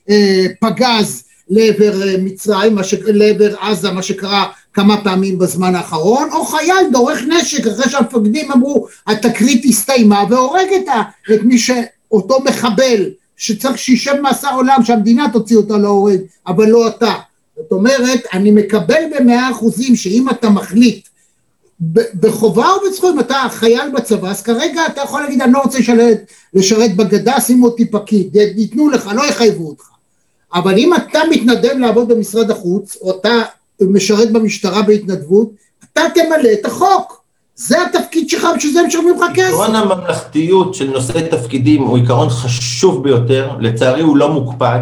אה, 0.09 0.45
פגז 0.59 1.23
לעבר 1.49 2.07
אה, 2.07 2.15
מצרים, 2.19 2.83
ש... 2.83 2.93
לעבר 2.93 3.55
עזה, 3.59 3.91
מה 3.91 4.03
שקרה 4.03 4.45
כמה 4.73 5.03
פעמים 5.03 5.39
בזמן 5.39 5.75
האחרון, 5.75 6.29
או 6.31 6.45
חייל 6.45 6.89
דורך 6.91 7.19
נשק 7.27 7.67
אחרי 7.67 7.89
שהמפקדים 7.89 8.51
אמרו 8.51 8.87
התקרית 9.07 9.65
הסתיימה 9.65 10.23
והורג 10.29 10.67
את, 10.75 10.87
ה... 10.87 11.01
את 11.33 11.43
מי 11.43 11.57
שאותו 11.57 12.39
מחבל 12.43 13.09
שצריך 13.37 13.77
שישב 13.77 14.13
מאסר 14.21 14.55
עולם 14.55 14.83
שהמדינה 14.83 15.27
תוציא 15.33 15.57
אותו 15.57 15.77
להורג, 15.77 16.19
אבל 16.47 16.69
לא 16.69 16.87
אתה. 16.87 17.13
זאת 17.57 17.71
אומרת, 17.71 18.19
אני 18.33 18.51
מקבל 18.51 19.01
במאה 19.19 19.51
אחוזים 19.51 19.95
שאם 19.95 20.29
אתה 20.29 20.49
מחליט 20.49 21.07
בחובה 22.19 22.67
ובזכות, 22.77 23.13
אם 23.13 23.19
אתה 23.19 23.43
חייל 23.49 23.91
בצבא, 23.95 24.29
אז 24.29 24.41
כרגע 24.41 24.81
אתה 24.85 25.01
יכול 25.01 25.21
להגיד, 25.21 25.41
אני 25.41 25.53
לא 25.53 25.59
רוצה 25.59 25.79
לשרת, 25.79 26.31
לשרת 26.53 26.95
בגדה, 26.95 27.41
שים 27.41 27.63
אותי 27.63 27.85
פקיד, 27.85 28.35
ייתנו 28.35 28.89
לך, 28.89 29.11
לא 29.15 29.25
יחייבו 29.25 29.67
אותך. 29.67 29.83
אבל 30.53 30.77
אם 30.77 30.93
אתה 30.95 31.19
מתנדב 31.29 31.73
לעבוד 31.79 32.07
במשרד 32.07 32.51
החוץ, 32.51 32.97
או 33.01 33.11
אתה 33.19 33.41
משרת 33.81 34.31
במשטרה 34.31 34.81
בהתנדבות, 34.81 35.51
אתה 35.93 36.01
תמלא 36.15 36.53
את 36.53 36.65
החוק. 36.65 37.17
זה 37.55 37.77
התפקיד 37.81 38.29
שלך, 38.29 38.47
בשביל 38.57 38.73
זה 38.73 38.81
משלמים 38.87 39.15
לך 39.15 39.25
כסף. 39.33 39.47
עקרון 39.47 39.75
הממלכתיות 39.75 40.73
של 40.73 40.89
נושאי 40.89 41.27
תפקידים 41.31 41.81
הוא 41.81 41.97
עיקרון 41.97 42.29
חשוב 42.29 43.03
ביותר, 43.03 43.51
לצערי 43.59 44.01
הוא 44.01 44.17
לא 44.17 44.31
מוקפד. 44.31 44.79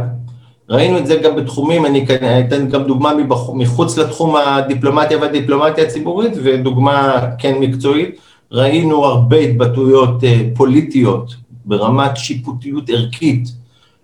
ראינו 0.69 0.97
את 0.97 1.07
זה 1.07 1.15
גם 1.15 1.35
בתחומים, 1.35 1.85
אני 1.85 2.05
אתן 2.47 2.69
גם 2.69 2.83
דוגמה 2.83 3.13
מחוץ 3.53 3.97
לתחום 3.97 4.35
הדיפלומטיה 4.35 5.17
והדיפלומטיה 5.17 5.83
הציבורית, 5.83 6.33
ודוגמה 6.43 7.21
כן 7.37 7.59
מקצועית. 7.59 8.19
ראינו 8.51 9.05
הרבה 9.05 9.37
התבטאויות 9.37 10.23
אה, 10.23 10.41
פוליטיות 10.55 11.35
ברמת 11.65 12.17
שיפוטיות 12.17 12.89
ערכית, 12.89 13.51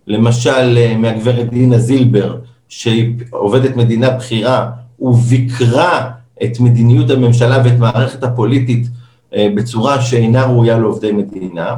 למשל 0.07 0.77
אה, 0.77 0.97
מהגברת 0.97 1.49
דינה 1.49 1.77
זילבר, 1.77 2.37
שהיא 2.69 3.13
עובדת 3.29 3.75
מדינה 3.75 4.09
בכירה, 4.09 4.69
וביקרה 4.99 6.09
את 6.43 6.59
מדיניות 6.59 7.09
הממשלה 7.09 7.61
ואת 7.65 7.79
מערכת 7.79 8.23
הפוליטית 8.23 8.87
אה, 9.35 9.47
בצורה 9.55 10.01
שאינה 10.01 10.45
ראויה 10.45 10.77
לעובדי 10.77 11.11
מדינה, 11.11 11.75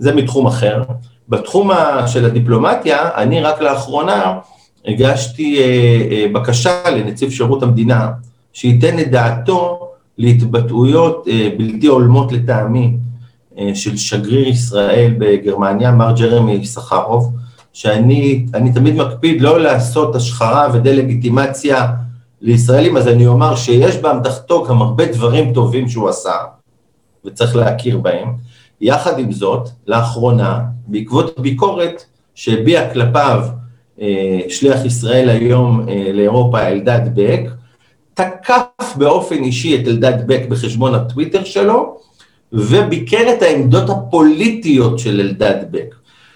זה 0.00 0.14
מתחום 0.14 0.46
אחר. 0.46 0.82
בתחום 1.28 1.70
של 2.06 2.24
הדיפלומטיה, 2.24 3.10
אני 3.16 3.40
רק 3.40 3.60
לאחרונה 3.60 4.38
הגשתי 4.86 5.58
אה, 5.58 5.64
אה, 6.10 6.26
בקשה 6.32 6.90
לנציב 6.90 7.30
שירות 7.30 7.62
המדינה, 7.62 8.10
שייתן 8.52 8.98
את 8.98 9.10
דעתו 9.10 9.88
להתבטאויות 10.18 11.26
בלתי 11.58 11.86
הולמות 11.86 12.32
לטעמי 12.32 12.96
של 13.74 13.96
שגריר 13.96 14.48
ישראל 14.48 15.14
בגרמניה, 15.18 15.90
מר 15.90 16.14
ג'רמי 16.18 16.66
סחרוב, 16.66 17.32
שאני 17.72 18.46
תמיד 18.74 18.94
מקפיד 18.94 19.40
לא 19.40 19.60
לעשות 19.60 20.14
השחרה 20.14 20.68
ודה-לגיטימציה 20.72 21.86
לישראלים, 22.40 22.96
אז 22.96 23.08
אני 23.08 23.26
אומר 23.26 23.56
שיש 23.56 23.96
באמתחתו 23.96 24.64
גם 24.64 24.82
הרבה 24.82 25.06
דברים 25.06 25.52
טובים 25.52 25.88
שהוא 25.88 26.08
עשה, 26.08 26.32
וצריך 27.24 27.56
להכיר 27.56 27.98
בהם. 27.98 28.49
יחד 28.80 29.18
עם 29.18 29.32
זאת, 29.32 29.68
לאחרונה, 29.86 30.60
בעקבות 30.86 31.40
ביקורת 31.40 32.04
שהביע 32.34 32.92
כלפיו 32.92 33.42
אה, 34.00 34.40
שליח 34.48 34.84
ישראל 34.84 35.28
היום 35.28 35.88
אה, 35.88 36.10
לאירופה, 36.12 36.60
אלדד 36.60 37.00
בק, 37.14 37.40
תקף 38.14 38.96
באופן 38.96 39.42
אישי 39.42 39.76
את 39.76 39.88
אלדד 39.88 40.26
בק 40.26 40.42
בחשבון 40.48 40.94
הטוויטר 40.94 41.44
שלו, 41.44 41.96
וביקר 42.52 43.32
את 43.32 43.42
העמדות 43.42 43.90
הפוליטיות 43.90 44.98
של 44.98 45.20
אלדד 45.20 45.64
בק. 45.70 45.94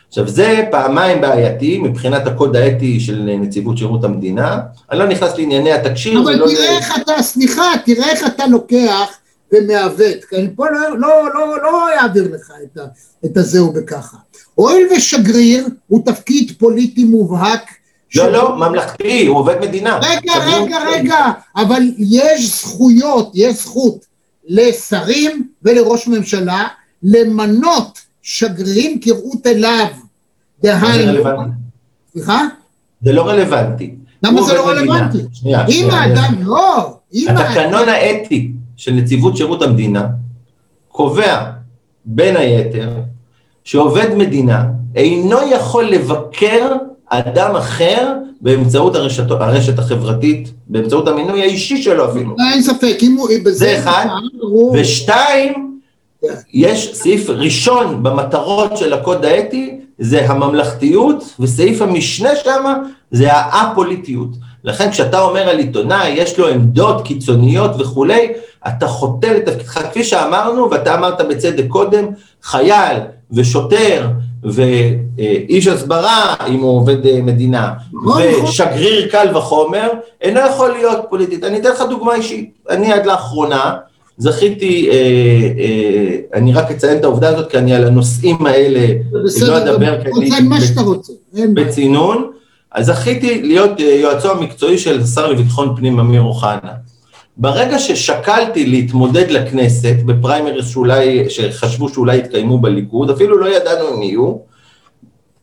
עכשיו 0.09 0.29
זה 0.29 0.65
פעמיים 0.71 1.21
בעייתי 1.21 1.79
מבחינת 1.79 2.27
הקוד 2.27 2.57
האתי 2.57 3.01
של 3.01 3.31
נציבות 3.41 3.79
שירות 3.79 4.05
המדינה, 4.05 4.61
אני 4.91 4.99
לא 4.99 5.07
נכנס 5.07 5.39
לענייני 5.39 5.73
התקשי"ר. 5.73 6.23
אבל 6.23 6.37
תראה 6.37 6.49
זה... 6.49 6.69
איך 6.69 6.99
אתה, 7.03 7.23
סליחה, 7.23 7.63
תראה 7.85 8.11
איך 8.11 8.27
אתה 8.27 8.47
לוקח 8.47 9.09
ומעוות, 9.55 10.25
כי 10.29 10.37
אני 10.37 10.49
פה 10.57 10.71
לא, 10.71 10.99
לא, 10.99 11.35
לא, 11.35 11.63
לא 11.63 11.95
אעביר 12.01 12.35
לך 12.35 12.53
את, 12.63 12.79
ה, 12.79 12.85
את 13.25 13.37
הזהו 13.37 13.73
בככה. 13.73 14.17
הואיל 14.55 14.89
ושגריר 14.97 15.69
הוא 15.87 16.03
תפקיד 16.05 16.53
פוליטי 16.59 17.05
מובהק. 17.05 17.71
לא, 18.15 18.33
לא, 18.33 18.57
ממלכתי, 18.57 19.27
הוא 19.27 19.39
עובד 19.39 19.55
מדינה. 19.61 19.99
רגע, 20.03 20.33
רגע, 20.47 20.79
רגע, 20.87 21.27
אבל 21.57 21.83
יש 21.99 22.61
זכויות, 22.61 23.31
יש 23.35 23.55
זכות 23.55 24.07
לשרים 24.47 25.49
ולראש 25.63 26.09
ממשלה 26.09 26.67
למנות 27.03 28.01
שגרירים 28.23 29.01
כראות 29.01 29.47
אליו. 29.47 29.87
דהיינו, 30.63 31.25
סליחה? 32.13 32.43
זה 33.05 33.13
לא 33.13 33.29
רלוונטי. 33.29 33.95
למה 34.23 34.43
זה 34.43 34.55
לא 34.55 34.69
רלוונטי? 34.69 35.19
אם 35.69 35.91
האדם, 35.91 36.35
לא, 36.43 36.97
אם 37.15 37.29
התקנון 37.29 37.89
האתי 37.89 38.53
של 38.77 38.93
נציבות 38.93 39.37
שירות 39.37 39.63
המדינה 39.63 40.07
קובע 40.89 41.51
בין 42.05 42.37
היתר 42.37 42.91
שעובד 43.65 44.15
מדינה 44.17 44.65
אינו 44.95 45.39
יכול 45.51 45.85
לבקר 45.85 46.73
אדם 47.09 47.57
אחר 47.57 48.13
באמצעות 48.41 48.95
הרשת, 48.95 49.31
הרשת 49.31 49.79
החברתית, 49.79 50.53
באמצעות 50.67 51.09
המינוי 51.09 51.43
האישי 51.43 51.83
שלו 51.83 52.11
אפילו. 52.11 52.37
אין 52.53 52.63
ספק, 52.63 52.97
אם 53.03 53.17
הוא... 53.19 53.29
זה 53.51 53.79
אחד, 53.79 54.07
ושתיים, 54.75 55.81
כן. 56.23 56.35
יש 56.53 56.91
סעיף 56.95 57.31
ראשון 57.31 58.03
במטרות 58.03 58.77
של 58.77 58.93
הקוד 58.93 59.25
האתי, 59.25 59.81
זה 59.99 60.31
הממלכתיות, 60.31 61.35
וסעיף 61.41 61.83
המשנה 61.83 62.37
שמה 62.45 62.79
זה 63.11 63.33
האפוליטיות. 63.33 64.29
לכן 64.65 64.91
כשאתה 64.91 65.21
אומר 65.21 65.49
על 65.49 65.59
עיתונאי, 65.59 66.09
יש 66.09 66.39
לו 66.39 66.49
עמדות 66.49 67.05
קיצוניות 67.05 67.71
וכולי, 67.79 68.29
אתה 68.69 68.87
חוטא 68.87 69.27
לתפקידך, 69.27 69.79
כפי 69.91 70.05
שאמרנו, 70.05 70.71
ואתה 70.71 70.95
אמרת 70.95 71.21
בצדק 71.29 71.65
קודם, 71.69 72.05
חייל 72.43 72.97
ושוטר 73.33 74.07
ואיש 74.43 75.67
הסברה, 75.67 76.35
אם 76.49 76.61
הוא 76.61 76.77
עובד 76.77 77.07
אה, 77.07 77.23
מדינה. 77.23 77.73
ושגריר 78.45 79.09
קל 79.11 79.37
וחומר, 79.37 79.89
אינו 80.21 80.41
יכול 80.51 80.71
להיות 80.71 80.99
פוליטית. 81.11 81.45
אני 81.45 81.59
אתן 81.59 81.71
לך 81.71 81.83
דוגמה 81.91 82.15
אישית. 82.15 82.51
אני 82.71 82.93
עד 82.93 83.07
לאחרונה, 83.07 83.75
זכיתי, 84.19 84.89
אה, 84.91 84.95
אה, 85.59 86.17
אני 86.35 86.53
רק 86.53 86.71
אציין 86.71 86.99
את 86.99 87.05
העובדה 87.05 87.29
הזאת, 87.29 87.51
כי 87.51 87.59
אני 87.59 87.75
על 87.75 87.85
הנושאים 87.85 88.47
האלה 88.47 88.87
לא 89.41 89.59
אדבר, 89.59 90.03
כי 90.03 90.11
אני 90.11 90.31
בצינון, 91.55 92.31
אז 92.73 92.87
זכיתי 92.87 93.43
להיות 93.43 93.81
אה, 93.81 93.85
יועצו 93.85 94.31
המקצועי 94.31 94.79
של 94.79 95.01
השר 95.01 95.27
לביטחון 95.27 95.77
פנים 95.77 96.01
אמיר 96.01 96.23
אוחנה. 96.23 96.73
ברגע 97.37 97.79
ששקלתי 97.79 98.67
להתמודד 98.67 99.31
לכנסת 99.31 99.97
בפריימריז 100.07 100.69
שאולי, 100.69 101.31
שחשבו 101.31 101.89
שאולי 101.89 102.17
יתקיימו 102.17 102.59
בליכוד, 102.59 103.11
אפילו 103.11 103.39
לא 103.39 103.57
ידענו 103.57 103.95
אם 103.95 104.03
יהיו, 104.03 104.37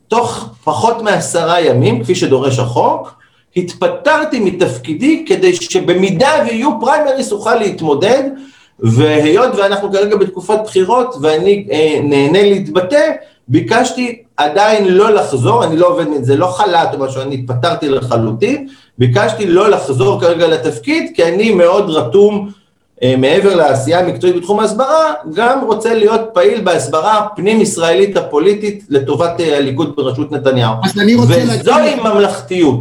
תוך 0.08 0.48
פחות 0.64 1.02
מעשרה 1.02 1.60
ימים, 1.60 2.02
כפי 2.02 2.14
שדורש 2.14 2.58
החוק, 2.58 3.14
התפטרתי 3.56 4.40
מתפקידי 4.40 5.24
כדי 5.28 5.54
שבמידה 5.54 6.30
ויהיו 6.46 6.80
פריימריז 6.80 7.32
אוכל 7.32 7.54
להתמודד, 7.54 8.22
והיות 8.78 9.54
ואנחנו 9.54 9.92
כרגע 9.92 10.16
בתקופת 10.16 10.58
בחירות 10.64 11.14
ואני 11.22 11.66
אה, 11.70 12.00
נהנה 12.02 12.42
להתבטא, 12.42 13.10
ביקשתי 13.48 14.22
עדיין 14.44 14.88
לא 14.88 15.10
לחזור, 15.10 15.64
אני 15.64 15.76
לא 15.76 15.86
עובד, 15.86 16.04
זה 16.22 16.36
לא 16.36 16.46
חל"ת 16.46 16.88
או 16.94 16.98
משהו, 16.98 17.22
אני 17.22 17.34
התפטרתי 17.34 17.88
לחלוטין, 17.88 18.68
ביקשתי 18.98 19.46
לא 19.46 19.70
לחזור 19.70 20.20
כרגע 20.20 20.48
לתפקיד, 20.48 21.12
כי 21.14 21.24
אני 21.24 21.54
מאוד 21.54 21.90
רתום, 21.90 22.50
אה, 23.02 23.14
מעבר 23.18 23.54
לעשייה 23.54 24.00
המקצועית 24.00 24.36
בתחום 24.36 24.60
ההסברה, 24.60 25.14
גם 25.34 25.64
רוצה 25.64 25.94
להיות 25.94 26.20
פעיל 26.34 26.60
בהסברה 26.60 27.18
הפנים-ישראלית 27.18 28.16
הפוליטית 28.16 28.84
לטובת 28.88 29.40
אה, 29.40 29.56
הליכוד 29.56 29.96
בראשות 29.96 30.32
נתניהו. 30.32 30.74
אז 30.84 30.98
אני 30.98 31.14
רוצה 31.14 31.44
להגיד... 31.44 31.60
וזוהי 31.60 31.94
ממלכתיות. 31.94 32.80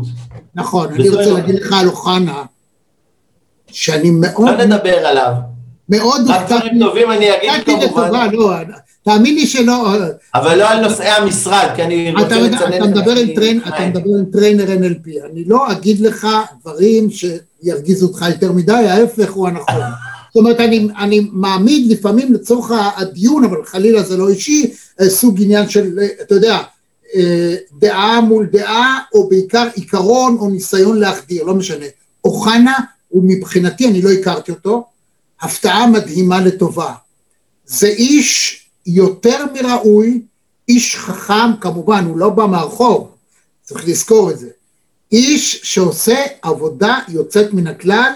נכון, 0.55 0.87
אני 0.93 1.09
רוצה 1.09 1.31
להגיד 1.31 1.55
לך 1.55 1.73
על 1.79 1.87
אוחנה, 1.87 2.43
שאני 3.67 4.09
מאוד... 4.09 4.59
לא 4.59 4.65
נדבר 4.65 5.07
עליו. 5.07 5.33
מאוד. 5.89 6.21
רק 6.27 6.45
דברים 6.47 6.79
טובים 6.79 7.11
אני 7.11 7.35
אגיד 7.35 7.51
כמובן. 7.65 8.29
לא, 8.33 8.51
תאמין 9.03 9.35
לי 9.35 9.47
שלא... 9.47 9.95
אבל 10.35 10.57
לא 10.57 10.69
על 10.69 10.87
נושאי 10.87 11.07
המשרד, 11.07 11.67
כי 11.75 11.83
אני 11.83 12.11
רוצה 12.11 12.39
לצנן. 12.39 12.77
אתה 13.67 13.85
מדבר 13.85 14.11
עם 14.19 14.25
trainer 14.31 14.65
NLP, 14.65 15.25
אני 15.31 15.43
לא 15.45 15.71
אגיד 15.71 15.99
לך 15.99 16.27
דברים 16.61 17.07
שירגיזו 17.09 18.07
אותך 18.07 18.25
יותר 18.29 18.51
מדי, 18.51 18.73
ההפך 18.73 19.31
הוא 19.31 19.47
הנכון. 19.47 19.75
זאת 20.33 20.35
אומרת, 20.35 20.59
אני, 20.59 20.87
אני 20.97 21.27
מעמיד 21.31 21.91
לפעמים 21.91 22.33
לצורך 22.33 22.71
הדיון, 22.95 23.43
אבל 23.43 23.65
חלילה 23.65 24.03
זה 24.03 24.17
לא 24.17 24.29
אישי, 24.29 24.71
אה, 25.01 25.09
סוג 25.09 25.41
עניין 25.41 25.69
של, 25.69 25.99
אה, 25.99 26.07
אתה 26.21 26.35
יודע, 26.35 26.57
אה, 27.15 27.55
דעה 27.79 28.21
מול 28.21 28.45
דעה, 28.51 28.99
או 29.13 29.29
בעיקר 29.29 29.67
עיקרון 29.75 30.37
או 30.39 30.49
ניסיון 30.49 30.99
להחדיר, 30.99 31.43
לא 31.43 31.53
משנה. 31.53 31.85
אוחנה, 32.23 32.73
ומבחינתי, 33.11 33.87
אני 33.87 34.01
לא 34.01 34.11
הכרתי 34.11 34.51
אותו, 34.51 34.85
הפתעה 35.41 35.87
מדהימה 35.87 36.41
לטובה. 36.41 36.93
זה 37.65 37.87
איש 37.87 38.60
יותר 38.85 39.45
מראוי, 39.53 40.21
איש 40.69 40.95
חכם, 40.95 41.55
כמובן, 41.61 42.05
הוא 42.05 42.17
לא 42.17 42.29
בא 42.29 42.45
מהרחוב, 42.45 43.11
צריך 43.61 43.87
לזכור 43.87 44.31
את 44.31 44.39
זה. 44.39 44.49
איש 45.11 45.61
שעושה 45.63 46.25
עבודה 46.41 46.99
יוצאת 47.09 47.53
מן 47.53 47.67
הכלל, 47.67 48.11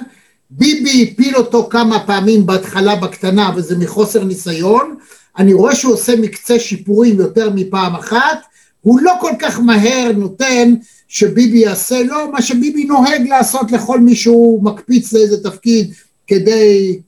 ביבי 0.50 1.12
הפיל 1.12 1.36
אותו 1.36 1.68
כמה 1.70 2.06
פעמים 2.06 2.46
בהתחלה 2.46 2.96
בקטנה, 2.96 3.52
וזה 3.56 3.78
מחוסר 3.78 4.24
ניסיון, 4.24 4.96
אני 5.38 5.54
רואה 5.54 5.76
שהוא 5.76 5.94
עושה 5.94 6.16
מקצה 6.16 6.60
שיפורים 6.60 7.20
יותר 7.20 7.50
מפעם 7.56 7.96
אחת, 7.96 8.40
הוא 8.82 9.00
לא 9.02 9.14
כל 9.22 9.32
כך 9.40 9.60
מהר 9.60 10.12
נותן 10.16 10.74
שביבי 11.08 11.58
יעשה 11.58 12.04
לא 12.04 12.32
מה 12.32 12.42
שביבי 12.42 12.86
נוהג 12.86 13.28
לעשות 13.28 13.72
לכל 13.72 14.00
מי 14.00 14.16
שהוא 14.16 14.64
מקפיץ 14.64 15.14
לאיזה 15.14 15.44
תפקיד 15.44 15.94
כדי 16.28 17.00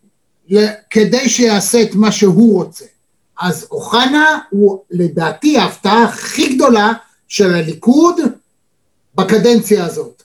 כדי 0.90 1.30
שיעשה 1.30 1.82
את 1.82 1.96
מה 1.96 2.12
שהוא 2.12 2.54
רוצה. 2.54 2.86
אז 3.40 3.68
אוחנה 3.72 4.40
הוא 4.50 4.84
לדעתי 4.92 5.58
ההפתעה 5.58 6.04
הכי 6.04 6.56
גדולה 6.56 6.94
של 7.28 7.54
הליכוד 7.54 8.16
בקדנציה 9.16 9.86
הזאת. 9.86 10.24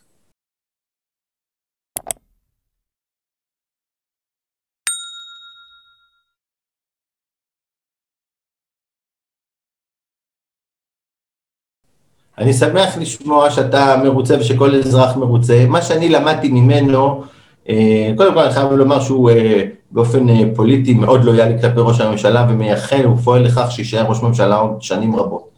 אני 12.38 12.52
שמח 12.52 12.98
לשמוע 12.98 13.50
שאתה 13.50 13.96
מרוצה 14.04 14.38
ושכל 14.40 14.74
אזרח 14.74 15.16
מרוצה. 15.16 15.64
מה 15.68 15.82
שאני 15.82 16.08
למדתי 16.08 16.48
ממנו, 16.48 17.24
אה, 17.68 18.12
קודם 18.16 18.34
כל 18.34 18.40
אני 18.40 18.52
חייב 18.52 18.72
לומר 18.72 19.00
שהוא 19.00 19.30
אה, 19.30 19.64
באופן 19.92 20.28
אה, 20.28 20.42
פוליטי 20.54 20.94
מאוד 20.94 21.24
לויאלי 21.24 21.60
כלפי 21.60 21.80
ראש 21.80 22.00
הממשלה 22.00 22.46
ומייחל, 22.50 23.04
הוא 23.04 23.16
פועל 23.16 23.42
לכך 23.42 23.66
שיישאר 23.70 24.04
ראש 24.08 24.22
ממשלה 24.22 24.56
עוד 24.56 24.82
שנים 24.82 25.16
רבות. 25.16 25.48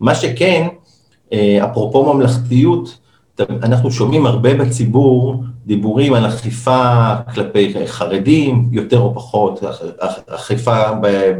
מה 0.00 0.14
שכן, 0.14 0.68
אפרופו 1.62 2.14
ממלכתיות, 2.14 2.98
אנחנו 3.62 3.90
שומעים 3.90 4.26
הרבה 4.26 4.54
בציבור 4.54 5.44
דיבורים 5.66 6.14
על 6.14 6.26
אכיפה 6.26 7.14
כלפי 7.34 7.74
חרדים, 7.86 8.68
יותר 8.72 8.98
או 8.98 9.14
פחות, 9.14 9.60
אכיפה 10.28 10.82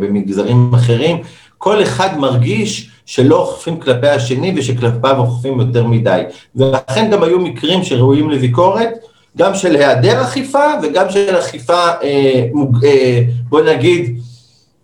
במגזרים 0.01 0.75
אחרים, 0.75 1.23
כל 1.59 1.83
אחד 1.83 2.19
מרגיש 2.19 2.91
שלא 3.07 3.41
אוכפים 3.41 3.81
כלפי 3.81 4.09
השני 4.09 4.55
ושכלפיו 4.57 5.19
אוכפים 5.19 5.61
יותר 5.61 5.87
מדי. 5.87 6.23
ולכן 6.57 7.11
גם 7.11 7.23
היו 7.23 7.39
מקרים 7.39 7.85
שראויים 7.85 8.31
לביקורת, 8.31 8.91
גם 9.39 9.55
של 9.55 9.77
היעדר 9.77 10.23
אכיפה 10.23 10.65
וגם 10.83 11.11
של 11.11 11.39
אכיפה, 11.39 11.89
אה, 12.03 12.45
אה, 12.85 13.23
בוא 13.49 13.61
נגיד, 13.61 14.21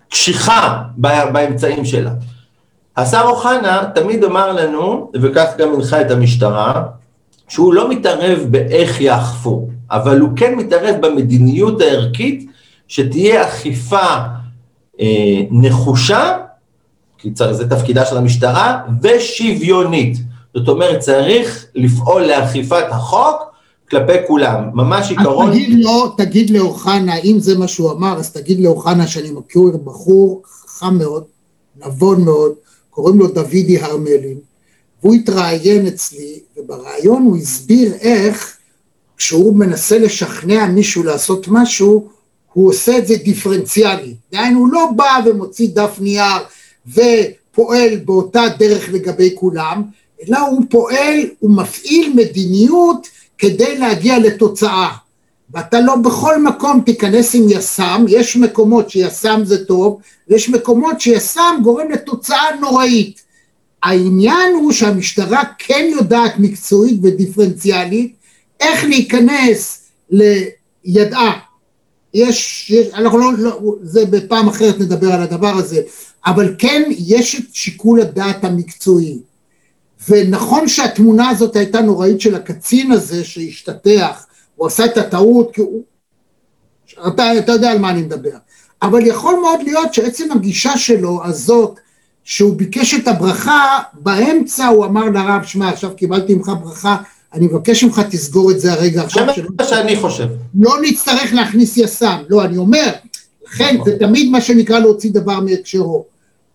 קשיחה 0.09 0.83
באמצעים 0.97 1.85
שלה. 1.85 2.11
השר 2.97 3.23
אוחנה 3.25 3.83
תמיד 3.95 4.25
אמר 4.25 4.53
לנו, 4.53 5.11
וכך 5.23 5.51
גם 5.59 5.75
הנחה 5.75 6.01
את 6.01 6.11
המשטרה, 6.11 6.83
שהוא 7.49 7.75
לא 7.75 7.89
מתערב 7.89 8.39
באיך 8.51 9.01
יאכפו, 9.01 9.69
אבל 9.91 10.21
הוא 10.21 10.31
כן 10.37 10.55
מתערב 10.55 10.97
במדיניות 11.01 11.81
הערכית 11.81 12.51
שתהיה 12.89 13.45
אכיפה 13.45 14.07
אה, 15.01 15.41
נחושה 15.51 16.37
כי 17.19 17.31
זה 17.51 17.71
תפקידה 17.71 18.05
של 18.05 18.17
המשטרה, 18.17 18.81
ושוויונית. 19.03 20.19
זאת 20.55 20.69
אומרת, 20.69 20.99
צריך 20.99 21.67
לפעול 21.75 22.23
לאכיפת 22.23 22.85
החוק 22.91 23.54
כלפי 23.95 24.26
כולם, 24.26 24.64
ממש 24.74 25.11
עיקרון... 25.11 25.51
אז 25.51 25.55
תגיד 25.55 25.78
לו, 25.78 26.09
תגיד 26.09 26.51
לאוחנה, 26.51 27.16
אם 27.16 27.36
זה 27.38 27.59
מה 27.59 27.68
שהוא 27.68 27.90
אמר, 27.90 28.18
אז 28.18 28.32
תגיד 28.32 28.61
לאוחנה 28.61 29.07
שאני 29.07 29.30
מכיר 29.30 29.62
בחור 29.84 30.42
חכם 30.47 30.99
מאוד, 30.99 31.24
נבון 31.86 32.24
מאוד, 32.24 32.53
קוראים 32.90 33.18
לו 33.18 33.26
דוידי 33.26 33.78
הרמלין, 33.78 34.38
והוא 35.03 35.14
התראיין 35.14 35.86
אצלי, 35.86 36.40
ובריאיון 36.57 37.22
הוא 37.22 37.36
הסביר 37.36 37.92
איך 38.01 38.57
כשהוא 39.16 39.57
מנסה 39.57 39.99
לשכנע 39.99 40.66
מישהו 40.66 41.03
לעשות 41.03 41.49
משהו, 41.49 42.09
הוא 42.53 42.68
עושה 42.68 42.99
את 42.99 43.07
זה 43.07 43.16
דיפרנציאלי. 43.16 44.14
דהיינו, 44.32 44.59
הוא 44.59 44.68
לא 44.72 44.88
בא 44.97 45.20
ומוציא 45.26 45.68
דף 45.72 45.97
נייר 46.01 46.42
ופועל 46.86 47.97
באותה 48.05 48.42
דרך 48.59 48.88
לגבי 48.92 49.30
כולם, 49.34 49.82
אלא 50.28 50.38
הוא 50.38 50.62
פועל, 50.70 51.20
הוא 51.38 51.51
מפעיל 51.51 52.12
מדיניות 52.16 53.07
כדי 53.39 53.78
להגיע 53.78 54.18
לתוצאה. 54.18 54.91
ואתה 55.51 55.80
לא 55.80 55.97
בכל 55.97 56.43
מקום 56.43 56.80
תיכנס 56.87 57.35
עם 57.35 57.43
יס"מ, 57.49 58.05
יש 58.09 58.37
מקומות 58.37 58.91
שיס"מ 58.91 59.41
זה 59.45 59.64
טוב, 59.64 60.01
ויש 60.28 60.49
מקומות 60.49 61.01
שיס"מ 61.01 61.61
גורם 61.62 61.91
לתוצאה 61.91 62.57
נוראית. 62.61 63.22
העניין 63.82 64.55
הוא 64.55 64.72
שהמשטרה 64.72 65.43
כן 65.59 65.89
יודעת 65.91 66.32
מקצועית 66.39 67.01
ודיפרנציאלית 67.03 68.14
איך 68.61 68.85
להיכנס 68.85 69.91
לידעה. 70.85 71.39
יש, 72.14 72.70
יש, 72.70 72.87
אנחנו 72.95 73.18
לא, 73.18 73.32
לא, 73.39 73.74
זה 73.82 74.05
בפעם 74.07 74.49
אחרת 74.49 74.80
נדבר 74.80 75.12
על 75.12 75.22
הדבר 75.22 75.57
הזה, 75.57 75.82
אבל 76.26 76.55
כן 76.59 76.82
יש 76.89 77.35
את 77.35 77.45
שיקול 77.53 78.01
הדעת 78.01 78.45
המקצועי. 78.45 79.18
ונכון 80.09 80.69
שהתמונה 80.69 81.29
הזאת 81.29 81.57
הייתה 81.57 81.81
נוראית 81.81 82.21
של 82.21 82.35
הקצין 82.35 82.93
הזה 82.93 83.25
שהשתטח, 83.25 84.27
הוא 84.57 84.67
עשה 84.67 84.85
את 84.85 84.97
הטעות 84.97 85.55
כי 85.55 85.61
הוא... 85.61 85.83
אתה, 87.09 87.39
אתה 87.39 87.53
יודע 87.53 87.71
על 87.71 87.79
מה 87.79 87.91
אני 87.91 88.03
מדבר. 88.03 88.37
אבל 88.83 89.07
יכול 89.07 89.35
מאוד 89.35 89.63
להיות 89.63 89.95
שעצם 89.95 90.33
הגישה 90.33 90.77
שלו 90.77 91.25
הזאת, 91.25 91.81
שהוא 92.25 92.57
ביקש 92.57 92.95
את 92.95 93.09
הברכה, 93.09 93.79
באמצע 93.93 94.67
הוא 94.67 94.85
אמר 94.85 95.05
לרב, 95.05 95.45
שמע, 95.45 95.69
עכשיו 95.69 95.91
קיבלתי 95.97 96.35
ממך 96.35 96.53
ברכה, 96.63 96.97
אני 97.35 97.47
מבקש 97.47 97.85
ממך 97.85 98.01
תסגור 98.11 98.51
את 98.51 98.61
זה 98.61 98.73
הרגע 98.73 99.03
עכשיו. 99.03 99.27
זה 99.37 99.43
מה 99.59 99.65
שאני 99.65 99.97
חושב. 99.97 100.27
לא 100.55 100.77
נצטרך 100.83 101.33
להכניס 101.33 101.77
יס"מ. 101.77 102.23
לא, 102.29 102.45
אני 102.45 102.57
אומר, 102.57 102.93
לכן 103.47 103.77
זה 103.85 103.99
תמיד 103.99 104.31
מה 104.31 104.41
שנקרא 104.41 104.79
להוציא 104.79 105.13
דבר 105.13 105.41
מהקשרו. 105.41 106.05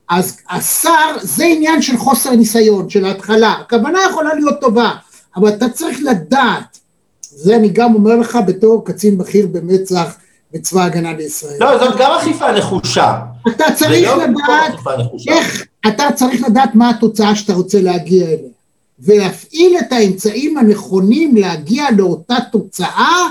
אז 0.09 0.37
השר 0.49 1.17
זה 1.21 1.45
עניין 1.45 1.81
של 1.81 1.97
חוסר 1.97 2.35
ניסיון, 2.35 2.89
של 2.89 3.05
ההתחלה, 3.05 3.51
הכוונה 3.51 3.99
יכולה 4.09 4.33
להיות 4.33 4.61
טובה, 4.61 4.91
אבל 5.35 5.49
אתה 5.49 5.69
צריך 5.69 5.99
לדעת, 6.03 6.79
זה 7.21 7.55
אני 7.55 7.69
גם 7.69 7.95
אומר 7.95 8.15
לך 8.15 8.37
בתור 8.47 8.85
קצין 8.85 9.17
בכיר 9.17 9.47
במצ"ח 9.47 10.17
בצבא 10.53 10.81
ההגנה 10.81 11.13
לישראל. 11.13 11.57
לא, 11.59 11.77
זאת 11.79 11.97
גם 11.99 12.11
אכיפה 12.11 12.51
נחושה. 12.51 13.19
אתה 13.47 13.65
צריך 13.75 14.09
לדעת 14.17 14.73
איך, 15.27 15.65
אתה 15.87 16.03
צריך 16.15 16.43
לדעת 16.47 16.75
מה 16.75 16.89
התוצאה 16.89 17.35
שאתה 17.35 17.53
רוצה 17.53 17.81
להגיע 17.81 18.25
אליה, 18.25 18.49
ולהפעיל 18.99 19.77
את 19.79 19.93
האמצעים 19.93 20.57
הנכונים 20.57 21.35
להגיע 21.37 21.85
לאותה 21.97 22.35
תוצאה 22.51 23.27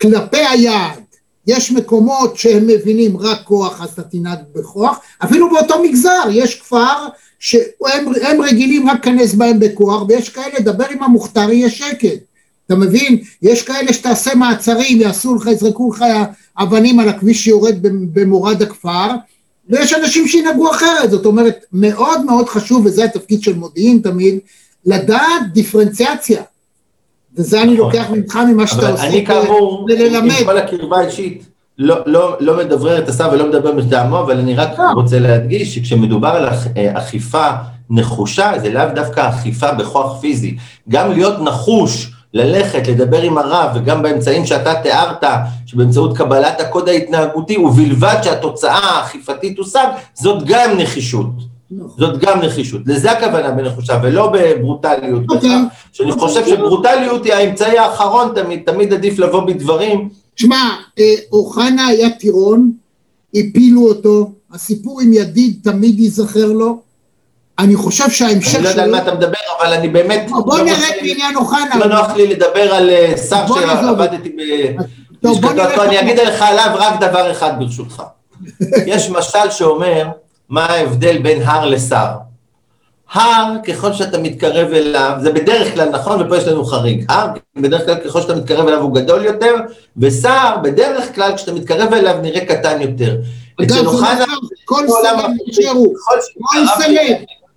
כלפי 0.00 0.46
היעד. 0.46 1.01
יש 1.46 1.72
מקומות 1.72 2.36
שהם 2.36 2.66
מבינים 2.66 3.16
רק 3.16 3.38
כוח 3.44 3.82
אז 3.82 3.88
אתה 3.88 4.02
תנהג 4.02 4.38
בכוח, 4.54 5.00
אפילו 5.24 5.50
באותו 5.50 5.82
מגזר 5.82 6.22
יש 6.30 6.60
כפר 6.60 7.08
שהם 7.38 8.40
רגילים 8.42 8.88
רק 8.88 9.06
להיכנס 9.06 9.34
בהם 9.34 9.60
בכוח 9.60 10.02
ויש 10.08 10.28
כאלה, 10.28 10.60
דבר 10.60 10.84
עם 10.90 11.02
המוכתר 11.02 11.50
יהיה 11.50 11.70
שקט, 11.70 12.18
אתה 12.66 12.74
מבין? 12.74 13.18
יש 13.42 13.62
כאלה 13.62 13.92
שתעשה 13.92 14.34
מעצרים, 14.34 15.00
יעשו 15.00 15.34
לך, 15.34 15.46
יזרקו 15.46 15.90
לך 15.92 16.04
אבנים 16.58 17.00
על 17.00 17.08
הכביש 17.08 17.44
שיורד 17.44 17.76
במורד 18.12 18.62
הכפר 18.62 19.08
ויש 19.68 19.92
אנשים 19.92 20.28
שינהגו 20.28 20.70
אחרת, 20.70 21.10
זאת 21.10 21.26
אומרת 21.26 21.64
מאוד 21.72 22.24
מאוד 22.24 22.48
חשוב 22.48 22.86
וזה 22.86 23.04
התפקיד 23.04 23.42
של 23.42 23.54
מודיעין 23.54 23.98
תמיד, 23.98 24.38
לדעת 24.86 25.52
דיפרנציאציה 25.52 26.42
וזה 27.36 27.62
אני 27.62 27.76
לוקח 27.76 28.06
ממך 28.10 28.38
ממה 28.48 28.66
שאתה 28.66 28.88
עושה, 28.88 29.06
אני 29.06 29.26
כאמור, 29.26 29.86
עם 30.00 30.44
כל 30.44 30.58
הקרבה 30.58 30.98
האישית, 30.98 31.46
לא, 31.78 31.96
לא, 32.06 32.36
לא 32.40 32.56
מדברר 32.56 32.98
את 32.98 33.08
השר 33.08 33.28
ולא 33.32 33.48
מדבר 33.48 33.74
מטעמו, 33.74 34.20
אבל 34.20 34.38
אני 34.38 34.54
רק 34.54 34.78
לא. 34.78 34.84
רוצה 34.94 35.18
להדגיש 35.18 35.74
שכשמדובר 35.74 36.28
על 36.28 36.48
אה, 36.76 36.98
אכיפה 36.98 37.46
נחושה, 37.90 38.52
זה 38.62 38.72
לאו 38.72 38.84
דווקא 38.94 39.28
אכיפה 39.28 39.72
בכוח 39.72 40.20
פיזי. 40.20 40.56
גם 40.88 41.12
להיות 41.12 41.40
נחוש, 41.40 42.12
ללכת, 42.34 42.88
לדבר 42.88 43.22
עם 43.22 43.38
הרב, 43.38 43.70
וגם 43.74 44.02
באמצעים 44.02 44.46
שאתה 44.46 44.74
תיארת, 44.74 45.24
שבאמצעות 45.66 46.16
קבלת 46.16 46.60
הקוד 46.60 46.88
ההתנהגותי, 46.88 47.56
ובלבד 47.56 48.16
שהתוצאה 48.22 48.98
האכיפתית 48.98 49.56
תושג, 49.56 49.86
זאת 50.14 50.42
גם 50.46 50.70
נחישות. 50.76 51.51
זאת 51.98 52.18
גם 52.18 52.40
נחישות. 52.40 52.82
לזה 52.86 53.12
הכוונה 53.12 53.50
בנחושה, 53.50 54.00
ולא 54.02 54.32
בברוטליות. 54.32 55.22
Okay. 55.22 55.34
אוקיי. 55.34 55.50
שאני 55.92 56.12
חושב 56.12 56.46
שברוטליות 56.46 57.24
היא 57.24 57.32
האמצעי 57.32 57.78
האחרון 57.78 58.32
תמיד, 58.34 58.62
תמיד 58.66 58.92
עדיף 58.92 59.18
לבוא 59.18 59.40
בדברים. 59.40 60.08
שמע, 60.36 60.70
אה, 60.98 61.14
אוחנה 61.32 61.86
היה 61.86 62.10
טירון, 62.10 62.72
הפילו 63.34 63.88
אותו, 63.88 64.32
הסיפור 64.52 65.00
עם 65.00 65.12
ידיד 65.12 65.60
תמיד 65.62 66.00
ייזכר 66.00 66.52
לו. 66.52 66.80
אני 67.58 67.76
חושב 67.76 68.10
שההמשך 68.10 68.50
שלו... 68.50 68.58
אני 68.58 68.64
לא 68.64 68.68
יודע 68.68 68.82
על 68.84 68.90
מה 68.90 69.02
אתה 69.02 69.14
מדבר, 69.14 69.38
אבל 69.60 69.72
אני 69.72 69.88
באמת... 69.88 70.30
בוא 70.30 70.58
לא 70.58 70.64
נראה 70.64 70.88
בעניין 71.02 71.36
אוחנה. 71.36 71.78
לא 71.78 71.86
נוח 71.86 72.16
לי 72.16 72.26
לדבר 72.26 72.74
על 72.74 72.90
אה, 72.90 73.14
שר 73.28 73.46
שעבדתי 73.46 74.36
בלשכתו, 75.22 75.82
אני 75.82 76.00
אגיד 76.00 76.18
לך 76.18 76.42
עליו 76.42 76.70
רק 76.74 77.00
דבר 77.00 77.30
אחד 77.30 77.52
ברשותך. 77.58 78.02
יש 78.86 79.10
משל 79.10 79.50
שאומר, 79.50 80.08
מה 80.52 80.64
ההבדל 80.66 81.18
בין 81.18 81.42
הר 81.42 81.66
לשר. 81.66 82.06
הר, 83.12 83.54
ככל 83.66 83.92
שאתה 83.92 84.18
מתקרב 84.18 84.72
אליו, 84.72 85.12
זה 85.20 85.32
בדרך 85.32 85.74
כלל 85.74 85.88
נכון, 85.88 86.22
ופה 86.22 86.36
יש 86.36 86.48
לנו 86.48 86.64
חריג. 86.64 87.04
הר, 87.08 87.26
בדרך 87.56 87.84
כלל 87.84 87.94
ככל 87.94 88.20
שאתה 88.20 88.34
מתקרב 88.34 88.68
אליו 88.68 88.80
הוא 88.80 88.94
גדול 88.94 89.24
יותר, 89.24 89.54
ושר, 89.96 90.56
בדרך 90.62 91.14
כלל 91.14 91.36
כשאתה 91.36 91.52
מתקרב 91.52 91.92
אליו 91.92 92.16
נראה 92.22 92.44
קטן 92.44 92.80
יותר. 92.80 93.16
אגב, 93.60 94.26
כל 94.64 94.86
סלב 94.88 95.30
נשארו, 95.48 95.94
כל 96.36 96.66
סלב, 96.78 97.16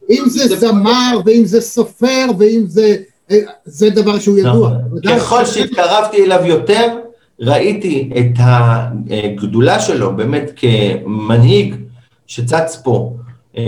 אם 0.09 0.23
זה 0.27 0.55
זמר, 0.55 1.19
ואם 1.25 1.45
זה 1.45 1.61
סופר, 1.61 2.25
ואם 2.39 2.63
זה... 2.67 2.95
זה 3.65 3.89
דבר 3.89 4.19
שהוא 4.19 4.37
ידוע. 4.37 4.69
נכון. 4.69 5.17
ככל 5.19 5.45
שהתקרבתי 5.45 6.25
אליו 6.25 6.45
יותר, 6.45 6.97
ראיתי 7.39 8.09
את 8.17 8.39
הגדולה 8.39 9.79
שלו 9.79 10.15
באמת 10.15 10.51
כמנהיג 10.55 11.75
שצץ 12.27 12.81
פה 12.83 13.13
אה, 13.57 13.63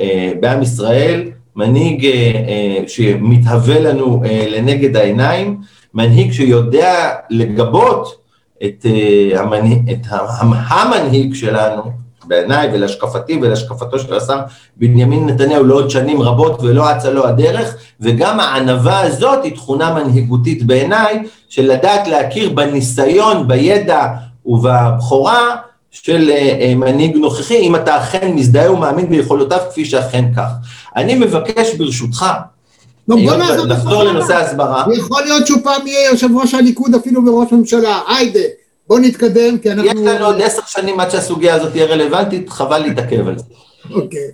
אה, 0.00 0.32
בעם 0.40 0.62
ישראל, 0.62 1.30
מנהיג 1.56 2.08
שמתהווה 2.86 3.80
לנו 3.80 4.22
לנגד 4.48 4.96
העיניים, 4.96 5.60
מנהיג 5.94 6.32
שיודע 6.32 7.10
לגבות 7.30 8.20
את, 8.64 8.86
המנהיג, 9.36 9.90
את 9.90 10.06
המנהיג 10.68 11.34
שלנו, 11.34 11.82
בעיניי 12.30 12.68
ולהשקפתי 12.72 13.38
ולהשקפתו 13.42 13.98
של 13.98 14.14
השר 14.14 14.40
בנימין 14.76 15.26
נתניהו 15.26 15.64
לעוד 15.64 15.90
שנים 15.90 16.22
רבות 16.22 16.62
ולא 16.62 16.92
אצה 16.92 17.10
לו 17.10 17.26
הדרך, 17.26 17.76
וגם 18.00 18.40
הענווה 18.40 19.00
הזאת 19.00 19.44
היא 19.44 19.54
תכונה 19.54 19.94
מנהיגותית 19.94 20.66
בעיניי, 20.66 21.22
של 21.48 21.72
לדעת 21.72 22.08
להכיר 22.08 22.50
בניסיון, 22.50 23.48
בידע 23.48 24.06
ובבכורה 24.46 25.56
של 25.90 26.30
אה, 26.30 26.58
אה, 26.60 26.74
מנהיג 26.74 27.16
נוכחי, 27.16 27.58
אם 27.58 27.76
אתה 27.76 27.98
אכן 27.98 28.32
מזדהה 28.34 28.72
ומאמין 28.72 29.08
ביכולותיו 29.08 29.58
כפי 29.70 29.84
שאכן 29.84 30.24
כך. 30.36 30.48
אני 30.96 31.14
מבקש 31.14 31.74
ברשותך, 31.74 32.26
לא, 33.08 33.36
נחזור 33.68 34.02
לנושא 34.02 34.34
ההסברה. 34.34 34.84
יכול 34.96 35.22
להיות 35.22 35.46
שהוא 35.46 35.60
פעם 35.64 35.86
יהיה 35.86 36.10
יושב 36.10 36.28
ראש 36.36 36.54
הליכוד 36.54 36.94
אפילו 36.94 37.26
וראש 37.26 37.52
ממשלה, 37.52 38.00
היידה. 38.08 38.40
בוא 38.88 38.98
נתקדם, 38.98 39.58
כי 39.58 39.70
אנחנו... 39.70 39.90
יש 39.90 39.96
לנו 40.06 40.26
עוד 40.26 40.40
עשר 40.40 40.62
שנים 40.66 41.00
עד 41.00 41.10
שהסוגיה 41.10 41.54
הזאת 41.54 41.72
תהיה 41.72 41.86
רלוונטית, 41.86 42.50
חבל 42.50 42.78
להתעכב 42.78 43.28
על 43.28 43.38
זה. 43.38 43.44
אוקיי. 43.90 44.30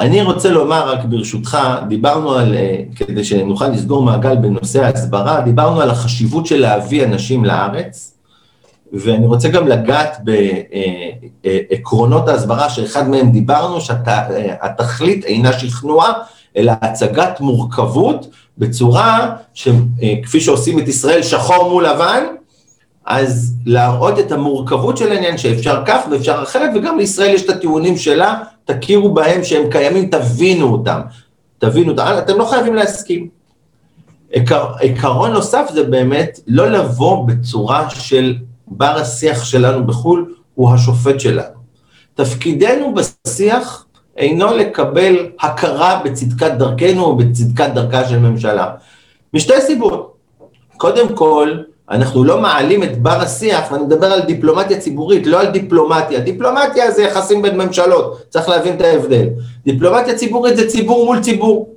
אני 0.00 0.22
רוצה 0.22 0.50
לומר 0.50 0.92
רק 0.92 1.04
ברשותך, 1.04 1.58
דיברנו 1.88 2.34
על, 2.34 2.54
אה, 2.54 2.82
כדי 2.96 3.24
שנוכל 3.24 3.68
לסגור 3.68 4.02
מעגל 4.02 4.36
בנושא 4.36 4.84
ההסברה, 4.84 5.40
דיברנו 5.40 5.80
על 5.80 5.90
החשיבות 5.90 6.46
של 6.46 6.60
להביא 6.60 7.04
אנשים 7.04 7.44
לארץ, 7.44 8.14
ואני 8.92 9.26
רוצה 9.26 9.48
גם 9.48 9.68
לגעת 9.68 10.16
בעקרונות 11.42 12.28
ההסברה, 12.28 12.70
שאחד 12.70 13.08
מהם 13.08 13.30
דיברנו, 13.30 13.80
שהתכלית 13.80 15.24
אינה 15.24 15.52
שכנוע, 15.52 16.12
אלא 16.56 16.72
הצגת 16.82 17.40
מורכבות 17.40 18.26
בצורה 18.58 19.36
שכפי 19.54 20.40
שעושים 20.40 20.78
את 20.78 20.88
ישראל 20.88 21.22
שחור 21.22 21.70
מול 21.70 21.86
לבן, 21.86 22.24
אז 23.06 23.54
להראות 23.66 24.18
את 24.18 24.32
המורכבות 24.32 24.96
של 24.96 25.12
העניין 25.12 25.38
שאפשר 25.38 25.82
כך 25.86 26.00
ואפשר 26.10 26.40
אחרת, 26.42 26.70
וגם 26.74 26.98
לישראל 26.98 27.34
יש 27.34 27.44
את 27.44 27.48
הטיעונים 27.48 27.96
שלה, 27.96 28.34
תכירו 28.64 29.14
בהם 29.14 29.44
שהם 29.44 29.70
קיימים, 29.70 30.10
תבינו 30.10 30.72
אותם. 30.72 31.00
תבינו 31.58 31.90
אותם, 31.90 32.14
אתם 32.18 32.38
לא 32.38 32.44
חייבים 32.44 32.74
להסכים. 32.74 33.28
עקר, 34.32 34.66
עקרון 34.80 35.32
נוסף 35.32 35.70
זה 35.74 35.84
באמת 35.84 36.40
לא 36.46 36.70
לבוא 36.70 37.26
בצורה 37.26 37.90
של 37.90 38.36
בר 38.70 38.96
השיח 38.98 39.44
שלנו 39.44 39.86
בחו"ל, 39.86 40.34
הוא 40.54 40.70
השופט 40.74 41.20
שלנו. 41.20 41.60
תפקידנו 42.14 42.94
בשיח 42.94 43.86
אינו 44.16 44.56
לקבל 44.56 45.26
הכרה 45.40 46.00
בצדקת 46.04 46.50
דרכנו 46.50 47.04
או 47.04 47.16
בצדקת 47.16 47.70
דרכה 47.74 48.08
של 48.08 48.18
ממשלה. 48.18 48.70
משתי 49.34 49.60
סיבות. 49.60 50.16
קודם 50.76 51.16
כל, 51.16 51.56
אנחנו 51.90 52.24
לא 52.24 52.40
מעלים 52.40 52.82
את 52.82 53.02
בר 53.02 53.20
השיח, 53.20 53.72
ואני 53.72 53.84
מדבר 53.84 54.06
על 54.06 54.20
דיפלומטיה 54.20 54.80
ציבורית, 54.80 55.26
לא 55.26 55.40
על 55.40 55.46
דיפלומטיה. 55.46 56.20
דיפלומטיה 56.20 56.90
זה 56.90 57.02
יחסים 57.02 57.42
בין 57.42 57.56
ממשלות, 57.56 58.22
צריך 58.28 58.48
להבין 58.48 58.76
את 58.76 58.80
ההבדל. 58.80 59.28
דיפלומטיה 59.64 60.14
ציבורית 60.14 60.56
זה 60.56 60.68
ציבור 60.68 61.04
מול 61.04 61.20
ציבור. 61.20 61.68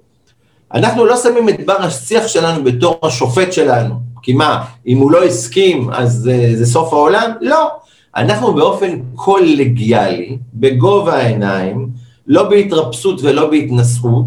אנחנו 0.74 1.06
לא 1.06 1.18
שמים 1.18 1.50
את 1.50 1.66
בר 1.66 1.82
השיח 1.82 2.28
שלנו 2.28 2.64
בתור 2.64 3.00
השופט 3.04 3.54
שלנו, 3.54 3.96
כי 4.22 4.34
מה, 4.34 4.66
אם 4.88 4.98
הוא 4.98 5.12
לא 5.12 5.24
הסכים 5.24 5.90
אז 5.94 6.14
זה, 6.14 6.52
זה 6.56 6.66
סוף 6.66 6.94
העולם? 6.94 7.32
לא. 7.42 7.70
אנחנו 8.16 8.54
באופן 8.54 9.00
קולגיאלי, 9.16 10.38
בגובה 10.54 11.14
העיניים, 11.14 11.90
לא 12.28 12.50
בהתרפסות 12.50 13.20
ולא 13.24 13.50
בהתנסות, 13.50 14.26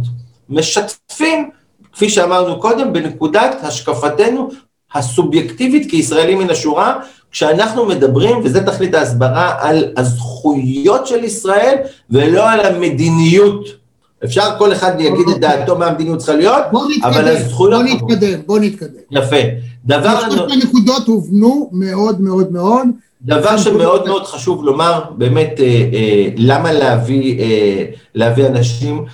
משתפים, 0.48 1.50
כפי 1.92 2.08
שאמרנו 2.10 2.60
קודם, 2.60 2.92
בנקודת 2.92 3.56
השקפתנו 3.62 4.48
הסובייקטיבית 4.94 5.90
כישראלים 5.90 6.38
מן 6.38 6.50
השורה, 6.50 6.96
כשאנחנו 7.30 7.86
מדברים, 7.86 8.36
וזה 8.44 8.66
תכלית 8.66 8.94
ההסברה, 8.94 9.54
על 9.58 9.92
הזכויות 9.96 11.06
של 11.06 11.24
ישראל 11.24 11.76
ולא 12.10 12.50
על 12.50 12.60
המדיניות. 12.60 13.85
אפשר 14.24 14.50
כל 14.58 14.72
אחד 14.72 15.00
יגיד 15.00 15.28
את 15.28 15.40
דעתו 15.40 15.78
מה 15.78 15.86
המדיניות 15.86 16.18
צריכה 16.18 16.34
להיות, 16.34 16.64
אבל 17.02 17.28
הזכויות... 17.28 17.82
בוא 17.82 17.94
נתקדם, 17.94 18.40
בוא 18.46 18.58
נתקדם. 18.58 19.00
יפה. 19.10 19.36
דבר... 19.84 20.18
הנקודות 20.52 21.06
הובנו 21.06 21.70
מאוד 21.72 22.20
מאוד 22.20 22.52
מאוד. 22.52 22.86
דבר 23.22 23.56
שמאוד 23.56 24.06
מאוד 24.06 24.26
חשוב 24.26 24.64
לומר, 24.64 25.00
באמת, 25.16 25.54
אה, 25.58 25.64
אה, 25.64 26.28
למה 26.36 26.70
אה, 26.70 27.84
להביא 28.14 28.46
אנשים, 28.46 29.04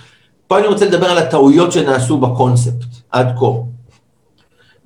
פה 0.46 0.58
אני 0.58 0.66
רוצה 0.66 0.84
לדבר 0.84 1.06
על 1.06 1.18
הטעויות 1.18 1.72
שנעשו 1.72 2.18
בקונספט 2.18 2.84
עד 3.10 3.26
כה. 3.38 3.46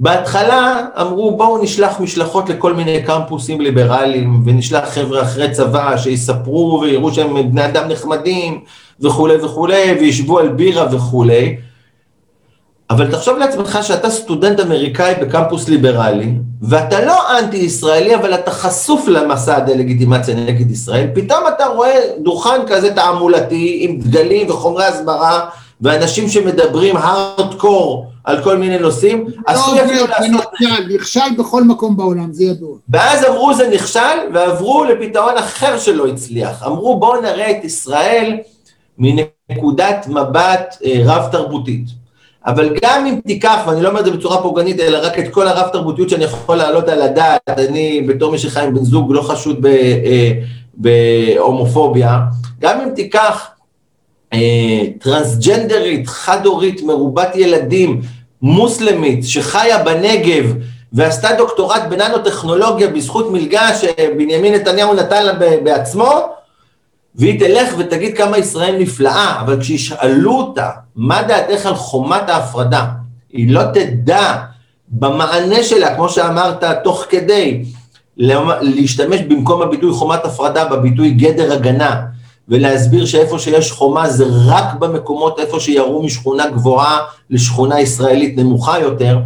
בהתחלה 0.01 0.85
אמרו 1.01 1.37
בואו 1.37 1.63
נשלח 1.63 2.01
משלחות 2.01 2.49
לכל 2.49 2.75
מיני 2.75 3.03
קמפוסים 3.03 3.61
ליברליים 3.61 4.43
ונשלח 4.47 4.89
חבר'ה 4.89 5.23
אחרי 5.23 5.51
צבא 5.51 5.97
שיספרו 5.97 6.81
ויראו 6.83 7.15
שהם 7.15 7.51
בני 7.51 7.65
אדם 7.65 7.89
נחמדים 7.89 8.61
וכולי 9.01 9.37
וכולי 9.37 9.97
וישבו 10.01 10.39
על 10.39 10.49
בירה 10.49 10.87
וכולי 10.95 11.57
אבל 12.91 13.11
תחשוב 13.11 13.39
לעצמך 13.39 13.79
שאתה 13.83 14.11
סטודנט 14.11 14.61
אמריקאי 14.61 15.15
בקמפוס 15.21 15.69
ליברלי 15.69 16.33
ואתה 16.63 17.05
לא 17.05 17.39
אנטי 17.39 17.57
ישראלי 17.57 18.15
אבל 18.15 18.35
אתה 18.35 18.51
חשוף 18.51 19.09
למסע 19.09 19.57
הדה-לגיטימציה 19.57 20.35
נגד 20.35 20.71
ישראל 20.71 21.07
פתאום 21.15 21.41
אתה 21.57 21.67
רואה 21.67 22.01
דוכן 22.19 22.67
כזה 22.67 22.95
תעמולתי 22.95 23.79
עם 23.81 23.99
דגלים 23.99 24.51
וחומרי 24.51 24.85
הסברה 24.85 25.49
ואנשים 25.81 26.29
שמדברים 26.29 26.97
הארדקור 26.97 28.07
על 28.25 28.45
כל 28.45 28.57
מיני 28.57 28.79
נושאים, 28.79 29.27
עשוי 29.47 29.85
אפילו 29.85 30.07
לעשות... 30.07 30.31
נכשל, 30.31 30.95
נכשל 30.95 31.37
בכל 31.39 31.65
מקום 31.65 31.97
בעולם, 31.97 32.33
זה 32.33 32.45
ידוע. 32.45 32.77
ואז 32.89 33.25
אמרו 33.25 33.55
זה 33.55 33.69
נכשל, 33.75 34.19
ועברו 34.35 34.85
לפתרון 34.85 35.39
אחר 35.39 35.79
שלא 35.79 36.07
הצליח. 36.07 36.63
אמרו 36.67 37.01
בואו 37.01 37.21
נראה 37.21 37.51
את 37.51 37.65
ישראל 37.65 38.37
מנקודת 38.99 40.07
מבט 40.09 40.77
אה, 40.85 41.03
רב-תרבותית. 41.05 41.87
אבל 42.47 42.77
גם 42.83 43.07
אם 43.07 43.21
תיקח, 43.27 43.59
ואני 43.67 43.83
לא 43.83 43.89
אומר 43.89 44.01
את 44.01 44.05
זה 44.05 44.11
בצורה 44.11 44.43
פוגענית, 44.43 44.81
אלא 44.81 44.99
רק 45.07 45.19
את 45.19 45.29
כל 45.31 45.49
הרב-תרבותיות 45.49 46.11
שאני 46.11 46.25
יכול 46.25 46.57
להעלות 46.57 46.89
על 46.89 47.03
הדעת, 47.03 47.41
אני 47.49 48.01
בתור 48.09 48.33
מי 48.33 48.39
שחי 48.39 48.61
עם 48.61 48.75
בן 48.75 48.85
זוג 48.85 49.13
לא 49.13 49.23
חשוד 49.23 49.67
אה, 49.67 50.33
בהומופוביה, 50.75 52.21
גם 52.61 52.81
אם 52.81 52.89
תיקח 52.95 53.49
אה, 54.33 54.83
טרנסג'נדרית, 55.01 56.09
חד-הורית, 56.09 56.83
מרובת 56.83 57.37
ילדים, 57.37 58.01
מוסלמית, 58.43 59.25
שחיה 59.25 59.79
בנגב 59.79 60.55
ועשתה 60.93 61.29
דוקטורט 61.39 61.83
בננו-טכנולוגיה 61.91 62.89
בזכות 62.89 63.31
מלגה 63.31 63.69
שבנימין 63.75 64.55
נתניהו 64.55 64.95
נתן 64.95 65.27
לה 65.27 65.33
בעצמו, 65.63 66.36
והיא 67.17 67.41
תלך 67.41 67.75
ותגיד 67.79 68.17
כמה 68.17 68.39
ישראל 68.39 68.77
נפלאה, 68.79 69.41
אבל 69.41 69.61
כשישאלו 69.61 70.33
אותה 70.33 70.71
מה 70.97 71.23
דעתך 71.23 71.67
על 71.67 71.75
חומת 71.75 72.29
ההפרדה, 72.29 72.87
היא 73.33 73.51
לא 73.51 73.63
תדע 73.75 74.37
במענה 74.89 75.63
שלה, 75.63 75.95
כמו 75.97 76.09
שאמרת, 76.09 76.65
תוך 76.85 77.05
כדי, 77.09 77.65
להשתמש 78.17 79.21
במקום 79.21 79.63
הביטוי 79.63 79.93
חומת 79.93 80.25
הפרדה 80.25 80.65
בביטוי 80.65 81.11
גדר 81.11 81.53
הגנה, 81.53 82.03
ולהסביר 82.49 83.07
שאיפה 83.07 83.39
שיש 83.39 83.73
חומה 83.73 84.11
זה 84.11 84.25
רק 84.47 84.75
במקומות 84.75 85.41
איפה 85.41 85.61
שירו 85.61 86.03
משכונה 86.03 86.47
גבוהה 86.51 86.99
לשכונה 87.31 87.81
ישראלית 87.81 88.39
נמוכה 88.39 88.79
יותר, 88.79 89.19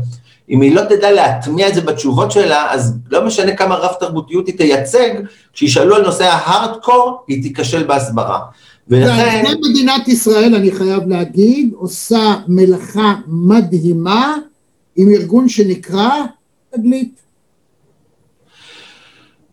אם 0.51 0.61
היא 0.61 0.75
לא 0.75 0.83
תדע 0.85 1.11
להטמיע 1.11 1.69
את 1.69 1.75
זה 1.75 1.81
בתשובות 1.81 2.31
שלה, 2.31 2.73
אז 2.73 2.95
לא 3.11 3.27
משנה 3.27 3.57
כמה 3.57 3.75
רב 3.75 3.95
תרבותיות 4.01 4.47
היא 4.47 4.57
תייצג, 4.57 5.11
כשישאלו 5.53 5.97
על 5.97 6.03
נושא 6.03 6.25
ההארדקור, 6.25 7.25
היא 7.29 7.43
תיכשל 7.43 7.83
בהסברה. 7.83 8.41
ולכן... 8.89 9.45
מדינת 9.71 10.09
ישראל, 10.09 10.55
אני 10.55 10.73
חייב 10.73 11.09
להגיד, 11.09 11.71
עושה 11.75 12.35
מלאכה 12.49 13.15
מדהימה 13.27 14.37
עם 14.97 15.09
ארגון 15.09 15.49
שנקרא 15.49 16.11
תגלית. 16.75 17.21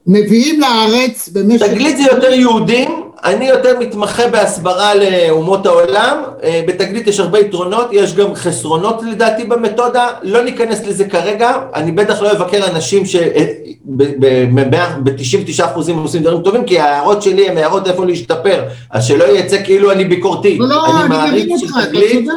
מביאים 0.07 0.59
לארץ 0.61 1.29
במשך... 1.29 1.65
תגלית 1.65 1.97
זה 1.97 2.03
יותר 2.03 2.33
יהודים, 2.33 3.07
אני 3.24 3.47
יותר 3.47 3.80
מתמחה 3.80 4.28
בהסברה 4.28 4.91
לאומות 4.95 5.65
העולם, 5.65 6.18
אה, 6.43 6.61
בתגלית 6.68 7.07
יש 7.07 7.20
הרבה 7.20 7.39
יתרונות, 7.39 7.88
יש 7.91 8.15
גם 8.15 8.36
חסרונות 8.36 9.01
לדעתי 9.11 9.43
במתודה, 9.43 10.07
לא 10.24 10.43
ניכנס 10.43 10.86
לזה 10.86 11.05
כרגע, 11.05 11.51
אני 11.74 11.91
בטח 11.91 12.22
לא 12.22 12.32
אבקר 12.32 12.68
אנשים 12.68 13.05
שב-99% 13.05 15.61
אה, 15.61 15.72
עושים 15.95 16.24
דברים 16.24 16.41
טובים, 16.41 16.65
כי 16.65 16.80
ההערות 16.80 17.22
שלי 17.22 17.49
הן 17.49 17.57
הערות 17.57 17.88
איפה 17.88 18.05
להשתפר, 18.05 18.63
אז 18.91 19.05
שלא 19.05 19.38
יצא 19.38 19.63
כאילו 19.63 19.91
אני 19.91 20.05
ביקורתי, 20.05 20.57
לא, 20.57 20.68
לא, 20.68 20.99
אני 20.99 21.09
מעריץ 21.09 21.59
של 21.59 21.68
תגלית, 21.86 22.30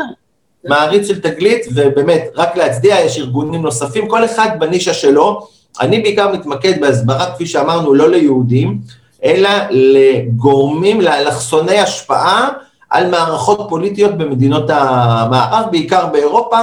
מעריץ 0.64 1.08
של 1.08 1.20
תגלית, 1.20 1.66
ובאמת, 1.74 2.28
רק 2.36 2.56
להצדיע, 2.56 3.00
יש 3.00 3.18
ארגונים 3.18 3.62
נוספים, 3.62 4.08
כל 4.08 4.24
אחד 4.24 4.48
בנישה 4.58 4.94
שלו, 4.94 5.46
אני 5.80 6.00
בעיקר 6.00 6.32
מתמקד 6.32 6.80
בהסברה, 6.80 7.26
כפי 7.34 7.46
שאמרנו, 7.46 7.94
לא 7.94 8.10
ליהודים, 8.10 8.99
אלא 9.24 9.50
לגורמים, 9.70 11.00
לאלכסוני 11.00 11.78
השפעה 11.78 12.48
על 12.90 13.10
מערכות 13.10 13.66
פוליטיות 13.68 14.18
במדינות 14.18 14.70
המערב, 14.70 15.70
בעיקר 15.70 16.06
באירופה, 16.06 16.58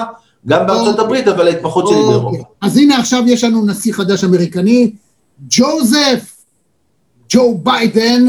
גם 0.47 0.67
בארצות 0.67 0.87
אוקיי. 0.87 1.05
הברית, 1.05 1.27
אבל 1.27 1.47
ההתמחות 1.47 1.87
שלי 1.87 1.95
באירופה. 1.95 2.27
אוקיי. 2.27 2.41
אז 2.61 2.77
הנה 2.77 2.99
עכשיו 2.99 3.23
יש 3.27 3.43
לנו 3.43 3.65
נשיא 3.65 3.93
חדש 3.93 4.23
אמריקני, 4.23 4.91
ג'וזף, 5.49 6.37
ג'ו 7.29 7.57
ביידן, 7.63 8.25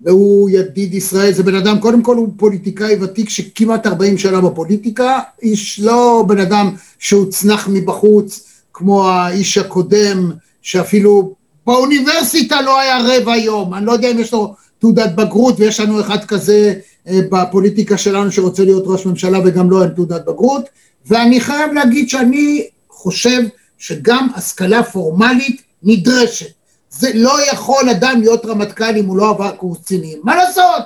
והוא 0.00 0.50
ידיד 0.50 0.94
ישראל, 0.94 1.32
זה 1.32 1.42
בן 1.42 1.54
אדם, 1.54 1.78
קודם 1.80 2.02
כל 2.02 2.16
הוא 2.16 2.28
פוליטיקאי 2.36 2.96
ותיק 3.00 3.28
שכמעט 3.28 3.86
40 3.86 4.18
שנה 4.18 4.40
בפוליטיקה, 4.40 5.18
איש 5.42 5.80
לא 5.80 6.24
בן 6.28 6.40
אדם 6.40 6.74
שהוצנח 6.98 7.68
מבחוץ 7.72 8.48
כמו 8.72 9.08
האיש 9.08 9.58
הקודם, 9.58 10.30
שאפילו 10.62 11.34
באוניברסיטה 11.66 12.62
לא 12.62 12.80
היה 12.80 12.98
רבע 13.04 13.36
יום, 13.36 13.74
אני 13.74 13.86
לא 13.86 13.92
יודע 13.92 14.10
אם 14.10 14.18
יש 14.18 14.32
לו 14.32 14.54
תעודת 14.78 15.14
בגרות 15.14 15.60
ויש 15.60 15.80
לנו 15.80 16.00
אחד 16.00 16.24
כזה 16.24 16.74
אה, 17.08 17.20
בפוליטיקה 17.30 17.98
שלנו 17.98 18.32
שרוצה 18.32 18.64
להיות 18.64 18.84
ראש 18.86 19.06
ממשלה 19.06 19.38
וגם 19.44 19.70
לא 19.70 19.82
אין 19.82 19.90
תעודת 19.90 20.24
בגרות, 20.24 20.68
ואני 21.06 21.40
חייב 21.40 21.72
להגיד 21.72 22.08
שאני 22.08 22.66
חושב 22.88 23.42
שגם 23.78 24.28
השכלה 24.34 24.82
פורמלית 24.82 25.62
נדרשת. 25.82 26.50
זה 26.90 27.10
לא 27.14 27.50
יכול 27.52 27.88
אדם 27.90 28.20
להיות 28.20 28.46
רמטכ"ל 28.46 28.96
אם 28.96 29.06
הוא 29.06 29.16
לא 29.16 29.30
עבר 29.30 29.50
קורס 29.50 29.78
קצינים. 29.78 30.18
מה 30.22 30.36
לעשות? 30.36 30.82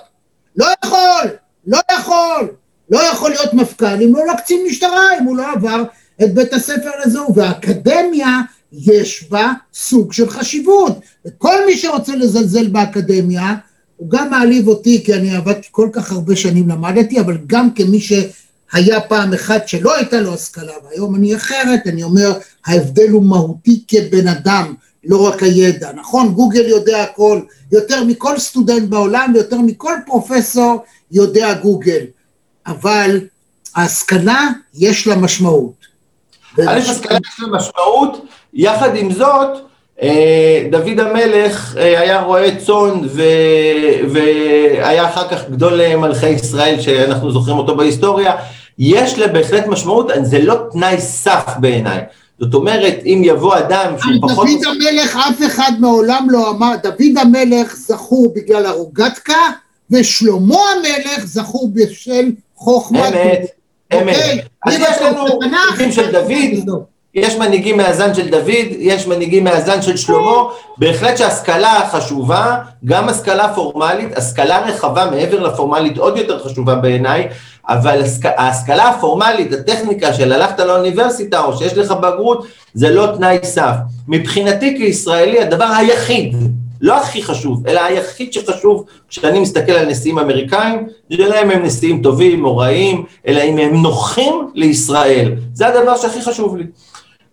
לא 0.56 0.66
יכול, 0.84 1.30
לא 1.66 1.80
יכול. 1.92 2.48
לא 2.90 2.98
יכול 2.98 3.30
להיות 3.30 3.54
מפכ"ל 3.54 4.02
אם 4.02 4.16
הוא 4.16 4.26
לא 4.26 4.32
קצין 4.38 4.66
משטרה, 4.68 5.18
אם 5.20 5.24
הוא 5.24 5.36
לא 5.36 5.52
עבר 5.52 5.82
את 6.22 6.34
בית 6.34 6.52
הספר 6.52 6.90
לזו. 7.06 7.26
והאקדמיה, 7.34 8.40
יש 8.76 9.28
בה 9.30 9.52
סוג 9.74 10.12
של 10.12 10.30
חשיבות. 10.30 10.98
וכל 11.26 11.66
מי 11.66 11.76
שרוצה 11.76 12.16
לזלזל 12.16 12.68
באקדמיה, 12.68 13.54
הוא 13.96 14.10
גם 14.10 14.30
מעליב 14.30 14.68
אותי, 14.68 15.04
כי 15.04 15.14
אני 15.14 15.36
עבדתי 15.36 15.68
כל 15.70 15.88
כך 15.92 16.12
הרבה 16.12 16.36
שנים, 16.36 16.68
למדתי, 16.68 17.20
אבל 17.20 17.38
גם 17.46 17.70
כמי 17.74 18.00
שהיה 18.00 19.00
פעם 19.00 19.32
אחד 19.32 19.58
שלא 19.68 19.96
הייתה 19.96 20.20
לו 20.20 20.34
השכלה, 20.34 20.72
והיום 20.84 21.14
אני 21.14 21.36
אחרת, 21.36 21.80
אני 21.86 22.02
אומר, 22.02 22.32
ההבדל 22.66 23.08
הוא 23.10 23.22
מהותי 23.22 23.84
כבן 23.88 24.28
אדם. 24.28 24.74
לא 25.08 25.28
רק 25.28 25.42
הידע, 25.42 25.92
נכון? 25.92 26.32
גוגל 26.32 26.68
יודע 26.68 27.02
הכל, 27.02 27.40
יותר 27.72 28.04
מכל 28.04 28.38
סטודנט 28.38 28.88
בעולם 28.88 29.32
ויותר 29.34 29.58
מכל 29.58 29.94
פרופסור 30.06 30.84
יודע 31.12 31.54
גוגל, 31.54 32.04
אבל 32.66 33.20
ההשכלה 33.74 34.48
יש 34.74 35.06
לה 35.06 35.16
משמעות. 35.16 35.86
א', 36.58 36.78
השכלה 36.78 37.18
יש 37.26 37.40
לה 37.40 37.48
משמעות, 37.58 38.26
יחד 38.56 38.96
עם 38.96 39.12
זאת, 39.12 39.48
אה, 40.02 40.66
דוד 40.70 41.00
המלך 41.00 41.76
אה, 41.78 42.00
היה 42.00 42.20
רועה 42.20 42.56
צאן 42.56 43.00
והיה 44.12 45.08
אחר 45.08 45.28
כך 45.28 45.50
גדול 45.50 45.96
מלכי 45.96 46.28
ישראל 46.28 46.80
שאנחנו 46.80 47.30
זוכרים 47.30 47.58
אותו 47.58 47.76
בהיסטוריה, 47.76 48.32
יש 48.78 49.18
לה 49.18 49.26
בהחלט 49.28 49.66
משמעות, 49.66 50.10
זה 50.22 50.38
לא 50.38 50.54
תנאי 50.72 51.00
סף 51.00 51.54
בעיניי. 51.60 52.00
זאת 52.40 52.54
אומרת, 52.54 52.98
אם 53.04 53.22
יבוא 53.24 53.58
אדם 53.58 53.94
שהוא 53.98 54.12
פחות... 54.22 54.48
דוד 54.48 54.76
המלך 54.76 55.16
אף 55.16 55.46
אחד 55.46 55.72
מעולם 55.80 56.26
לא 56.30 56.50
אמר, 56.50 56.74
דוד 56.82 57.18
המלך 57.20 57.76
זכור 57.76 58.32
בגלל 58.36 58.66
הרוגטקה, 58.66 59.50
ושלמה 59.90 60.58
המלך 60.76 61.26
זכור 61.26 61.70
בשל 61.74 62.30
חוכמת... 62.56 63.12
אמת, 63.12 63.46
אמת. 63.94 64.16
אוקיי? 64.16 64.40
אז 64.66 64.74
יש 64.74 65.02
לנו 65.02 65.24
מנהיגים 65.40 65.92
של 65.92 66.12
דוד, 66.12 66.80
יש 67.16 67.36
מנהיגים 67.36 67.76
מהזן 67.76 68.14
של 68.14 68.28
דוד, 68.28 68.66
יש 68.78 69.06
מנהיגים 69.06 69.44
מהזן 69.44 69.82
של 69.82 69.96
שלמה, 69.96 70.42
בהחלט 70.78 71.16
שהשכלה 71.16 71.88
חשובה, 71.90 72.56
גם 72.84 73.08
השכלה 73.08 73.54
פורמלית, 73.54 74.18
השכלה 74.18 74.60
רחבה 74.60 75.10
מעבר 75.10 75.40
לפורמלית 75.42 75.98
עוד 75.98 76.16
יותר 76.16 76.44
חשובה 76.44 76.74
בעיניי, 76.74 77.28
אבל 77.68 78.02
ההשכלה 78.24 78.88
הפורמלית, 78.88 79.52
הטכניקה 79.52 80.14
של 80.14 80.32
הלכת 80.32 80.60
לאוניברסיטה 80.60 81.40
או 81.44 81.56
שיש 81.56 81.72
לך 81.72 81.92
בגרות, 81.92 82.46
זה 82.74 82.90
לא 82.90 83.06
תנאי 83.16 83.38
סף. 83.42 83.74
מבחינתי 84.08 84.76
כישראלי 84.78 85.40
הדבר 85.42 85.68
היחיד, 85.76 86.36
לא 86.80 86.96
הכי 86.96 87.22
חשוב, 87.22 87.66
אלא 87.68 87.80
היחיד 87.80 88.32
שחשוב 88.32 88.84
כשאני 89.08 89.40
מסתכל 89.40 89.72
על 89.72 89.86
נשיאים 89.86 90.18
אמריקאים, 90.18 90.86
זה 91.10 91.16
לא 91.16 91.42
אם 91.42 91.50
הם 91.50 91.62
נשיאים 91.62 92.02
טובים 92.02 92.44
או 92.44 92.56
רעים, 92.56 93.04
אלא 93.26 93.42
אם 93.42 93.58
הם 93.58 93.82
נוחים 93.82 94.50
לישראל. 94.54 95.32
זה 95.54 95.66
הדבר 95.66 95.96
שהכי 95.96 96.22
חשוב 96.22 96.56
לי. 96.56 96.64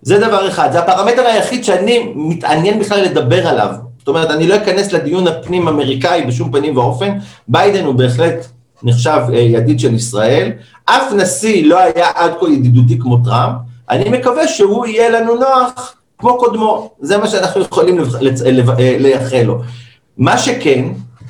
זה 0.03 0.19
דבר 0.19 0.47
אחד, 0.47 0.71
זה 0.71 0.79
הפרמטר 0.79 1.21
היחיד 1.21 1.63
שאני 1.63 2.11
מתעניין 2.15 2.79
בכלל 2.79 3.01
לדבר 3.01 3.47
עליו. 3.47 3.75
זאת 3.99 4.07
אומרת, 4.07 4.31
אני 4.31 4.47
לא 4.47 4.55
אכנס 4.55 4.91
לדיון 4.91 5.27
הפנים 5.27 5.67
אמריקאי 5.67 6.25
בשום 6.27 6.51
פנים 6.51 6.77
ואופן, 6.77 7.17
ביידן 7.47 7.85
הוא 7.85 7.95
בהחלט 7.95 8.45
נחשב 8.83 9.21
אה, 9.33 9.39
ידיד 9.39 9.79
של 9.79 9.93
ישראל, 9.93 10.51
אף 10.85 11.13
נשיא 11.17 11.65
לא 11.65 11.79
היה 11.79 12.07
עד 12.15 12.31
כה 12.39 12.49
ידידותי 12.49 12.99
כמו 12.99 13.17
טראמפ, 13.25 13.55
אני 13.89 14.09
מקווה 14.09 14.47
שהוא 14.47 14.85
יהיה 14.85 15.09
לנו 15.09 15.35
נוח 15.35 15.95
כמו 16.17 16.37
קודמו, 16.37 16.91
זה 16.99 17.17
מה 17.17 17.27
שאנחנו 17.27 17.61
יכולים 17.61 17.99
אה, 17.99 18.05
לייחל 18.99 19.41
לו. 19.41 19.59
מה 20.17 20.37
שכן, 20.37 20.85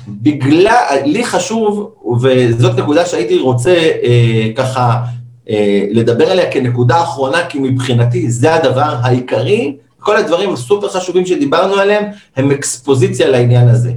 בגלל, 0.08 0.98
לי 1.04 1.24
חשוב, 1.24 1.90
וזאת 2.22 2.78
נקודה 2.78 3.06
שהייתי 3.06 3.38
רוצה 3.38 3.70
אה, 4.02 4.48
ככה 4.56 5.00
לדבר 5.90 6.30
עליה 6.30 6.52
כנקודה 6.52 7.02
אחרונה, 7.02 7.46
כי 7.48 7.58
מבחינתי 7.58 8.30
זה 8.30 8.54
הדבר 8.54 8.94
העיקרי, 9.02 9.76
כל 9.98 10.16
הדברים 10.16 10.52
הסופר 10.52 10.88
חשובים 10.88 11.26
שדיברנו 11.26 11.74
עליהם 11.74 12.04
הם 12.36 12.50
אקספוזיציה 12.50 13.28
לעניין 13.28 13.68
הזה. 13.68 13.92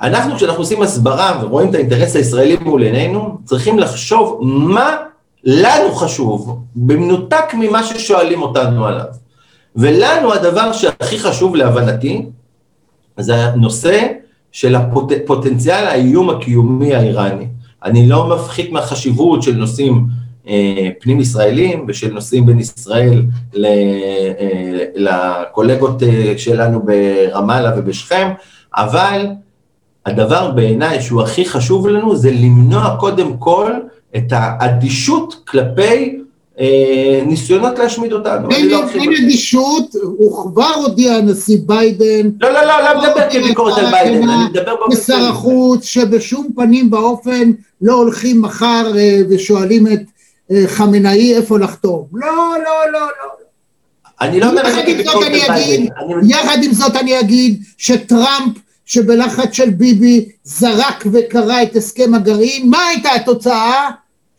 אנחנו 0.00 0.36
כשאנחנו 0.36 0.62
עושים 0.62 0.82
הסברה 0.82 1.40
ורואים 1.42 1.70
את 1.70 1.74
האינטרס 1.74 2.16
הישראלי 2.16 2.56
מול 2.56 2.82
עינינו, 2.82 3.38
צריכים 3.44 3.78
לחשוב 3.78 4.38
מה 4.42 4.96
לנו 5.44 5.92
חשוב, 5.94 6.62
במנותק 6.76 7.54
ממה 7.54 7.84
ששואלים 7.84 8.42
אותנו 8.42 8.86
עליו. 8.86 9.06
ולנו 9.76 10.32
הדבר 10.32 10.72
שהכי 10.72 11.18
חשוב 11.18 11.56
להבנתי, 11.56 12.26
זה 13.18 13.34
הנושא 13.34 14.06
של 14.52 14.74
הפוטנציאל 14.74 15.86
האיום 15.86 16.30
הקיומי 16.30 16.94
האיראני. 16.94 17.46
אני 17.84 18.08
לא 18.08 18.28
מפחית 18.36 18.72
מהחשיבות 18.72 19.42
של 19.42 19.56
נושאים 19.56 20.06
אה, 20.48 20.88
פנים 21.00 21.20
ישראלים 21.20 21.84
ושל 21.88 22.12
נושאים 22.12 22.46
בין 22.46 22.58
ישראל 22.58 23.24
אה, 23.64 24.84
לקולגות 24.94 26.02
אה, 26.02 26.34
שלנו 26.36 26.82
ברמאללה 26.82 27.72
ובשכם, 27.76 28.30
אבל 28.76 29.26
הדבר 30.06 30.50
בעיניי 30.50 31.02
שהוא 31.02 31.22
הכי 31.22 31.44
חשוב 31.44 31.86
לנו 31.88 32.16
זה 32.16 32.30
למנוע 32.30 32.96
קודם 33.00 33.36
כל 33.36 33.72
את 34.16 34.32
האדישות 34.32 35.34
כלפי 35.48 36.21
ניסיונות 37.26 37.78
להשמיד 37.78 38.12
אותנו. 38.12 38.50
אין 38.50 38.68
לא 38.68 38.84
אדישות, 39.24 39.94
הוא 40.02 40.52
כבר 40.52 40.74
הודיע 40.74 41.14
הנשיא 41.14 41.58
ביידן. 41.66 42.30
לא, 42.40 42.50
לא, 42.50 42.64
לא, 42.66 42.80
לא 42.80 43.00
מדבר 43.00 43.30
כביקורת 43.30 43.78
על 43.78 43.90
ביידן, 43.90 44.28
אני 44.28 44.44
מדבר 44.50 44.76
באופן... 44.76 44.96
כשר 44.96 45.28
החוץ, 45.28 45.84
שבשום 45.84 46.48
פנים 46.56 46.92
ואופן 46.92 47.50
לא 47.82 47.94
הולכים 47.94 48.42
מחר 48.42 48.92
אה, 48.96 49.18
ושואלים 49.30 49.86
את 49.86 50.00
אה, 50.50 50.64
חמינאי 50.66 51.34
איפה 51.34 51.58
לחתום. 51.58 52.06
לא, 52.12 52.26
לא, 52.64 52.92
לא, 52.92 53.00
לא. 53.00 53.26
אני 54.20 54.40
לא 54.40 54.50
אומר 54.50 54.62
את 54.62 54.84
כביקורת 54.86 55.26
על 55.26 55.54
ביידן. 55.54 55.86
יחד 56.28 56.58
עם 56.62 56.72
זאת 56.72 56.96
אני 56.96 57.20
אגיד 57.20 57.62
שטראמפ 57.78 58.56
שבלחץ 58.86 59.52
של 59.52 59.70
ביבי 59.70 60.28
זרק 60.44 61.04
וקרא 61.12 61.62
את 61.62 61.76
הסכם 61.76 62.14
הגרעין, 62.14 62.70
מה 62.70 62.86
הייתה 62.86 63.12
התוצאה? 63.12 63.90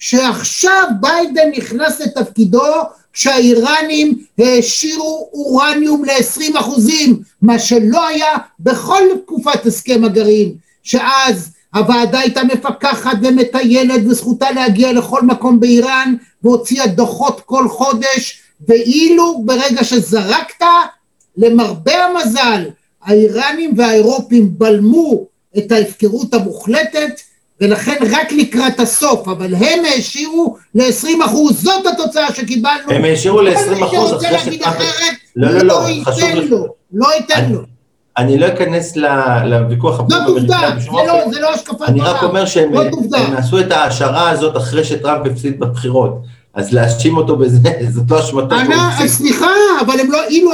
שעכשיו 0.04 0.88
ביידן 1.02 1.50
נכנס 1.58 2.02
לתפקידו 2.02 2.64
כשהאיראנים 3.14 4.18
העשירו 4.38 5.30
אורניום 5.34 6.06
ל-20 6.06 6.60
אחוזים, 6.60 7.20
מה 7.42 7.60
שלא 7.60 8.08
היה 8.08 8.38
בכל 8.60 9.02
תקופת 9.26 9.66
הסכם 9.66 10.04
הגרעין, 10.04 10.56
שאז 10.84 11.50
הוועדה 11.74 12.20
הייתה 12.20 12.44
מפקחת 12.44 13.18
ומטיילת 13.22 14.02
וזכותה 14.06 14.52
להגיע 14.52 14.94
לכל 14.94 15.22
מקום 15.22 15.60
באיראן 15.60 16.16
והוציאה 16.44 16.88
דוחות 16.88 17.42
כל 17.46 17.70
חודש, 17.70 18.42
ואילו 18.68 19.42
ברגע 19.46 19.84
שזרקת, 19.84 20.66
למרבה 21.38 22.06
המזל, 22.06 22.66
האיראנים 23.04 23.74
והאירופים 23.78 24.50
בלמו 24.58 25.26
את 25.58 25.72
ההפקרות 25.72 26.34
המוחלטת 26.34 27.22
ולכן 27.64 27.98
רק 28.12 28.32
לקראת 28.32 28.80
הסוף, 28.80 29.28
אבל 29.28 29.56
הם 29.56 29.86
העשירו 29.86 30.58
ל-20 30.76 31.26
אחוז, 31.26 31.64
זאת 31.64 31.86
התוצאה 31.86 32.34
שקיבלנו. 32.34 32.92
הם 32.92 33.04
העשירו 33.04 33.42
ל-20 33.42 33.86
אחוז 33.86 34.14
אחרי 34.14 34.40
שטראמפ... 34.40 34.78
לא, 35.36 35.52
לא, 35.52 35.62
לא, 35.64 35.88
חשוב... 36.04 36.22
לא 36.22 36.26
ייתן 36.26 36.50
לו, 36.50 36.68
לא 36.94 37.08
ייתן 37.16 37.52
לו. 37.52 37.60
אני 38.18 38.38
לא 38.38 38.48
אכנס 38.48 38.96
לוויכוח 39.46 40.00
הפנים 40.00 40.22
אמריקאי 40.22 40.72
בשום 40.78 40.96
אופן. 40.96 41.32
זה 41.32 41.40
לא 41.40 41.54
השקפת 41.54 41.82
אני 41.82 42.02
רק 42.02 42.24
אומר 42.24 42.46
שהם 42.46 42.72
עשו 43.38 43.60
את 43.60 43.72
ההשערה 43.72 44.30
הזאת 44.30 44.58
אחרי 44.58 44.84
שטראמפ 44.84 45.32
הפסיד 45.32 45.60
בבחירות. 45.60 46.22
אז 46.54 46.74
להאשים 46.74 47.18
אותו 47.18 47.36
בזה, 47.36 47.70
זאת 47.94 48.12
לא 48.12 48.20
אשמתו. 48.20 48.56
סליחה, 49.08 49.46
אבל 49.86 50.00
הם 50.00 50.12
לא, 50.12 50.28
אילו 50.28 50.52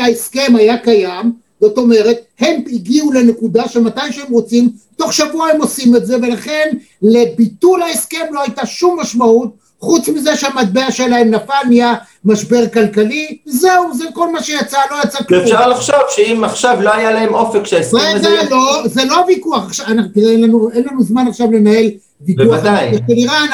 ההסכם 0.00 0.56
היה 0.56 0.78
קיים, 0.78 1.32
זאת 1.64 1.78
אומרת, 1.78 2.16
הם 2.40 2.62
הגיעו 2.72 3.12
לנקודה 3.12 3.68
שמתי 3.68 4.12
שהם 4.12 4.32
רוצים, 4.32 4.70
תוך 4.96 5.12
שבוע 5.12 5.48
הם 5.48 5.60
עושים 5.60 5.96
את 5.96 6.06
זה, 6.06 6.16
ולכן 6.16 6.68
לביטול 7.02 7.82
ההסכם 7.82 8.26
לא 8.30 8.42
הייתה 8.42 8.66
שום 8.66 9.00
משמעות, 9.00 9.54
חוץ 9.80 10.08
מזה 10.08 10.36
שהמטבע 10.36 10.90
שלהם 10.90 11.30
נפל, 11.30 11.54
נהיה 11.68 11.94
משבר 12.24 12.68
כלכלי, 12.68 13.38
זהו, 13.46 13.94
זה 13.94 14.04
כל 14.14 14.32
מה 14.32 14.42
שיצא, 14.42 14.78
לא 14.90 14.96
יצא 15.04 15.24
כלום. 15.24 15.40
ואפשר 15.40 15.68
לחשוב 15.68 15.96
שאם 16.08 16.44
עכשיו 16.44 16.78
לא 16.80 16.94
היה 16.94 17.10
להם 17.10 17.34
אופק 17.34 17.66
שההסכם 17.66 17.98
הזה... 18.14 18.28
רגע, 18.28 18.50
לא, 18.50 18.82
זה 18.84 19.04
לא 19.04 19.24
ויכוח, 19.26 19.66
עכשיו, 19.66 19.86
תראה, 20.14 20.30
אין 20.30 20.40
לנו, 20.40 20.70
אין 20.70 20.84
לנו 20.90 21.02
זמן 21.02 21.26
עכשיו 21.28 21.50
לנהל 21.52 21.90
ויכוח. 22.20 22.46
בוודאי, 22.46 22.90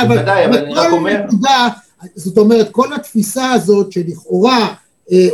בוודאי, 0.08 0.44
אבל 0.44 0.58
אני 0.58 0.74
רק 0.74 0.92
אומר... 0.92 1.20
נקודה, 1.26 1.68
זאת 2.14 2.38
אומרת, 2.38 2.68
כל 2.70 2.92
התפיסה 2.92 3.52
הזאת 3.52 3.92
שלכאורה 3.92 4.74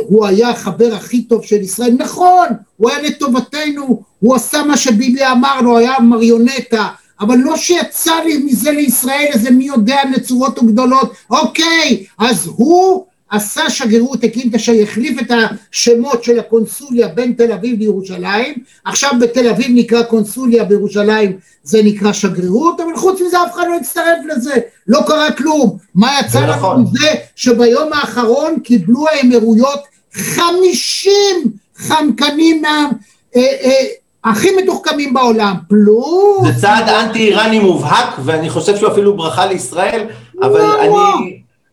הוא 0.07 0.25
היה 0.25 0.49
החבר 0.49 0.93
הכי 0.95 1.21
טוב 1.21 1.43
של 1.43 1.61
ישראל, 1.61 1.95
נכון, 1.97 2.47
הוא 2.77 2.89
היה 2.89 3.01
לטובתנו, 3.01 4.01
הוא 4.19 4.35
עשה 4.35 4.63
מה 4.63 4.77
שביבי 4.77 5.25
אמר 5.31 5.61
לו, 5.61 5.77
היה 5.77 5.99
מריונטה, 5.99 6.87
אבל 7.19 7.37
לא 7.37 7.57
שיצא 7.57 8.13
לי 8.25 8.37
מזה 8.37 8.71
לישראל 8.71 9.25
איזה 9.33 9.51
מי 9.51 9.65
יודע 9.65 9.97
נצורות 10.11 10.59
וגדולות, 10.59 11.13
אוקיי, 11.29 12.05
אז 12.17 12.49
הוא 12.55 13.05
עשה 13.29 13.69
שגרירות, 13.69 14.23
הקים 14.23 14.49
את 14.49 14.55
השגרירות, 14.55 14.89
החליף 14.89 15.21
את 15.21 15.31
השמות 15.71 16.23
של 16.23 16.39
הקונסוליה 16.39 17.07
בין 17.07 17.33
תל 17.33 17.51
אביב 17.51 17.79
לירושלים, 17.79 18.53
עכשיו 18.85 19.11
בתל 19.21 19.49
אביב 19.49 19.67
נקרא 19.69 20.03
קונסוליה, 20.03 20.63
בירושלים 20.63 21.37
זה 21.63 21.83
נקרא 21.83 22.13
שגרירות, 22.13 22.79
אבל 22.79 22.95
חוץ 22.95 23.21
מזה 23.21 23.37
אף 23.43 23.53
אחד 23.53 23.63
לא 23.69 23.75
הצטרף 23.75 24.17
לזה, 24.27 24.55
לא 24.87 24.99
קרה 25.07 25.31
כלום. 25.31 25.77
מה 25.95 26.19
יצא 26.19 26.39
לנו 26.39 26.53
נכון. 26.53 26.81
מזה 26.81 27.13
שביום 27.35 27.93
האחרון 27.93 28.59
קיבלו 28.59 29.05
האמירויות 29.07 29.79
חמישים 30.13 31.51
חמקנים 31.77 32.61
מה... 32.61 32.89
אה, 33.35 33.41
אה, 33.41 33.85
הכי 34.23 34.47
מתוחכמים 34.63 35.13
בעולם, 35.13 35.55
פלוס... 35.69 36.47
זה 36.47 36.61
צעד 36.61 36.89
אנטי 36.89 37.19
איראני 37.19 37.59
מובהק, 37.59 38.15
ואני 38.25 38.49
חושב 38.49 38.77
שהוא 38.77 38.91
אפילו 38.91 39.17
ברכה 39.17 39.45
לישראל, 39.45 40.07
אבל 40.41 40.59
לא, 40.59 40.81
אני... 40.81 40.87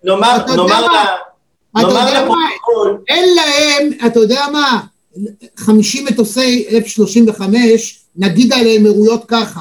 לא. 0.05 0.15
נאמר, 0.15 0.37
נאמר. 0.57 0.87
אתה 1.79 1.87
יודע 1.87 2.29
מה, 2.29 2.37
אין 3.09 3.35
להם, 3.35 3.91
אתה 4.07 4.21
יודע 4.21 4.45
מה, 4.53 4.81
50 5.57 6.05
מטוסי 6.05 6.67
F-35, 6.69 7.43
נגיד 8.17 8.53
על 8.53 8.67
האמירויות 8.67 9.25
ככה, 9.29 9.61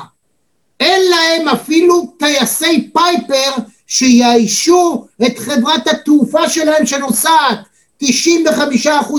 אין 0.80 1.02
להם 1.10 1.48
אפילו 1.48 2.14
טייסי 2.20 2.90
פייפר 2.94 3.52
שיאיישו 3.88 5.06
את 5.26 5.40
חברת 5.40 5.88
התעופה 5.88 6.50
שלהם 6.50 6.86
שנוסעת. 6.86 7.60
95% 8.04 8.08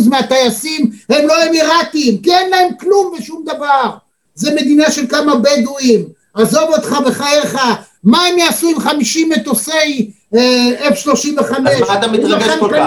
מהטייסים 0.08 0.90
הם 1.08 1.26
לא 1.26 1.34
אמירתים, 1.48 2.22
כי 2.22 2.34
אין 2.34 2.50
להם 2.50 2.68
כלום 2.80 3.14
ושום 3.18 3.44
דבר. 3.44 3.90
זה 4.34 4.54
מדינה 4.54 4.90
של 4.90 5.06
כמה 5.06 5.34
בדואים. 5.36 6.04
עזוב 6.34 6.62
אותך 6.62 6.96
בחייך, 7.06 7.58
מה 8.04 8.26
הם 8.26 8.38
יעשו 8.38 8.68
עם 8.68 8.80
50 8.80 9.28
מטוסי 9.28 10.10
F-35. 10.34 11.40
אז 11.40 11.80
מה 11.88 11.98
אתה 11.98 12.08
מתרגש 12.12 12.50
כל 12.60 12.70
כך? 12.74 12.86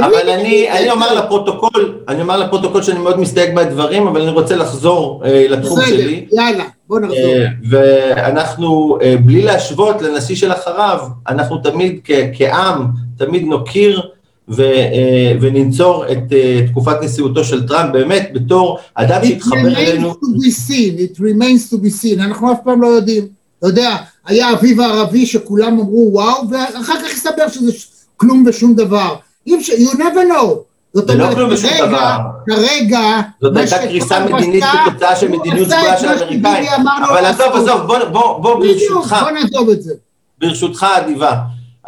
אבל 0.00 0.30
אני, 0.30 0.70
אני 0.70 0.90
אומר 0.90 1.14
לפרוטוקול, 1.14 1.98
אני 2.08 2.22
אומר 2.22 2.36
לפרוטוקול 2.36 2.82
שאני 2.82 2.98
מאוד 2.98 3.20
מסתייג 3.20 3.54
מהדברים, 3.54 4.06
אבל 4.06 4.20
אני 4.20 4.30
רוצה 4.30 4.56
לחזור 4.56 5.22
אה, 5.24 5.46
לתחום 5.48 5.78
בסדר, 5.78 5.88
שלי. 5.88 6.26
יאללה, 6.32 6.64
בוא 6.88 7.00
נחזור. 7.00 7.18
אה, 7.18 7.46
ואנחנו, 7.70 8.98
אה, 9.02 9.16
בלי 9.24 9.42
להשוות 9.42 10.02
לנשיא 10.02 10.36
של 10.36 10.52
אחריו, 10.52 10.98
אנחנו 11.28 11.58
תמיד 11.58 12.00
כ, 12.04 12.10
כעם, 12.34 12.86
תמיד 13.18 13.42
נוקיר 13.44 14.02
ו, 14.48 14.62
אה, 14.62 15.32
וננצור 15.40 16.04
את 16.12 16.32
אה, 16.32 16.60
תקופת 16.70 16.96
נשיאותו 17.02 17.44
של 17.44 17.68
טראמפ 17.68 17.92
באמת 17.92 18.30
בתור 18.32 18.78
אדם 18.94 19.20
שהתחבר 19.24 19.76
אלינו. 19.76 20.12
It 20.12 20.14
remains 20.14 20.16
to 20.16 20.46
be 20.46 20.50
seen, 20.50 20.98
it 20.98 21.18
remains 21.20 21.72
to 21.72 21.76
be 21.76 22.02
seen, 22.02 22.22
אנחנו 22.22 22.52
אף 22.52 22.58
פעם 22.64 22.82
לא 22.82 22.86
יודעים. 22.86 23.26
אתה 23.58 23.66
יודע, 23.66 23.96
היה 24.28 24.52
אביב 24.52 24.80
הערבי 24.80 25.26
שכולם 25.26 25.80
אמרו 25.80 26.08
וואו, 26.12 26.50
ואחר 26.50 26.94
כך 27.00 27.12
הסתבר 27.12 27.48
שזה 27.48 27.72
כלום 28.16 28.44
ושום 28.46 28.74
דבר. 28.74 29.16
you 29.48 29.52
never 29.94 30.32
know. 30.32 30.68
זאת 30.94 31.10
אומרת, 31.10 31.34
כרגע, 31.34 32.16
כרגע, 32.46 33.20
זאת 33.40 33.56
הייתה 33.56 33.78
קריסה 33.78 34.24
מדינית 34.24 34.64
כתוצאה 34.86 35.16
של 35.16 35.28
מדיניות 35.28 35.68
סגורה 35.68 35.98
של 35.98 36.08
האמריקאים. 36.08 36.88
אבל 37.08 37.24
עזוב, 37.24 37.52
עזוב, 37.54 37.80
בוא 38.12 38.54
ברשותך, 38.60 39.16
בוא 39.22 39.30
נעזוב 39.30 39.70
את 39.70 39.82
זה. 39.82 39.94
ברשותך 40.40 40.86
אדיבה, 40.96 41.34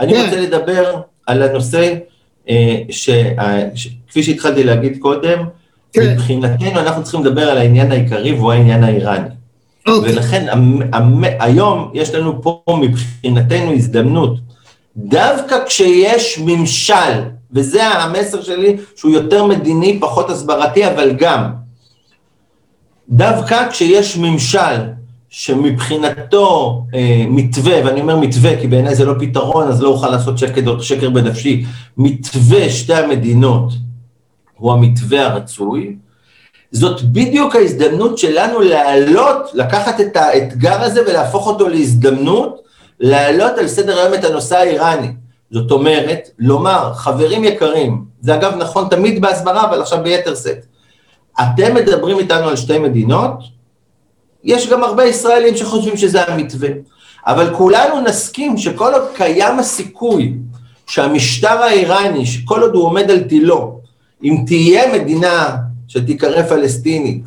אני 0.01 0.15
כן. 0.15 0.25
רוצה 0.25 0.41
לדבר 0.41 1.01
על 1.27 1.43
הנושא 1.43 1.95
אה, 2.49 2.77
שכפי 2.91 4.23
שהתחלתי 4.23 4.65
להגיד 4.65 4.99
קודם, 4.99 5.39
כן. 5.93 6.13
מבחינתנו 6.13 6.81
אנחנו 6.81 7.03
צריכים 7.03 7.25
לדבר 7.25 7.51
על 7.51 7.59
העניין 7.59 7.93
העיקרי 7.93 8.33
והוא 8.33 8.53
העניין 8.53 8.85
האיראני. 8.85 9.29
ולכן 9.89 10.47
היום 11.23 11.91
יש 11.95 12.15
לנו 12.15 12.43
פה 12.43 12.63
מבחינתנו 12.81 13.73
הזדמנות, 13.73 14.39
דווקא 14.97 15.65
כשיש 15.67 16.39
ממשל, 16.39 17.21
וזה 17.53 17.87
המסר 17.87 18.43
שלי, 18.43 18.77
שהוא 18.97 19.13
יותר 19.13 19.45
מדיני, 19.45 19.99
פחות 20.01 20.31
הסברתי, 20.31 20.87
אבל 20.87 21.13
גם, 21.19 21.51
דווקא 23.09 23.71
כשיש 23.71 24.17
ממשל 24.17 24.77
שמבחינתו 25.29 26.83
אה, 26.95 27.25
מתווה, 27.29 27.75
ואני 27.85 28.01
אומר 28.01 28.17
מתווה 28.17 28.61
כי 28.61 28.67
בעיניי 28.67 28.95
זה 28.95 29.05
לא 29.05 29.15
פתרון, 29.19 29.69
אז 29.69 29.83
לא 29.83 29.89
אוכל 29.89 30.09
לעשות 30.09 30.39
שקר, 30.39 30.81
שקר 30.81 31.11
בנפשי, 31.11 31.65
מתווה 31.97 32.71
שתי 32.71 32.95
המדינות 32.95 33.73
הוא 34.57 34.73
המתווה 34.73 35.27
הרצוי, 35.27 35.97
זאת 36.73 37.03
בדיוק 37.03 37.57
ההזדמנות 37.57 38.19
שלנו 38.19 38.61
להעלות, 38.61 39.51
לקחת 39.55 40.01
את 40.01 40.17
האתגר 40.17 40.83
הזה 40.83 41.03
ולהפוך 41.07 41.47
אותו 41.47 41.69
להזדמנות, 41.69 42.63
להעלות 43.01 43.59
על 43.59 43.69
סדר 43.69 43.99
היום 43.99 44.15
את 44.15 44.25
הנושא 44.25 44.57
האיראני. 44.57 45.09
זאת 45.51 45.71
אומרת, 45.71 46.29
לומר, 46.39 46.93
חברים 46.95 47.45
יקרים, 47.45 48.05
זה 48.21 48.35
אגב 48.35 48.55
נכון 48.57 48.89
תמיד 48.91 49.21
בהסברה, 49.21 49.65
אבל 49.69 49.81
עכשיו 49.81 50.03
ביתר 50.03 50.35
שאת, 50.35 50.67
אתם 51.41 51.75
מדברים 51.75 52.19
איתנו 52.19 52.49
על 52.49 52.57
שתי 52.57 52.79
מדינות, 52.79 53.31
יש 54.45 54.71
גם 54.71 54.85
הרבה 54.85 55.05
ישראלים 55.05 55.57
שחושבים 55.57 55.97
שזה 55.97 56.23
המתווה, 56.23 56.69
אבל 57.27 57.55
כולנו 57.55 58.01
נסכים 58.01 58.59
שכל 58.59 58.95
עוד 58.95 59.03
קיים 59.15 59.59
הסיכוי 59.59 60.35
שהמשטר 60.87 61.63
האיראני, 61.63 62.27
שכל 62.27 62.63
עוד 62.63 62.75
הוא 62.75 62.85
עומד 62.85 63.11
על 63.11 63.21
תילו, 63.21 63.81
אם 64.25 64.45
תהיה 64.47 64.93
מדינה 64.93 65.57
שתיקרא 65.91 66.43
פלסטינית. 66.43 67.23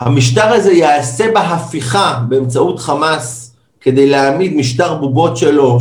המשטר 0.00 0.52
הזה 0.52 0.72
יעשה 0.72 1.24
בה 1.34 1.40
הפיכה 1.40 2.20
באמצעות 2.28 2.80
חמאס 2.80 3.54
כדי 3.80 4.06
להעמיד 4.06 4.54
משטר 4.56 4.94
בובות 4.94 5.36
שלו 5.36 5.78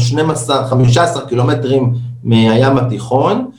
12-15 1.17 1.27
קילומטרים 1.29 1.93
מהים 2.23 2.77
התיכון, 2.77 3.51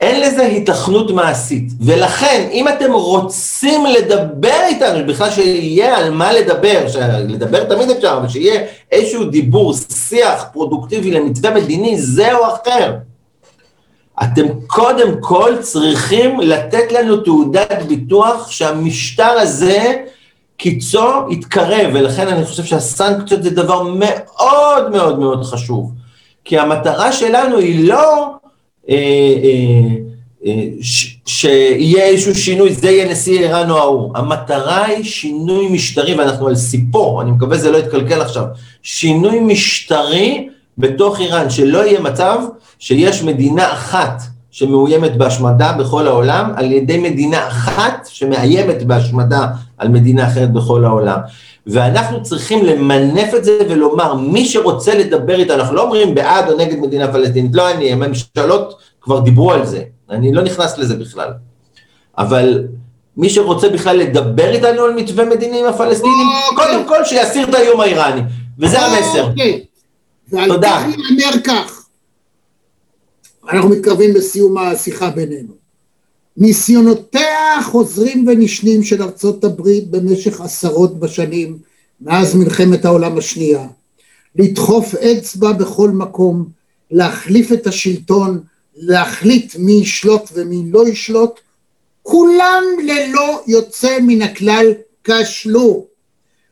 אין 0.00 0.20
לזה 0.20 0.42
היתכנות 0.42 1.10
מעשית. 1.10 1.72
ולכן, 1.80 2.48
אם 2.52 2.68
אתם 2.68 2.92
רוצים 2.92 3.86
לדבר 3.86 4.60
איתנו, 4.66 5.06
בכלל 5.06 5.30
שיהיה 5.30 5.98
על 5.98 6.10
מה 6.10 6.32
לדבר, 6.32 6.86
לדבר 7.28 7.64
תמיד 7.64 7.90
אפשר, 7.90 8.16
אבל 8.20 8.28
שיהיה 8.28 8.60
איזשהו 8.92 9.24
דיבור, 9.24 9.74
שיח 9.92 10.44
פרודוקטיבי 10.52 11.10
למתווה 11.10 11.54
מדיני 11.54 12.00
זה 12.00 12.36
או 12.36 12.46
אחר, 12.46 12.96
אתם 14.22 14.46
קודם 14.66 15.20
כל 15.20 15.52
צריכים 15.60 16.40
לתת 16.40 16.92
לנו 16.92 17.16
תעודת 17.16 17.82
ביטוח 17.88 18.50
שהמשטר 18.50 19.30
הזה 19.30 19.94
קיצו 20.56 21.30
יתקרב, 21.30 21.90
ולכן 21.94 22.28
אני 22.28 22.44
חושב 22.44 22.64
שהסנקציות 22.64 23.42
זה 23.42 23.50
דבר 23.50 23.82
מאוד 23.82 24.90
מאוד 24.90 25.18
מאוד 25.18 25.44
חשוב. 25.44 25.92
כי 26.44 26.58
המטרה 26.58 27.12
שלנו 27.12 27.58
היא 27.58 27.88
לא 27.88 28.34
אה, 28.88 28.94
אה, 28.94 29.96
אה, 30.46 30.64
ש, 30.82 31.16
שיהיה 31.26 32.04
איזשהו 32.04 32.34
שינוי, 32.34 32.74
זה 32.74 32.90
יהיה 32.90 33.12
נשיא 33.12 33.40
איראן 33.40 33.70
או 33.70 33.78
ההוא. 33.78 34.12
המטרה 34.14 34.84
היא 34.84 35.04
שינוי 35.04 35.68
משטרי, 35.68 36.14
ואנחנו 36.14 36.48
על 36.48 36.54
סיפו, 36.54 37.20
אני 37.22 37.30
מקווה 37.30 37.58
שזה 37.58 37.70
לא 37.70 37.78
יתקלקל 37.78 38.20
עכשיו, 38.20 38.44
שינוי 38.82 39.40
משטרי 39.40 40.48
בתוך 40.80 41.20
איראן, 41.20 41.50
שלא 41.50 41.78
יהיה 41.78 42.00
מצב 42.00 42.38
שיש 42.78 43.22
מדינה 43.22 43.72
אחת 43.72 44.22
שמאוימת 44.50 45.16
בהשמדה 45.16 45.72
בכל 45.72 46.06
העולם, 46.06 46.52
על 46.56 46.72
ידי 46.72 46.98
מדינה 46.98 47.48
אחת 47.48 48.08
שמאיימת 48.10 48.82
בהשמדה 48.82 49.46
על 49.78 49.88
מדינה 49.88 50.26
אחרת 50.26 50.52
בכל 50.52 50.84
העולם. 50.84 51.18
ואנחנו 51.66 52.22
צריכים 52.22 52.64
למנף 52.64 53.34
את 53.34 53.44
זה 53.44 53.58
ולומר, 53.68 54.14
מי 54.14 54.46
שרוצה 54.46 54.94
לדבר 54.94 55.34
איתנו, 55.34 55.54
אנחנו 55.54 55.76
לא 55.76 55.82
אומרים 55.82 56.14
בעד 56.14 56.50
או 56.50 56.56
נגד 56.56 56.78
מדינה 56.78 57.12
פלסטינית, 57.12 57.54
לא 57.54 57.70
אני, 57.70 57.92
הממשלות 57.92 58.74
כבר 59.00 59.20
דיברו 59.20 59.52
על 59.52 59.66
זה, 59.66 59.82
אני 60.10 60.32
לא 60.32 60.42
נכנס 60.42 60.78
לזה 60.78 60.96
בכלל. 60.96 61.30
אבל 62.18 62.64
מי 63.16 63.30
שרוצה 63.30 63.68
בכלל 63.68 63.96
לדבר 63.96 64.50
איתנו 64.50 64.82
על 64.82 64.94
מתווה 64.94 65.24
מדיני 65.24 65.60
עם 65.60 65.66
הפלסטינים. 65.66 66.26
אוקיי. 66.50 66.66
קודם 66.66 66.88
כל 66.88 67.04
שיסיר 67.04 67.48
את 67.48 67.54
האיום 67.54 67.80
האיראני, 67.80 68.20
וזה 68.58 68.78
okay. 68.78 68.82
המסר. 68.82 69.30
ועל 70.30 70.62
כך 70.62 70.82
ייאמר 70.88 71.42
כך. 71.44 71.86
אנחנו 73.48 73.68
מתקרבים 73.68 74.14
לסיום 74.14 74.58
השיחה 74.58 75.10
בינינו. 75.10 75.52
ניסיונותיה 76.36 77.62
חוזרים 77.64 78.24
ונשנים 78.28 78.82
של 78.82 79.02
ארצות 79.02 79.44
הברית 79.44 79.90
במשך 79.90 80.40
עשרות 80.40 81.00
בשנים 81.00 81.58
מאז 82.00 82.34
מלחמת 82.34 82.84
העולם 82.84 83.18
השנייה, 83.18 83.66
לדחוף 84.36 84.94
אצבע 84.94 85.52
בכל 85.52 85.90
מקום, 85.90 86.48
להחליף 86.90 87.52
את 87.52 87.66
השלטון, 87.66 88.40
להחליט 88.76 89.56
מי 89.58 89.72
ישלוט 89.72 90.30
ומי 90.34 90.62
לא 90.70 90.88
ישלוט, 90.88 91.40
כולם 92.02 92.62
ללא 92.84 93.42
יוצא 93.46 93.98
מן 94.02 94.22
הכלל 94.22 94.66
כשלו. 95.04 95.86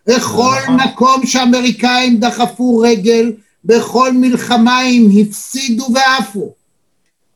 בכל 0.07 0.57
נכון. 0.65 0.77
מקום 0.77 1.27
שאמריקאים 1.27 2.21
דחפו 2.21 2.79
רגל, 2.79 3.33
בכל 3.65 4.13
מלחמה 4.13 4.79
הם 4.79 5.09
הפסידו 5.21 5.87
ועפו. 5.95 6.53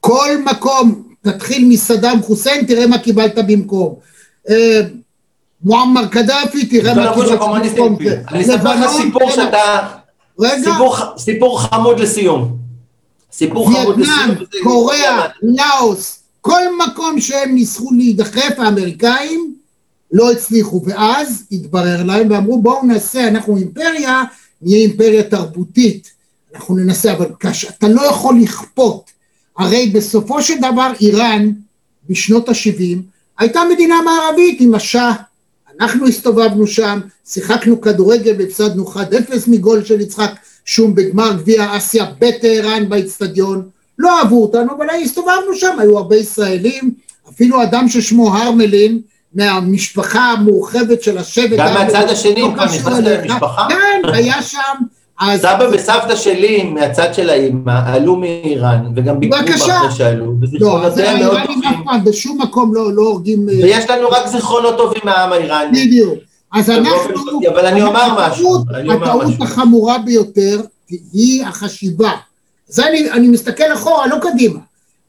כל 0.00 0.30
מקום, 0.44 1.02
תתחיל 1.22 1.68
מסדאם 1.68 2.22
חוסיין, 2.22 2.66
תראה 2.66 2.86
מה 2.86 2.98
קיבלת 2.98 3.38
במקום. 3.46 3.94
אה, 4.50 4.80
מועמר 5.62 6.06
קדאפי, 6.06 6.66
תראה 6.66 6.94
מה 6.94 7.14
קיבלת 7.14 7.40
במקום. 7.40 7.96
אני 8.28 8.42
אספר 8.42 8.74
לך 8.74 8.90
סיפור 8.90 9.30
שאתה... 9.30 9.88
רגע. 10.38 10.72
סיפור 11.18 11.60
חמוד 11.60 12.00
לסיום. 12.00 12.56
סיפור 13.32 13.72
חמוד 13.72 13.98
לסיום. 13.98 14.18
וייטנאם, 14.18 14.62
קוריאה, 14.62 15.26
לאוס, 15.42 16.22
כל 16.40 16.62
מקום 16.86 17.20
שהם 17.20 17.54
ניסחו 17.54 17.92
להידחף, 17.92 18.58
האמריקאים, 18.58 19.54
לא 20.12 20.32
הצליחו, 20.32 20.82
ואז 20.84 21.44
התברר 21.52 22.02
להם 22.02 22.30
ואמרו 22.30 22.62
בואו 22.62 22.86
נעשה, 22.86 23.28
אנחנו 23.28 23.56
אימפריה, 23.56 24.22
נהיה 24.62 24.78
אימפריה 24.78 25.22
תרבותית, 25.22 26.12
אנחנו 26.54 26.76
ננסה, 26.76 27.12
אבל 27.12 27.26
כש, 27.40 27.64
אתה 27.64 27.88
לא 27.88 28.02
יכול 28.02 28.40
לכפות, 28.40 29.10
הרי 29.58 29.90
בסופו 29.94 30.42
של 30.42 30.58
דבר 30.58 30.92
איראן 31.00 31.50
בשנות 32.08 32.48
ה-70 32.48 32.98
הייתה 33.38 33.60
מדינה 33.72 33.94
מערבית 34.04 34.60
עם 34.60 34.74
השאה, 34.74 35.12
אנחנו 35.80 36.06
הסתובבנו 36.06 36.66
שם, 36.66 37.00
שיחקנו 37.26 37.80
כדורגל 37.80 38.34
והפסדנו 38.38 38.92
1-0 38.92 38.96
מגול 39.46 39.84
של 39.84 40.00
יצחק 40.00 40.30
שום 40.64 40.94
בגמר 40.94 41.32
גביע 41.38 41.76
אסיה 41.76 42.06
בטהרן 42.18 42.88
באיצטדיון, 42.88 43.68
לא 43.98 44.18
אהבו 44.18 44.42
אותנו, 44.42 44.72
אבל 44.76 44.86
הסתובבנו 45.04 45.54
שם, 45.54 45.78
היו 45.78 45.98
הרבה 45.98 46.16
ישראלים, 46.16 46.94
אפילו 47.28 47.62
אדם 47.62 47.88
ששמו 47.88 48.36
הרמלין, 48.36 49.00
מהמשפחה 49.34 50.20
המורחבת 50.20 51.02
של 51.02 51.18
השבט. 51.18 51.58
גם 51.58 51.74
מהצד 51.74 52.08
השני, 52.08 52.40
הוא 52.40 52.54
כבר 52.54 52.64
נכנס 52.64 52.98
למשפחה? 52.98 53.66
כן, 53.68 54.08
היה 54.12 54.42
שם. 54.42 54.58
סבא 55.36 55.68
וסבתא 55.72 56.16
שלי 56.16 56.62
מהצד 56.62 57.14
של 57.14 57.30
האימא 57.30 57.80
עלו 57.86 58.16
מאיראן 58.16 58.92
וגם 58.96 59.20
ביקרו 59.20 59.38
אחרי 59.38 59.96
שעלו, 59.96 60.34
וזיכרונותיהם 60.40 61.20
לא, 61.20 61.24
מאוד 61.26 61.40
טובים. 61.46 62.04
בשום 62.04 62.42
מקום 62.42 62.74
לא, 62.74 62.92
לא 62.92 63.02
הורגים... 63.02 63.48
אה, 63.48 63.54
ויש 63.54 63.90
לנו 63.90 64.08
רק 64.08 64.26
זיכרונות 64.26 64.76
טובים 64.76 65.00
מהעם 65.04 65.32
האיראני. 65.32 65.86
בדיוק. 65.86 66.14
אז 66.52 66.70
אנחנו... 66.70 67.40
אבל 67.48 67.66
אני 67.66 67.82
אומר 67.82 68.08
משהו. 68.18 68.64
הטעות 68.92 69.32
החמורה 69.40 69.98
ביותר 69.98 70.60
היא 71.12 71.44
החשיבה. 71.46 72.10
זה 72.66 72.86
אני, 72.88 73.10
אני 73.10 73.28
מסתכל 73.28 73.72
אחורה, 73.74 74.06
לא 74.06 74.16
קדימה. 74.22 74.58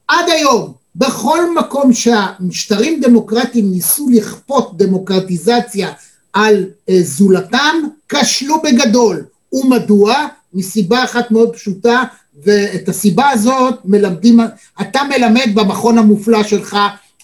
עד 0.08 0.30
היום, 0.30 0.74
בכל 0.96 1.56
מקום 1.56 1.94
שהמשטרים 1.94 3.02
דמוקרטיים 3.02 3.72
ניסו 3.72 4.10
לכפות 4.10 4.78
דמוקרטיזציה 4.78 5.92
על 6.34 6.66
אה, 6.90 7.00
זולתם, 7.04 7.76
כשלו 8.10 8.62
בגדול. 8.62 9.26
ומדוע? 9.54 10.28
מסיבה 10.54 11.04
אחת 11.04 11.32
מאוד 11.32 11.54
פשוטה, 11.54 12.04
ואת 12.44 12.90
הסיבה 12.90 13.30
הזאת 13.30 13.76
מלמדים, 13.86 14.40
אתה 14.82 15.02
מלמד 15.04 15.50
במכון 15.54 15.98
המופלא 15.98 16.44
שלך 16.44 16.78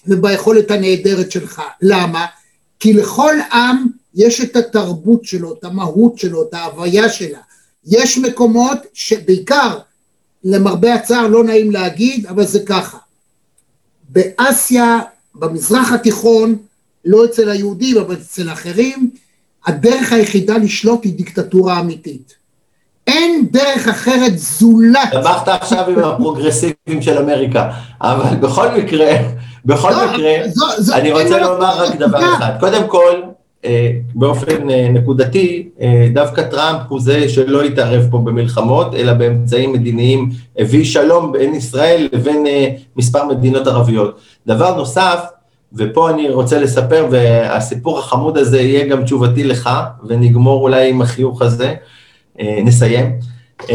וביכולת 0.07 0.71
הנהדרת 0.71 1.31
שלך. 1.31 1.61
למה? 1.81 2.25
כי 2.79 2.93
לכל 2.93 3.35
עם 3.51 3.87
יש 4.15 4.41
את 4.41 4.55
התרבות 4.55 5.25
שלו, 5.25 5.53
את 5.53 5.63
המהות 5.63 6.17
שלו, 6.17 6.43
את 6.43 6.53
ההוויה 6.53 7.09
שלה. 7.09 7.39
יש 7.85 8.17
מקומות 8.17 8.77
שבעיקר, 8.93 9.77
למרבה 10.43 10.93
הצער, 10.93 11.27
לא 11.27 11.43
נעים 11.43 11.71
להגיד, 11.71 12.25
אבל 12.25 12.45
זה 12.45 12.59
ככה. 12.65 12.97
באסיה, 14.09 14.99
במזרח 15.35 15.91
התיכון, 15.91 16.55
לא 17.05 17.25
אצל 17.25 17.49
היהודים, 17.49 17.97
אבל 17.97 18.15
אצל 18.15 18.49
אחרים, 18.49 19.09
הדרך 19.65 20.13
היחידה 20.13 20.57
לשלוט 20.57 21.03
היא 21.03 21.13
דיקטטורה 21.13 21.79
אמיתית. 21.79 22.35
אין 23.07 23.47
דרך 23.51 23.87
אחרת 23.87 24.37
זולת... 24.37 25.11
תמכת 25.11 25.47
עכשיו 25.47 25.89
עם 25.89 25.99
הפרוגרסיבים 25.99 27.01
של 27.01 27.17
אמריקה, 27.17 27.71
אבל 28.01 28.35
בכל 28.35 28.67
מקרה, 28.71 29.11
בכל 29.65 29.91
לא, 29.91 30.13
מקרה, 30.13 30.35
אני 30.93 31.11
רוצה 31.11 31.39
לומר 31.39 31.83
רק 31.83 31.95
דבר 31.95 32.35
אחד. 32.35 32.51
קודם 32.59 32.87
כל, 32.87 33.21
באופן 34.15 34.69
אה, 34.69 34.89
נקודתי, 34.93 35.69
אה, 35.81 36.07
דווקא 36.13 36.41
טראמפ 36.41 36.79
הוא 36.89 37.01
זה 37.01 37.29
שלא 37.29 37.63
התערב 37.63 38.07
פה 38.11 38.17
במלחמות, 38.17 38.95
אלא 38.95 39.13
באמצעים 39.13 39.73
מדיניים 39.73 40.29
הביא 40.57 40.85
שלום 40.85 41.31
בין 41.31 41.55
ישראל 41.55 42.09
לבין 42.13 42.45
מספר 42.95 43.25
מדינות 43.25 43.67
ערביות. 43.67 44.19
דבר 44.47 44.75
נוסף, 44.75 45.19
ופה 45.73 46.09
אני 46.09 46.29
רוצה 46.29 46.59
לספר, 46.59 47.07
והסיפור 47.11 47.99
החמוד 47.99 48.37
הזה 48.37 48.61
יהיה 48.61 48.87
גם 48.87 49.03
תשובתי 49.03 49.43
לך, 49.43 49.69
ונגמור 50.07 50.61
אולי 50.61 50.89
עם 50.89 51.01
החיוך 51.01 51.41
הזה, 51.41 51.73
נסיים. 52.41 53.11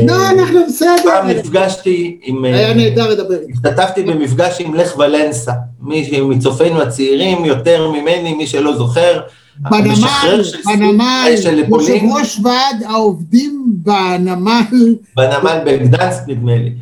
לא, 0.07 0.30
אנחנו 0.30 0.59
בסדר. 0.68 0.91
פעם 1.05 1.28
נפגשתי 1.28 2.18
עם... 2.22 2.45
היה 2.45 2.74
נהדר 2.74 3.11
לדבר. 3.11 3.35
השתתפתי 3.53 4.03
במפגש 4.03 4.61
עם 4.61 4.74
לך 4.74 4.99
ולנסה, 4.99 5.53
מי 5.80 6.20
מצופינו 6.22 6.82
הצעירים 6.82 7.45
יותר 7.45 7.91
ממני, 7.91 8.35
מי 8.35 8.47
שלא 8.47 8.76
זוכר, 8.76 9.20
בנמל, 9.61 10.42
בנמל, 10.66 11.30
יושב 11.68 12.00
ראש 12.16 12.40
ועד 12.44 12.82
העובדים 12.86 13.64
בנמל. 13.66 14.94
בנמל 15.16 15.59
בגדנסק 15.66 16.22
נדמה 16.28 16.57
לי. 16.57 16.72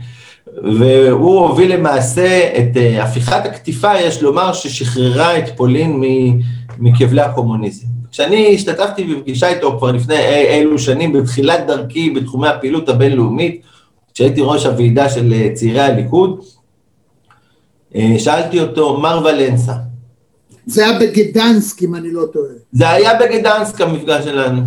והוא 0.79 1.41
הוביל 1.41 1.75
למעשה 1.75 2.51
את 2.59 2.77
אה, 2.77 3.05
הפיכת 3.05 3.47
הקטיפה, 3.47 4.01
יש 4.01 4.23
לומר, 4.23 4.53
ששחררה 4.53 5.39
את 5.39 5.57
פולין 5.57 6.03
מכבלי 6.79 7.21
הקומוניזם. 7.21 7.87
כשאני 8.11 8.55
השתתפתי 8.55 9.05
בפגישה 9.05 9.49
איתו 9.49 9.79
כבר 9.79 9.93
לפני 9.93 10.17
אילו 10.51 10.79
שנים, 10.79 11.13
בתחילת 11.13 11.67
דרכי 11.67 12.11
בתחומי 12.11 12.49
הפעילות 12.49 12.89
הבינלאומית, 12.89 13.63
כשהייתי 14.15 14.41
ראש 14.45 14.67
הוועידה 14.67 15.09
של 15.09 15.33
אה, 15.33 15.49
צעירי 15.55 15.81
הליכוד, 15.81 16.41
אה, 17.95 18.15
שאלתי 18.19 18.61
אותו, 18.61 18.99
מר 18.99 19.23
ולנסה, 19.25 19.73
זה 20.67 20.87
היה 20.87 20.99
בגדנסק, 20.99 21.83
אם 21.83 21.95
אני 21.95 22.11
לא 22.11 22.25
טועה. 22.33 22.53
זה 22.73 22.91
היה 22.91 23.19
בגדנסק 23.21 23.81
המפגש 23.81 24.25
שלנו. 24.25 24.63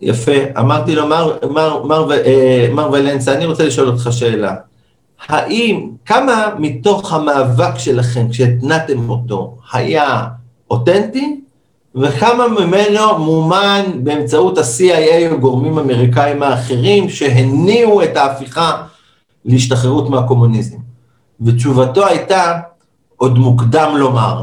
יפה. 0.00 0.32
אמרתי 0.58 0.94
לו, 0.94 1.06
מר, 1.06 1.38
מר, 1.50 1.82
מר, 1.82 2.12
אה, 2.12 2.68
מר 2.72 2.90
ולנסה, 2.92 3.34
אני 3.34 3.46
רוצה 3.46 3.64
לשאול 3.64 3.88
אותך 3.88 4.08
שאלה. 4.10 4.54
האם, 5.28 5.90
כמה 6.06 6.48
מתוך 6.58 7.12
המאבק 7.12 7.78
שלכם, 7.78 8.26
כשהתנעתם 8.30 9.10
אותו, 9.10 9.56
היה 9.72 10.26
אותנטי, 10.70 11.40
וכמה 11.94 12.48
ממנו 12.48 13.18
מומן 13.18 13.84
באמצעות 13.94 14.58
ה-CIA 14.58 15.32
או 15.32 15.40
גורמים 15.40 15.78
אמריקאים 15.78 16.42
האחרים 16.42 17.08
שהניעו 17.08 18.02
את 18.02 18.16
ההפיכה 18.16 18.82
להשתחררות 19.44 20.10
מהקומוניזם? 20.10 20.76
ותשובתו 21.40 22.06
הייתה, 22.06 22.58
עוד 23.16 23.38
מוקדם 23.38 23.96
לומר. 23.96 24.42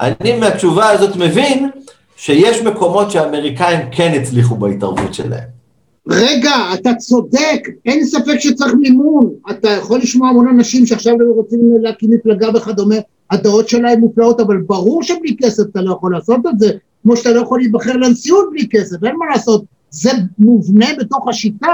אני 0.00 0.36
מהתשובה 0.36 0.88
הזאת 0.90 1.16
מבין 1.16 1.70
שיש 2.16 2.62
מקומות 2.62 3.10
שהאמריקאים 3.10 3.78
כן 3.90 4.20
הצליחו 4.20 4.56
בהתערבות 4.56 5.14
שלהם. 5.14 5.60
רגע, 6.08 6.52
אתה 6.74 6.94
צודק, 6.94 7.68
אין 7.86 8.06
ספק 8.06 8.38
שצריך 8.38 8.74
מימון. 8.80 9.30
אתה 9.50 9.70
יכול 9.70 9.98
לשמוע 9.98 10.28
המון 10.28 10.48
אנשים 10.48 10.86
שעכשיו 10.86 11.14
רוצים 11.36 11.60
להקים 11.82 12.10
מפלגה 12.10 12.48
וכדומה, 12.54 12.94
הדעות 13.30 13.68
שלהם 13.68 14.00
מופלאות, 14.00 14.40
אבל 14.40 14.56
ברור 14.56 15.02
שבלי 15.02 15.36
כסף 15.42 15.62
אתה 15.72 15.80
לא 15.80 15.92
יכול 15.92 16.12
לעשות 16.12 16.40
את 16.48 16.58
זה, 16.58 16.70
כמו 17.02 17.16
שאתה 17.16 17.30
לא 17.30 17.40
יכול 17.40 17.58
להיבחר 17.60 17.92
לנשיאות 17.92 18.48
בלי 18.50 18.68
כסף, 18.70 19.04
אין 19.04 19.16
מה 19.16 19.26
לעשות. 19.32 19.64
זה 19.90 20.10
מובנה 20.38 20.86
בתוך 20.98 21.28
השיטה, 21.28 21.72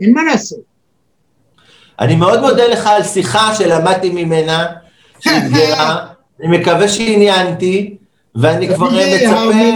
אין 0.00 0.12
מה 0.12 0.22
לעשות. 0.22 0.60
אני 2.00 2.16
מאוד 2.16 2.40
מודה 2.40 2.68
לך 2.68 2.86
על 2.86 3.02
שיחה 3.02 3.54
שלמדתי 3.54 4.10
ממנה, 4.10 4.66
שאתגרה. 5.20 6.06
אני 6.42 6.58
מקווה 6.58 6.88
שעניינתי, 6.88 7.96
ואני 8.34 8.74
כבר 8.74 8.88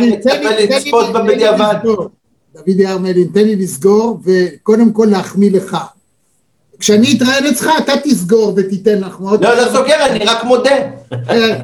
מצפה 0.01 0.51
לצפות 0.61 1.13
בה 1.13 1.23
בדיעבד. 1.23 1.75
דוד 2.55 2.81
ירמלין, 2.81 3.29
תן 3.35 3.45
לי 3.45 3.57
לסגור, 3.57 4.21
וקודם 4.25 4.93
כל 4.93 5.07
להחמיא 5.11 5.51
לך. 5.51 5.77
כשאני 6.79 7.17
אתראיין 7.17 7.47
אצלך, 7.47 7.71
אתה 7.79 7.93
תסגור 8.05 8.55
ותיתן 8.57 9.05
מחמאות. 9.05 9.41
לא, 9.43 9.57
לא 9.57 9.73
סוגר, 9.73 10.07
אני 10.07 10.25
רק 10.25 10.45
מודה. 10.45 10.77
אה, 11.31 11.61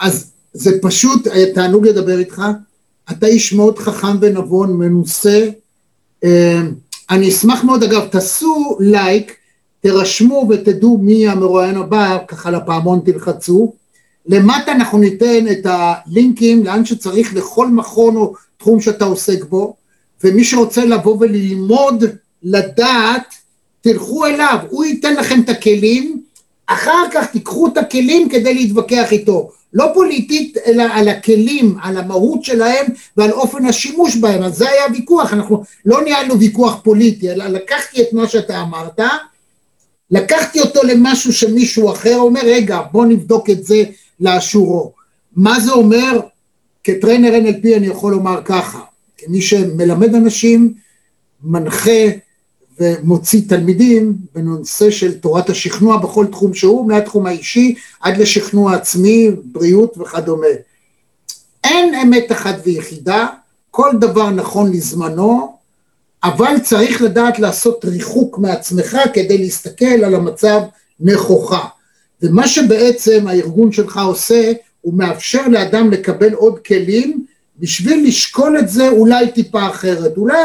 אז 0.00 0.30
זה 0.52 0.70
פשוט 0.82 1.26
אה, 1.26 1.44
תענוג 1.54 1.86
לדבר 1.88 2.18
איתך. 2.18 2.42
אתה 3.10 3.26
איש 3.26 3.52
מאוד 3.52 3.78
חכם 3.78 4.16
ונבון, 4.20 4.72
מנוסה. 4.72 5.48
אה, 6.24 6.60
אני 7.10 7.28
אשמח 7.28 7.64
מאוד, 7.64 7.82
אגב, 7.82 8.06
תעשו 8.06 8.76
לייק, 8.80 9.36
תירשמו 9.80 10.46
ותדעו 10.50 10.98
מי 10.98 11.28
המרואיין 11.28 11.76
הבא, 11.76 12.18
ככה 12.28 12.50
לפעמון 12.50 13.00
תלחצו. 13.04 13.72
למטה 14.28 14.72
אנחנו 14.72 14.98
ניתן 14.98 15.48
את 15.50 15.66
הלינקים 15.66 16.64
לאן 16.64 16.84
שצריך 16.84 17.34
לכל 17.34 17.66
מכון 17.66 18.16
או 18.16 18.34
תחום 18.56 18.80
שאתה 18.80 19.04
עוסק 19.04 19.44
בו, 19.44 19.76
ומי 20.24 20.44
שרוצה 20.44 20.84
לבוא 20.84 21.16
וללמוד, 21.20 22.04
לדעת, 22.42 23.34
תלכו 23.80 24.26
אליו, 24.26 24.58
הוא 24.70 24.84
ייתן 24.84 25.14
לכם 25.14 25.40
את 25.40 25.48
הכלים, 25.48 26.22
אחר 26.66 27.04
כך 27.12 27.30
תיקחו 27.30 27.66
את 27.66 27.78
הכלים 27.78 28.28
כדי 28.28 28.54
להתווכח 28.54 29.12
איתו. 29.12 29.50
לא 29.72 29.90
פוליטית, 29.94 30.56
אלא 30.66 30.82
על 30.92 31.08
הכלים, 31.08 31.76
על 31.82 31.96
המהות 31.96 32.44
שלהם 32.44 32.86
ועל 33.16 33.32
אופן 33.32 33.66
השימוש 33.66 34.16
בהם. 34.16 34.42
אז 34.42 34.56
זה 34.56 34.70
היה 34.70 34.82
ויכוח, 34.92 35.32
אנחנו 35.32 35.62
לא 35.84 36.04
ניהלנו 36.04 36.38
ויכוח 36.38 36.80
פוליטי, 36.84 37.30
אלא 37.30 37.46
לקחתי 37.46 38.02
את 38.02 38.12
מה 38.12 38.28
שאתה 38.28 38.60
אמרת, 38.60 39.00
לקחתי 40.10 40.60
אותו 40.60 40.80
למשהו 40.82 41.32
שמישהו 41.32 41.92
אחר 41.92 42.16
אומר, 42.16 42.40
רגע, 42.44 42.80
בוא 42.92 43.06
נבדוק 43.06 43.50
את 43.50 43.64
זה 43.64 43.84
לאשורו. 44.20 44.92
מה 45.36 45.60
זה 45.60 45.72
אומר? 45.72 46.20
כטריינר 46.84 47.32
NLP 47.32 47.76
אני 47.76 47.86
יכול 47.86 48.12
לומר 48.12 48.40
ככה, 48.44 48.80
כמי 49.18 49.42
שמלמד 49.42 50.14
אנשים, 50.14 50.74
מנחה 51.42 52.00
ומוציא 52.80 53.42
תלמידים 53.48 54.16
בנושא 54.34 54.90
של 54.90 55.18
תורת 55.18 55.50
השכנוע 55.50 55.96
בכל 55.96 56.26
תחום 56.26 56.54
שהוא, 56.54 56.88
מהתחום 56.88 57.26
האישי 57.26 57.74
עד 58.00 58.16
לשכנוע 58.16 58.74
עצמי, 58.74 59.30
בריאות 59.44 59.98
וכדומה. 59.98 60.46
אין 61.64 61.94
אמת 61.94 62.32
אחת 62.32 62.54
ויחידה, 62.64 63.26
כל 63.70 63.90
דבר 64.00 64.30
נכון 64.30 64.72
לזמנו, 64.72 65.56
אבל 66.24 66.54
צריך 66.64 67.02
לדעת 67.02 67.38
לעשות 67.38 67.84
ריחוק 67.84 68.38
מעצמך 68.38 68.98
כדי 69.12 69.38
להסתכל 69.38 70.04
על 70.04 70.14
המצב 70.14 70.60
נכוחה. 71.00 71.64
ומה 72.22 72.48
שבעצם 72.48 73.28
הארגון 73.28 73.72
שלך 73.72 74.00
עושה, 74.06 74.52
הוא 74.80 74.94
מאפשר 74.94 75.48
לאדם 75.48 75.90
לקבל 75.90 76.32
עוד 76.32 76.58
כלים 76.58 77.24
בשביל 77.58 78.08
לשקול 78.08 78.58
את 78.58 78.68
זה 78.68 78.88
אולי 78.88 79.30
טיפה 79.30 79.66
אחרת. 79.66 80.16
אולי, 80.16 80.36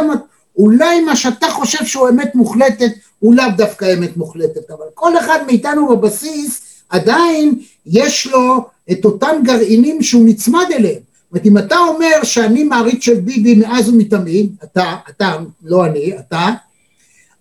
אולי 0.57 1.01
מה 1.01 1.15
שאתה 1.15 1.47
חושב 1.47 1.85
שהוא 1.85 2.09
אמת 2.09 2.35
מוחלטת, 2.35 2.91
הוא 3.19 3.35
לאו 3.35 3.45
דווקא 3.57 3.93
אמת 3.93 4.17
מוחלטת, 4.17 4.71
אבל 4.71 4.85
כל 4.93 5.17
אחד 5.17 5.39
מאיתנו 5.47 5.87
בבסיס 5.87 6.61
עדיין 6.89 7.59
יש 7.85 8.27
לו 8.27 8.65
את 8.91 9.05
אותם 9.05 9.35
גרעינים 9.43 10.03
שהוא 10.03 10.25
נצמד 10.25 10.65
אליהם. 10.73 10.99
זאת 10.99 11.31
אומרת, 11.31 11.45
אם 11.45 11.57
אתה 11.57 11.77
אומר 11.77 12.23
שאני 12.23 12.63
מעריץ 12.63 13.03
של 13.03 13.19
ביבי 13.19 13.55
מאז 13.55 13.89
ומתמיד, 13.89 14.55
אתה, 14.63 14.95
אתה, 15.09 15.35
לא 15.63 15.85
אני, 15.85 16.13
אתה, 16.19 16.49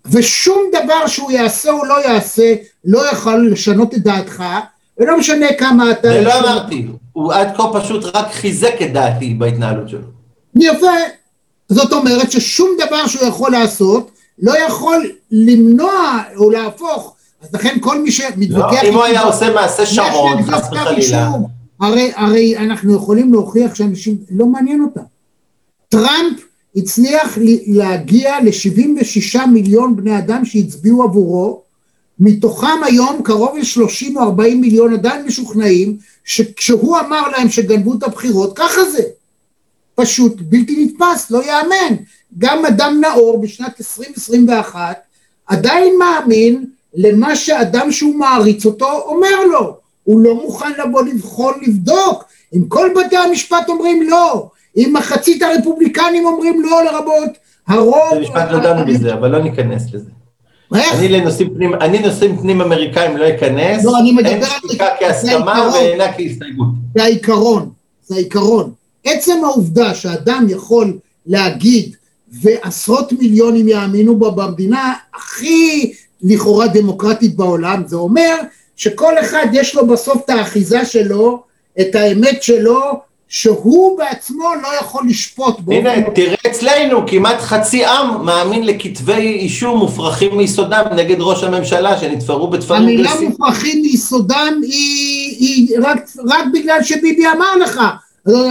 ושום 0.06 0.62
דבר 0.72 1.06
שהוא 1.06 1.30
יעשה 1.30 1.70
או 1.70 1.84
לא 1.84 2.04
יעשה 2.04 2.54
לא 2.84 3.10
יכול 3.12 3.52
לשנות 3.52 3.94
את 3.94 4.02
דעתך, 4.02 4.44
ולא 4.98 5.18
משנה 5.18 5.46
כמה 5.58 5.90
אתה... 5.90 6.08
זה 6.08 6.20
לא 6.20 6.38
אמרתי, 6.40 6.86
הוא 7.12 7.32
עד 7.32 7.56
כה 7.56 7.80
פשוט 7.80 8.04
רק 8.16 8.32
חיזק 8.32 8.74
את 8.82 8.92
דעתי 8.92 9.34
בהתנהלות 9.34 9.88
שלו. 9.88 10.00
יפה, 10.56 10.86
זאת 11.68 11.92
אומרת 11.92 12.32
ששום 12.32 12.70
דבר 12.86 13.06
שהוא 13.06 13.28
יכול 13.28 13.52
לעשות 13.52 14.10
לא 14.38 14.58
יכול 14.58 15.10
למנוע 15.30 16.22
או 16.36 16.50
להפוך, 16.50 17.14
אז 17.42 17.54
לכן 17.54 17.76
כל 17.80 18.02
מי 18.02 18.12
שמתווכח... 18.12 18.82
לא, 18.82 18.88
אם 18.88 18.94
הוא 18.94 19.04
היה 19.04 19.22
עושה 19.22 19.54
מעשה 19.54 19.86
שרון, 19.86 20.42
חס 20.42 20.68
וחלילה. 20.72 21.30
הרי, 21.80 22.12
הרי 22.16 22.56
אנחנו 22.58 22.94
יכולים 22.94 23.32
להוכיח 23.32 23.74
שאנשים, 23.74 24.16
לא 24.30 24.46
מעניין 24.46 24.82
אותם. 24.82 25.00
טראמפ 25.88 26.40
הצליח 26.76 27.38
להגיע 27.66 28.40
ל-76 28.40 29.46
מיליון 29.46 29.96
בני 29.96 30.18
אדם 30.18 30.44
שהצביעו 30.44 31.02
עבורו, 31.02 31.61
מתוכם 32.24 32.84
היום 32.84 33.20
קרוב 33.24 33.56
ל-30 33.58 34.16
או 34.16 34.22
40 34.22 34.60
מיליון 34.60 34.92
עדיין 34.92 35.26
משוכנעים 35.26 35.96
שכשהוא 36.24 36.98
אמר 37.00 37.28
להם 37.28 37.48
שגנבו 37.48 37.94
את 37.94 38.02
הבחירות, 38.02 38.58
ככה 38.58 38.84
זה. 38.84 39.02
פשוט 39.94 40.36
בלתי 40.40 40.84
נתפס, 40.84 41.30
לא 41.30 41.44
ייאמן. 41.44 42.02
גם 42.38 42.66
אדם 42.66 43.00
נאור 43.00 43.40
בשנת 43.40 43.80
2021 43.80 45.02
עדיין 45.46 45.94
מאמין 45.98 46.64
למה 46.94 47.36
שאדם 47.36 47.92
שהוא 47.92 48.14
מעריץ 48.14 48.66
אותו 48.66 49.00
אומר 49.00 49.46
לו. 49.52 49.76
הוא 50.04 50.20
לא 50.20 50.34
מוכן 50.34 50.72
לבוא 50.84 51.02
לבחון, 51.02 51.54
לבדוק. 51.62 52.24
אם 52.54 52.64
כל 52.68 52.90
בתי 52.96 53.16
המשפט 53.16 53.68
אומרים 53.68 54.10
לא, 54.10 54.50
אם 54.76 54.92
מחצית 54.96 55.42
הרפובליקנים 55.42 56.26
אומרים 56.26 56.62
לא 56.62 56.84
לרבות 56.84 57.30
הרוב... 57.68 58.14
זה 58.14 58.20
משפט 58.20 58.50
לא 58.50 58.58
דנו 58.58 58.86
בזה, 58.86 59.14
אבל 59.14 59.30
לא 59.30 59.42
ניכנס 59.42 59.94
לזה. 59.94 60.10
אני 60.74 61.08
לנושאים 61.08 61.54
פנים, 61.54 61.74
אני 61.74 61.98
נושאים 61.98 62.36
פנים 62.36 62.60
אמריקאים 62.60 63.16
לא 63.16 63.28
אכנס, 63.28 63.84
לא, 63.84 63.98
אני 63.98 64.12
מדבר 64.12 64.30
אין 64.30 64.42
שתיקה 64.42 64.86
כהסכמה 65.00 65.68
ואינה 65.74 66.12
כהסתייגות. 66.12 66.68
זה 66.94 67.02
העיקרון, 67.02 67.70
זה 68.06 68.14
העיקרון. 68.14 68.72
עצם 69.04 69.44
העובדה 69.44 69.94
שאדם 69.94 70.46
יכול 70.48 70.98
להגיד 71.26 71.96
ועשרות 72.42 73.12
מיליונים 73.12 73.68
יאמינו 73.68 74.16
בו 74.16 74.32
במדינה 74.32 74.94
הכי 75.14 75.92
לכאורה 76.22 76.66
דמוקרטית 76.68 77.36
בעולם, 77.36 77.82
זה 77.86 77.96
אומר 77.96 78.36
שכל 78.76 79.18
אחד 79.20 79.46
יש 79.52 79.74
לו 79.74 79.86
בסוף 79.86 80.24
את 80.24 80.30
האחיזה 80.30 80.84
שלו, 80.84 81.42
את 81.80 81.94
האמת 81.94 82.42
שלו, 82.42 83.00
שהוא 83.32 83.98
בעצמו 83.98 84.44
לא 84.62 84.68
יכול 84.80 85.02
לשפוט 85.08 85.60
בו. 85.60 85.72
הנה, 85.72 85.90
תראה 86.14 86.34
אצלנו, 86.46 87.06
כמעט 87.06 87.40
חצי 87.40 87.84
עם 87.84 88.26
מאמין 88.26 88.66
לכתבי 88.66 89.32
אישום 89.32 89.78
מופרכים 89.78 90.36
מיסודם 90.36 90.82
נגד 90.96 91.16
ראש 91.20 91.44
הממשלה 91.44 91.98
שנתפרו 91.98 92.48
בתפרים 92.48 92.82
גסים. 92.82 93.06
המילה 93.06 93.30
מופרכים 93.30 93.82
מיסודם 93.82 94.60
היא, 94.62 95.36
היא 95.38 95.76
רק, 95.82 96.06
רק 96.28 96.44
בגלל 96.52 96.82
שביבי 96.82 97.26
אמר 97.26 97.56
לך. 97.56 97.80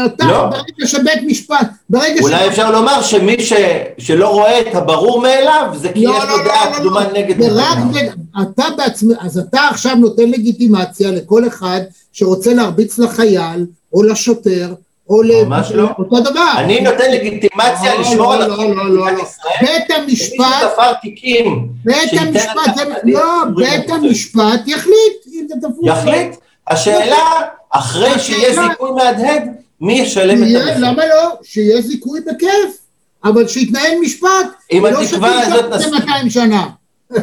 אתה, 0.06 0.26
לא. 0.26 0.50
ברגע 0.50 0.88
שבית 0.88 1.22
משפט, 1.28 1.68
ברגע 1.90 2.22
אולי 2.22 2.46
ש... 2.46 2.48
אפשר 2.48 2.72
לומר 2.72 3.02
שמי 3.02 3.36
ש... 3.40 3.54
שלא 3.98 4.28
רואה 4.28 4.62
את 4.62 4.76
הברור 4.76 5.22
מאליו, 5.22 5.74
זה 5.76 5.90
כי 5.90 6.06
לא, 6.06 6.12
יש 6.18 6.24
לו 6.24 6.38
לא, 6.38 6.44
דעה 6.44 6.70
לא, 6.70 6.76
קדומה 6.76 7.04
לא, 7.04 7.20
נגד 7.20 7.36
נתניהו. 7.42 8.12
אתה 8.42 8.64
בעצמך, 8.78 9.18
אז 9.20 9.38
אתה 9.38 9.62
עכשיו 9.62 9.96
נותן 9.96 10.30
לגיטימציה 10.30 11.12
לכל 11.12 11.48
אחד 11.48 11.82
שרוצה 12.14 12.54
להרביץ 12.54 13.00
לחייל, 13.00 13.66
או 13.94 14.04
לשוטר, 14.04 14.74
או 15.10 15.22
ממש 15.46 15.72
לא. 15.72 15.90
אותו 15.98 16.20
דבר. 16.20 16.52
אני 16.58 16.82
נותן 16.82 17.12
לגיטימציה 17.12 17.96
לא, 17.96 18.02
לשמור 18.02 18.34
על 18.34 18.52
החוק 18.52 18.66
במדינת 18.66 19.20
ישראל. 19.20 19.54
בית 19.62 19.92
המשפט, 19.92 20.38
מי 20.40 20.70
שתפר 20.70 20.94
תיקים, 21.02 21.68
בית 21.84 22.14
המשפט, 22.14 22.82
לא, 23.04 23.44
בית 23.56 23.90
המשפט 23.90 24.68
יחליט 24.68 25.28
אם 25.34 25.48
זה 25.48 25.56
תפור. 25.62 25.88
יחליט. 25.88 26.36
השאלה, 26.68 27.42
אחרי 27.70 28.20
שיהיה 28.20 28.68
זיכוי 28.68 28.92
מהדהד, 28.92 29.44
מי 29.82 29.94
ישלם 29.94 30.44
את 30.44 30.48
המחיר? 30.48 30.78
למה 30.78 31.06
לא? 31.06 31.36
שיהיה 31.44 31.82
זיכוי 31.82 32.20
בכיף, 32.22 32.78
אבל 33.24 33.48
שיתנהל 33.48 33.92
משפט. 34.02 34.48
אם 34.72 34.86
התקווה 34.86 35.42
הזאת 35.42 35.74
נספיק. 35.74 35.94
200 35.94 36.30
שנה. 36.30 36.68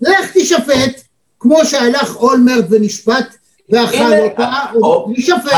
לך 0.00 0.30
תשפט, 0.34 1.02
כמו 1.40 1.64
שהלך 1.64 2.16
אולמרט 2.16 2.64
ונשפט 2.70 3.36
ואכל 3.72 4.12
אותה, 4.22 4.52
להישפט. 5.08 5.52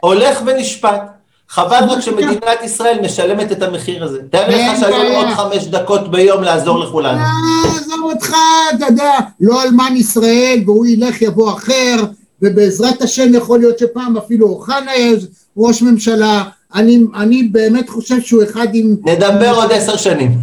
הולך 0.00 0.42
ונשפט. 0.46 1.00
חבל 1.48 1.84
רק 1.88 2.00
שמדינת 2.00 2.62
ישראל 2.64 2.98
משלמת 3.02 3.52
את 3.52 3.62
המחיר 3.62 4.04
הזה. 4.04 4.18
תאר 4.30 4.48
לך 4.48 4.80
שהיו 4.80 5.16
עוד 5.16 5.28
חמש 5.28 5.66
דקות 5.66 6.10
ביום 6.10 6.42
לעזור 6.42 6.78
לכולנו. 6.78 7.20
עזוב 7.64 8.00
אותך, 8.02 8.34
אתה 8.74 8.86
יודע, 8.86 9.12
לא 9.40 9.62
אלמן 9.62 9.96
ישראל, 9.96 10.62
והוא 10.66 10.86
ילך 10.86 11.22
יבוא 11.22 11.52
אחר, 11.52 11.96
ובעזרת 12.42 13.02
השם 13.02 13.34
יכול 13.34 13.58
להיות 13.58 13.78
שפעם 13.78 14.16
אפילו 14.16 14.46
אוחנה 14.48 14.94
יהיה 14.96 15.24
ראש 15.56 15.82
ממשלה. 15.82 16.42
אני, 16.74 16.98
אני 17.14 17.42
באמת 17.42 17.88
חושב 17.88 18.20
שהוא 18.20 18.42
אחד 18.42 18.66
עם... 18.72 18.96
נדבר 19.04 19.54
עוד 19.54 19.72
עשר 19.72 19.96
שנים. 19.96 20.38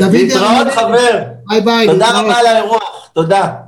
להתראות 0.00 0.66
חבר. 0.74 1.22
ביי 1.48 1.60
ביי. 1.60 1.86
תודה 1.86 2.20
רבה 2.20 2.38
על 2.38 2.46
האירוח, 2.46 3.08
תודה. 3.12 3.67